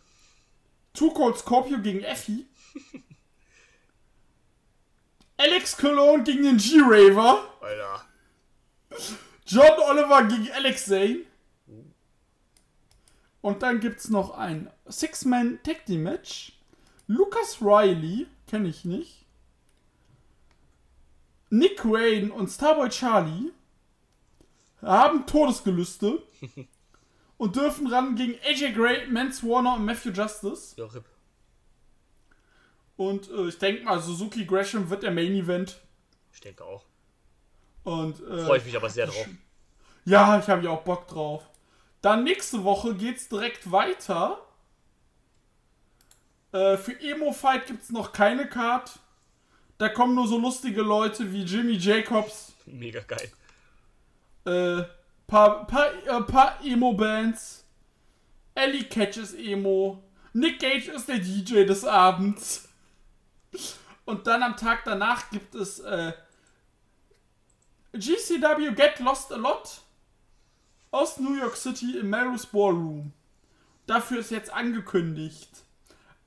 [0.94, 2.46] Two Cold Scorpio gegen Effie.
[5.44, 7.44] Alex Cologne gegen den G-Raver.
[7.60, 8.06] Alter.
[9.46, 11.26] John Oliver gegen Alex Zane.
[13.42, 16.54] Und dann gibt's noch ein Six-Man Tag Team Match.
[17.08, 19.26] Lucas Riley, kenne ich nicht.
[21.50, 23.52] Nick Wayne und Starboy Charlie
[24.82, 26.24] haben Todesgelüste
[27.38, 30.74] und dürfen ran gegen AJ Gray, Mance Warner und Matthew Justice.
[30.78, 31.06] Ja, RIP.
[32.96, 35.80] Und äh, ich denke mal, Suzuki Gresham wird der Main Event.
[36.34, 36.84] Ich denke auch.
[37.84, 39.28] Und äh, Freue ich mich aber sehr drauf.
[40.06, 41.50] Ja, ich habe ja auch Bock drauf.
[42.02, 44.38] Dann nächste Woche geht's direkt weiter.
[46.52, 49.00] Äh, für Emo Fight gibt's noch keine Card.
[49.78, 53.32] Da kommen nur so lustige Leute wie Jimmy Jacobs, Mega geil.
[54.46, 54.84] äh,
[55.26, 57.64] paar, paar, äh, paar Emo-Bands.
[58.56, 60.04] Ellie Catch ist Emo.
[60.34, 62.68] Nick Gage ist der DJ des Abends.
[64.06, 66.14] Und dann am Tag danach gibt es äh,
[67.94, 69.82] GCW Get Lost a Lot
[70.92, 73.14] aus New York City im Melrose Ballroom.
[73.86, 75.50] Dafür ist jetzt angekündigt.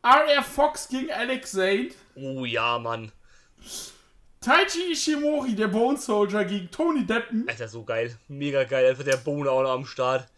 [0.03, 0.43] R.R.
[0.43, 1.91] Fox gegen Alex Zane.
[2.15, 3.11] Oh ja, Mann.
[4.41, 7.49] Taichi Ishimori, der Bone Soldier, gegen Tony Deppen.
[7.49, 8.17] Alter, so geil.
[8.29, 8.91] Mega geil.
[8.91, 10.29] Einfach der Bone auch noch am Start.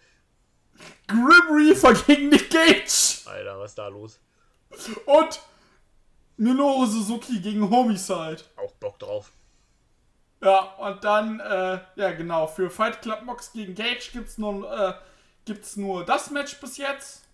[1.06, 3.26] Grim Reaper gegen Nick Gage.
[3.26, 4.18] Alter, was ist da los?
[5.04, 5.40] Und
[6.38, 8.38] Minoru Suzuki gegen Homicide.
[8.56, 9.32] Auch Bock drauf.
[10.40, 14.94] Ja, und dann, äh, ja genau, für Fight Club Mox gegen Gage gibt's nur, äh,
[15.44, 17.24] gibt's nur das Match bis jetzt.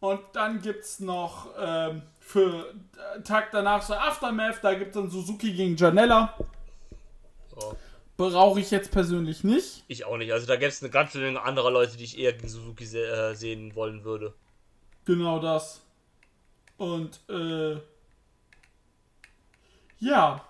[0.00, 2.74] Und dann gibt's noch ähm, für
[3.16, 6.36] äh, Tag danach so Aftermath, da gibt's dann Suzuki gegen Janella.
[7.54, 7.76] So.
[8.16, 9.84] Brauche ich jetzt persönlich nicht.
[9.86, 10.32] Ich auch nicht.
[10.32, 13.06] Also da gäbe es eine ganze Menge anderer Leute, die ich eher gegen Suzuki se
[13.06, 14.34] äh, sehen wollen würde.
[15.04, 15.82] Genau das.
[16.78, 17.76] Und, äh,
[20.02, 20.44] ja.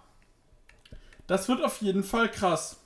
[1.26, 2.78] Das wird auf jeden Fall krass.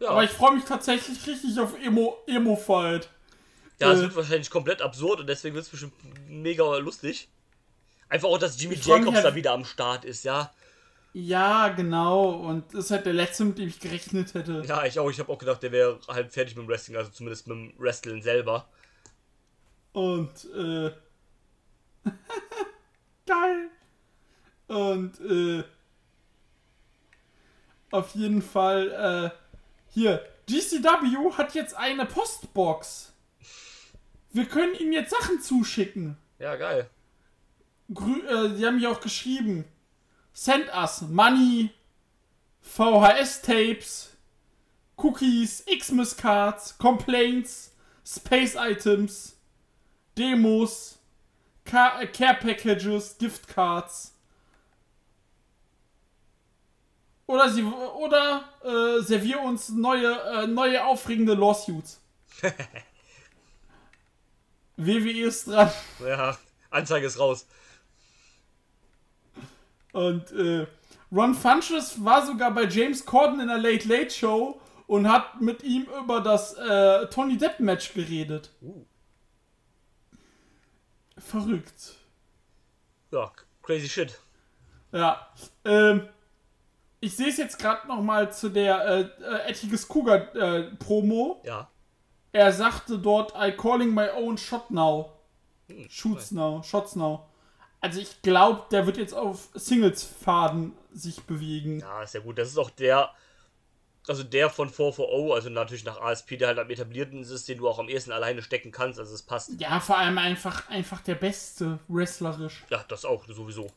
[0.00, 3.08] Ja, Aber ich freue mich tatsächlich richtig auf Emo, Emo-Fight.
[3.78, 5.92] ja es äh, wird wahrscheinlich komplett absurd und deswegen wird es bestimmt
[6.28, 7.28] mega lustig.
[8.08, 10.52] Einfach auch, dass Jimmy Jacobs halt- da wieder am Start ist, ja.
[11.14, 12.30] Ja, genau.
[12.30, 14.62] Und das ist halt der letzte, mit dem ich gerechnet hätte.
[14.66, 15.10] Ja, ich auch.
[15.10, 17.74] Ich habe auch gedacht, der wäre halt fertig mit dem Wrestling, also zumindest mit dem
[17.78, 18.66] Wrestling selber.
[19.92, 20.90] Und, äh.
[23.26, 23.70] geil.
[24.72, 25.64] Und, äh.
[27.90, 29.38] Auf jeden Fall, äh.
[29.88, 33.12] Hier, GCW hat jetzt eine Postbox.
[34.32, 36.16] Wir können ihm jetzt Sachen zuschicken.
[36.38, 36.88] Ja, geil.
[37.92, 39.66] Grü äh, die haben mir auch geschrieben.
[40.32, 41.70] Send us money,
[42.62, 44.16] VHS-Tapes,
[44.96, 47.74] Cookies, Xmas-Cards, Complaints,
[48.06, 49.36] Space-Items,
[50.16, 50.98] Demos,
[51.64, 54.11] Ca äh, Care-Packages, Gift-Cards.
[57.32, 61.98] Oder sie oder äh, servier uns neue, äh, neue aufregende Lawsuits.
[64.76, 65.70] WWE ist dran.
[66.06, 66.36] Ja,
[66.68, 67.46] Anzeige ist raus.
[69.92, 70.66] Und äh,
[71.10, 75.62] Ron Funches war sogar bei James Corden in der Late Late Show und hat mit
[75.62, 78.50] ihm über das äh, Tony Depp Match geredet.
[78.60, 78.84] Uh.
[81.16, 81.94] Verrückt.
[83.10, 83.32] Ja,
[83.62, 84.20] crazy shit.
[84.92, 85.26] Ja.
[85.64, 86.10] Ähm,
[87.02, 91.42] ich sehe es jetzt gerade noch mal zu der äh, äh, Ethiges Cougar äh, Promo.
[91.44, 91.68] Ja.
[92.30, 95.10] Er sagte dort, I calling my own shot now.
[95.68, 97.28] Hm, Shoots now, shots now.
[97.80, 101.80] Also ich glaube, der wird jetzt auf Singles-Faden sich bewegen.
[101.80, 102.38] Ja, ist ja gut.
[102.38, 103.10] Das ist auch der,
[104.06, 107.68] also der von 440, also natürlich nach ASP, der halt am etablierten ist, den du
[107.68, 109.00] auch am ehesten alleine stecken kannst.
[109.00, 109.60] Also es passt.
[109.60, 112.64] Ja, vor allem einfach, einfach der Beste, wrestlerisch.
[112.70, 113.72] Ja, das auch, sowieso.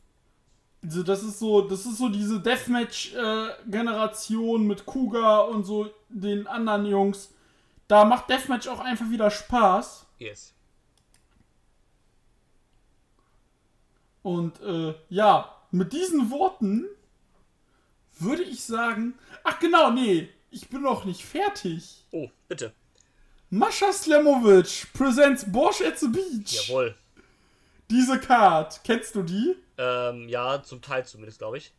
[0.86, 6.86] Also das ist so, das ist so diese Deathmatch-Generation mit Kuga und so den anderen
[6.86, 7.34] Jungs.
[7.88, 10.06] Da macht Deathmatch auch einfach wieder Spaß.
[10.20, 10.54] Yes.
[14.22, 16.86] Und äh, ja, mit diesen Worten
[18.18, 19.16] würde ich sagen.
[19.44, 22.06] Ach genau, nee, ich bin noch nicht fertig.
[22.12, 22.74] Oh, bitte.
[23.50, 26.68] Mascha Slamovic presents Bosch at the Beach.
[26.68, 26.96] Jawohl.
[27.90, 29.56] Diese Card, kennst du die?
[29.78, 31.74] Ähm, ja, zum Teil zumindest, glaube ich.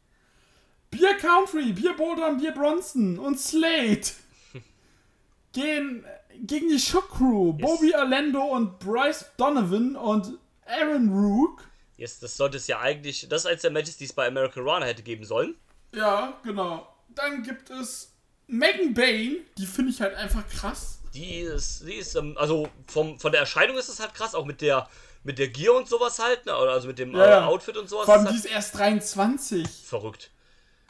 [0.91, 4.03] Beer Country, Beer Boulder und Beer Bronson und Slade
[5.53, 6.05] gehen
[6.43, 7.53] gegen die Shock Crew.
[7.53, 11.65] Bobby Orlando und Bryce Donovan und Aaron Rook.
[11.97, 13.27] Yes, das sollte es ja eigentlich.
[13.29, 15.55] Das ist eins der Matches, die es bei American Runner hätte geben sollen.
[15.95, 16.87] Ja, genau.
[17.09, 18.13] Dann gibt es
[18.47, 21.01] Megan Bain, die finde ich halt einfach krass.
[21.15, 24.45] Die ist, die ist, ähm, also vom, von der Erscheinung ist es halt krass, auch
[24.45, 24.89] mit der,
[25.27, 26.57] mit der Gear und sowas halt, ne?
[26.57, 27.47] Oder also mit dem Ja, äh, ja.
[27.47, 28.07] Outfit und sowas.
[28.07, 29.69] Vor allem ist die halt ist erst 23.
[29.85, 30.31] verrückt.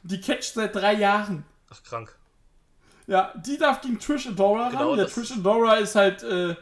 [0.04, 1.44] Die catcht seit drei Jahren.
[1.70, 2.14] Ach, krank.
[3.08, 4.98] Ja, die darf gegen Trish Adora Genau, ran.
[4.98, 6.54] Ja, das- Trish Adora ist halt äh,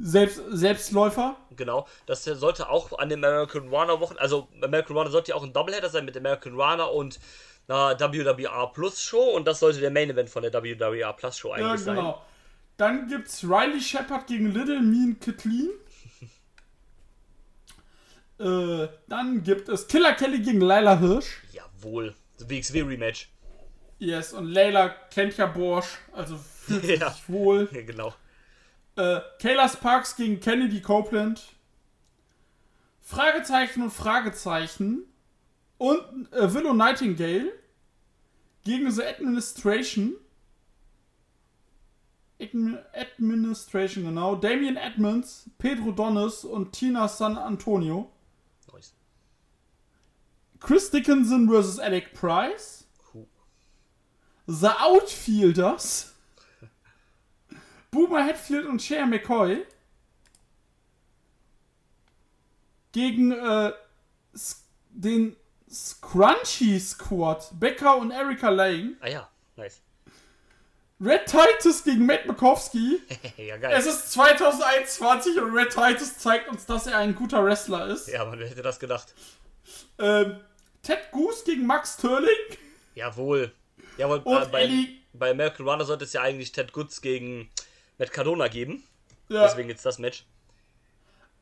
[0.00, 1.36] Selbst, Selbstläufer.
[1.56, 5.42] Genau, das sollte auch an dem American Runner Wochen, also American Runner sollte ja auch
[5.42, 7.18] ein Doubleheader sein mit American Runner und
[7.66, 11.48] einer WWR Plus Show und das sollte der Main Event von der WWR Plus Show
[11.56, 11.96] Ja, eigentlich sein.
[11.96, 12.22] genau.
[12.76, 15.70] Dann gibt's Riley Shepard gegen Little Mean Kathleen.
[18.38, 21.42] Äh, dann gibt es Killer Kelly gegen Layla Hirsch.
[21.52, 23.28] Jawohl, das WXW Rematch.
[23.98, 27.14] Yes, und Layla kennt ja Borsch, also fühlt sich Ja.
[27.26, 27.68] wohl.
[27.72, 28.14] Ja, genau.
[28.96, 31.42] Äh, Kayla Sparks gegen Kennedy Copeland.
[33.00, 35.02] Fragezeichen und Fragezeichen.
[35.78, 37.52] Und äh, Willow Nightingale
[38.64, 40.14] gegen The Administration.
[42.40, 44.36] Admi- Administration, genau.
[44.36, 48.10] Damien Edmonds, Pedro Donis und Tina San Antonio.
[50.60, 51.78] Chris Dickinson vs.
[51.78, 52.84] Alec Price.
[53.12, 53.26] Cool.
[54.46, 56.14] The Outfielders.
[57.90, 59.64] Boomer Hatfield und Cher McCoy.
[62.92, 63.72] Gegen äh,
[64.90, 65.36] den
[65.70, 67.48] Scrunchy Squad.
[67.58, 68.96] Becker und Erika Lane.
[69.00, 69.80] Ah ja, nice.
[71.00, 73.00] Red Titus gegen Matt Makowski.
[73.36, 73.72] ja, geil.
[73.76, 78.08] Es ist 2021 und Red Titus zeigt uns, dass er ein guter Wrestler ist.
[78.08, 79.14] ja, man hätte das gedacht.
[79.98, 80.40] Ähm,
[80.88, 82.28] Ted Goose gegen Max Sterling.
[82.94, 83.52] Jawohl.
[83.98, 87.50] Jawohl, Und äh, bei, Eddie- bei American Runner sollte es ja eigentlich Ted Goods gegen
[87.98, 88.82] Matt Cardona geben.
[89.28, 89.42] Ja.
[89.46, 90.24] Deswegen jetzt das Match.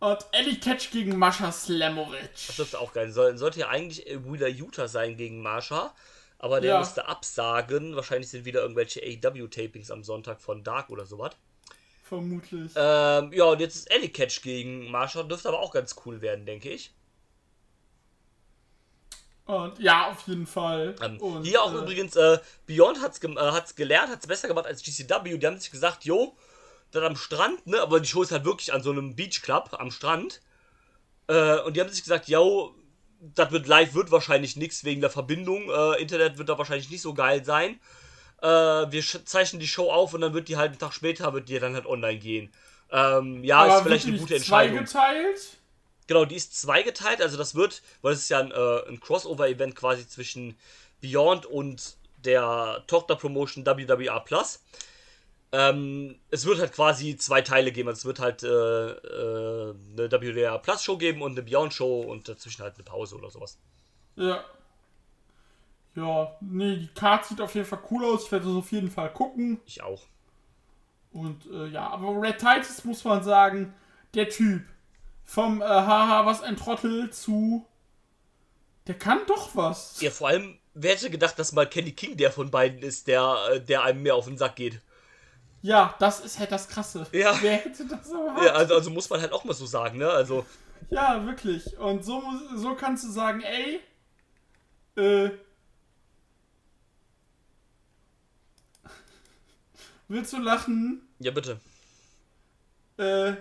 [0.00, 2.28] Und Eddie Catch gegen Mascha Slamovic.
[2.48, 3.38] Das dürfte auch geil sein.
[3.38, 5.94] Sollte ja eigentlich äh, Wheeler Utah sein gegen Marsha.
[6.38, 6.78] Aber der Ja.
[6.80, 7.94] musste absagen.
[7.94, 11.32] Wahrscheinlich sind wieder irgendwelche AEW-Tapings am Sonntag von Dark oder sowas.
[12.02, 12.72] Vermutlich.
[12.76, 15.22] Ähm, ja, und jetzt ist Eddie Catch gegen Marsha.
[15.22, 16.90] Dürfte aber auch ganz cool werden, denke ich.
[19.46, 20.96] Und ja, auf jeden Fall.
[21.00, 24.48] Ähm, und, hier auch äh, übrigens, äh, Beyond hat's, gem- äh, hat's gelernt, hat's besser
[24.48, 25.38] gemacht als GCW.
[25.38, 26.36] Die haben sich gesagt, jo,
[26.90, 29.90] dann am Strand, ne, aber die Show ist halt wirklich an so einem Beachclub am
[29.90, 30.40] Strand.
[31.28, 32.74] Äh, und die haben sich gesagt, jo,
[33.20, 35.70] das wird live, wird wahrscheinlich nichts wegen der Verbindung.
[35.70, 37.78] Äh, Internet wird da wahrscheinlich nicht so geil sein.
[38.42, 41.48] Äh, wir zeichnen die Show auf und dann wird die halt einen Tag später, wird
[41.48, 42.52] die dann halt online gehen.
[42.90, 44.86] Ähm, ja, aber ist vielleicht eine gute Entscheidung.
[44.86, 45.55] zweigeteilt.
[46.06, 49.74] Genau, die ist zweigeteilt, also das wird, weil es ist ja ein, äh, ein Crossover-Event
[49.74, 50.56] quasi zwischen
[51.00, 54.60] Beyond und der Tochter-Promotion WWA Plus.
[55.52, 57.88] Ähm, es wird halt quasi zwei Teile geben.
[57.88, 62.00] Also es wird halt äh, äh, eine WWA Plus Show geben und eine Beyond Show
[62.00, 63.58] und dazwischen halt eine Pause oder sowas.
[64.16, 64.44] Ja.
[65.94, 68.24] Ja, nee, die Card sieht auf jeden Fall cool aus.
[68.24, 69.60] Ich werde es auf jeden Fall gucken.
[69.64, 70.02] Ich auch.
[71.12, 73.72] Und äh, ja, aber Red Titus muss man sagen,
[74.12, 74.62] der Typ
[75.26, 77.66] vom äh, Haha, was ein Trottel zu.
[78.86, 80.00] Der kann doch was.
[80.00, 83.36] Ja, vor allem, wer hätte gedacht, dass mal Kenny King der von beiden ist, der,
[83.52, 84.80] äh, der einem mehr auf den Sack geht.
[85.62, 87.06] Ja, das ist halt das Krasse.
[87.12, 87.36] Ja.
[87.40, 88.44] Wer hätte das erwartet?
[88.44, 90.08] Ja, also, also muss man halt auch mal so sagen, ne?
[90.08, 90.46] Also,
[90.90, 91.76] Ja, wirklich.
[91.78, 92.22] Und so,
[92.54, 93.80] so kannst du sagen, ey,
[94.96, 95.30] äh,
[100.08, 101.02] willst du lachen?
[101.18, 101.60] ja bitte.
[102.98, 103.34] Äh,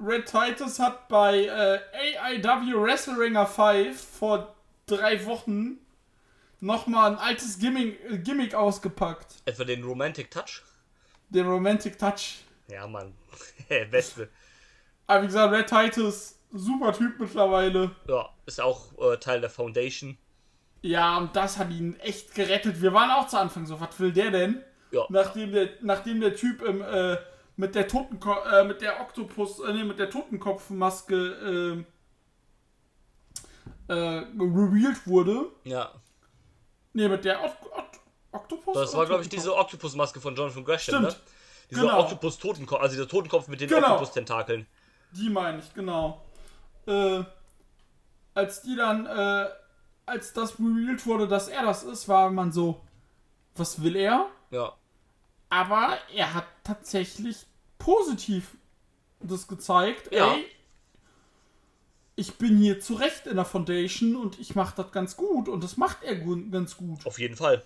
[0.00, 1.80] Red Titus hat bei äh,
[2.22, 4.54] AIW Wrestle Ringer 5 vor
[4.86, 5.78] drei Wochen
[6.60, 9.42] nochmal ein altes Gimmick, äh, Gimmick ausgepackt.
[9.44, 10.62] Etwa den Romantic Touch?
[11.28, 12.44] Den Romantic Touch.
[12.68, 13.14] Ja, Mann.
[13.90, 14.28] Beste.
[15.06, 17.90] Aber wie gesagt, Red Titus, super Typ mittlerweile.
[18.08, 20.16] Ja, ist auch äh, Teil der Foundation.
[20.82, 22.80] Ja, und das hat ihn echt gerettet.
[22.80, 24.62] Wir waren auch zu Anfang so, was will der denn?
[24.92, 25.04] Ja.
[25.08, 27.16] Nachdem der, nachdem der Typ im, äh,
[27.60, 31.84] mit der Totenko äh, mit der Oktopus, äh, nee, mit der Totenkopfmaske
[33.88, 35.46] äh, äh, revealed wurde.
[35.64, 35.92] Ja.
[36.94, 37.84] Nee, mit der Ot Ot
[38.32, 38.74] Oktopus?
[38.74, 41.08] Das war, glaube ich, diese Oktopus-Maske von Jonathan Gresham, Stimmt.
[41.08, 41.16] ne?
[41.70, 42.00] Dieser Genau.
[42.00, 43.88] Oktopus-Totenkopf, also dieser Totenkopf mit den Genau.
[43.92, 44.66] Oktopus-Tentakeln.
[45.12, 46.24] Die meine ich, genau.
[46.86, 47.22] Äh,
[48.34, 49.48] als die dann, äh,
[50.06, 52.80] als das revealed wurde, dass er das ist, war man so,
[53.54, 54.26] was will er?
[54.50, 54.72] Ja.
[55.50, 57.46] Aber er hat tatsächlich
[57.80, 58.56] positiv
[59.18, 60.12] das gezeigt.
[60.12, 60.34] Ja.
[60.34, 60.46] Ey,
[62.14, 65.76] ich bin hier zurecht in der Foundation und ich mache das ganz gut und das
[65.76, 67.04] macht er gu- ganz gut.
[67.06, 67.64] Auf jeden Fall.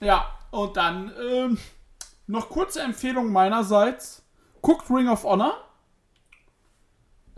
[0.00, 1.58] Ja, und dann ähm,
[2.26, 4.22] noch kurze Empfehlung meinerseits.
[4.62, 5.64] Guckt Ring of Honor.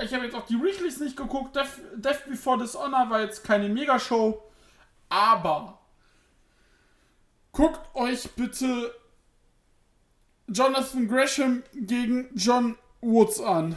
[0.00, 1.54] Ich habe jetzt auch die Weeklies nicht geguckt.
[1.54, 4.42] Death, Death Before Dishonor war jetzt keine Megashow.
[5.08, 5.78] Aber
[7.52, 8.92] guckt euch bitte
[10.52, 13.76] Jonathan Gresham gegen John Woods an.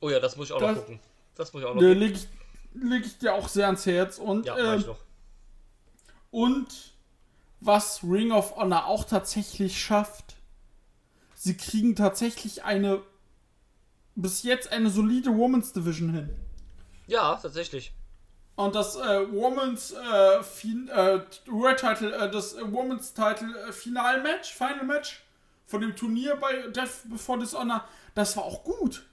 [0.00, 1.00] Oh ja, das muss ich auch Das- noch gucken.
[1.34, 1.98] Das muss ich auch noch gucken.
[1.98, 2.28] lege ich,
[2.74, 4.18] leg ich dir auch sehr ans Herz.
[4.18, 4.98] Und, Ja, ähm, ich noch.
[6.30, 6.92] Und
[7.60, 10.36] was Ring of Honor auch tatsächlich schafft,
[11.34, 13.02] sie kriegen tatsächlich eine
[14.16, 16.30] bis jetzt eine solide Women's Division hin.
[17.06, 17.92] Ja, tatsächlich.
[18.56, 23.72] Und das äh, Women's äh, fin äh, World Title, äh, das äh, Women's Title äh,
[23.72, 25.22] Final Match, Final Match
[25.66, 29.04] von dem Turnier bei Death Before Dishonor, das war auch gut.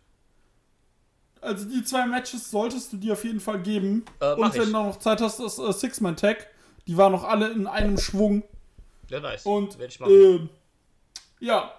[1.41, 4.05] Also die zwei Matches solltest du dir auf jeden Fall geben.
[4.19, 4.67] Äh, Und wenn ich.
[4.67, 6.47] du noch Zeit hast, das Six-Man-Tag.
[6.87, 8.43] Die waren noch alle in einem Schwung.
[9.09, 9.43] Ja, nice.
[9.45, 10.11] Und Werde ich machen.
[10.13, 10.49] ähm,
[11.39, 11.73] ja,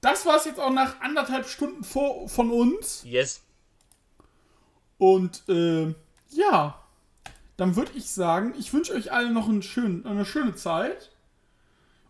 [0.00, 3.02] das war es jetzt auch nach anderthalb Stunden vor, von uns.
[3.04, 3.40] yes.
[4.98, 5.94] Und ähm,
[6.30, 6.80] ja,
[7.56, 11.10] dann würde ich sagen, ich wünsche euch allen noch einen schönen, eine schöne Zeit.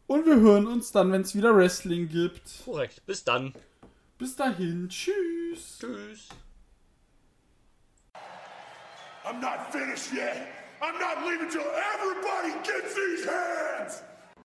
[0.07, 2.43] Und wir hören uns dann, wenn es wieder Wrestling gibt.
[2.65, 3.05] Korrekt.
[3.07, 3.55] Bis dann.
[4.19, 5.79] Bis dahin, tschüss.
[5.79, 6.29] Tschüss.
[9.25, 10.49] I'm not finished yet.
[10.83, 14.03] I'm not leaving till everybody gets these hands.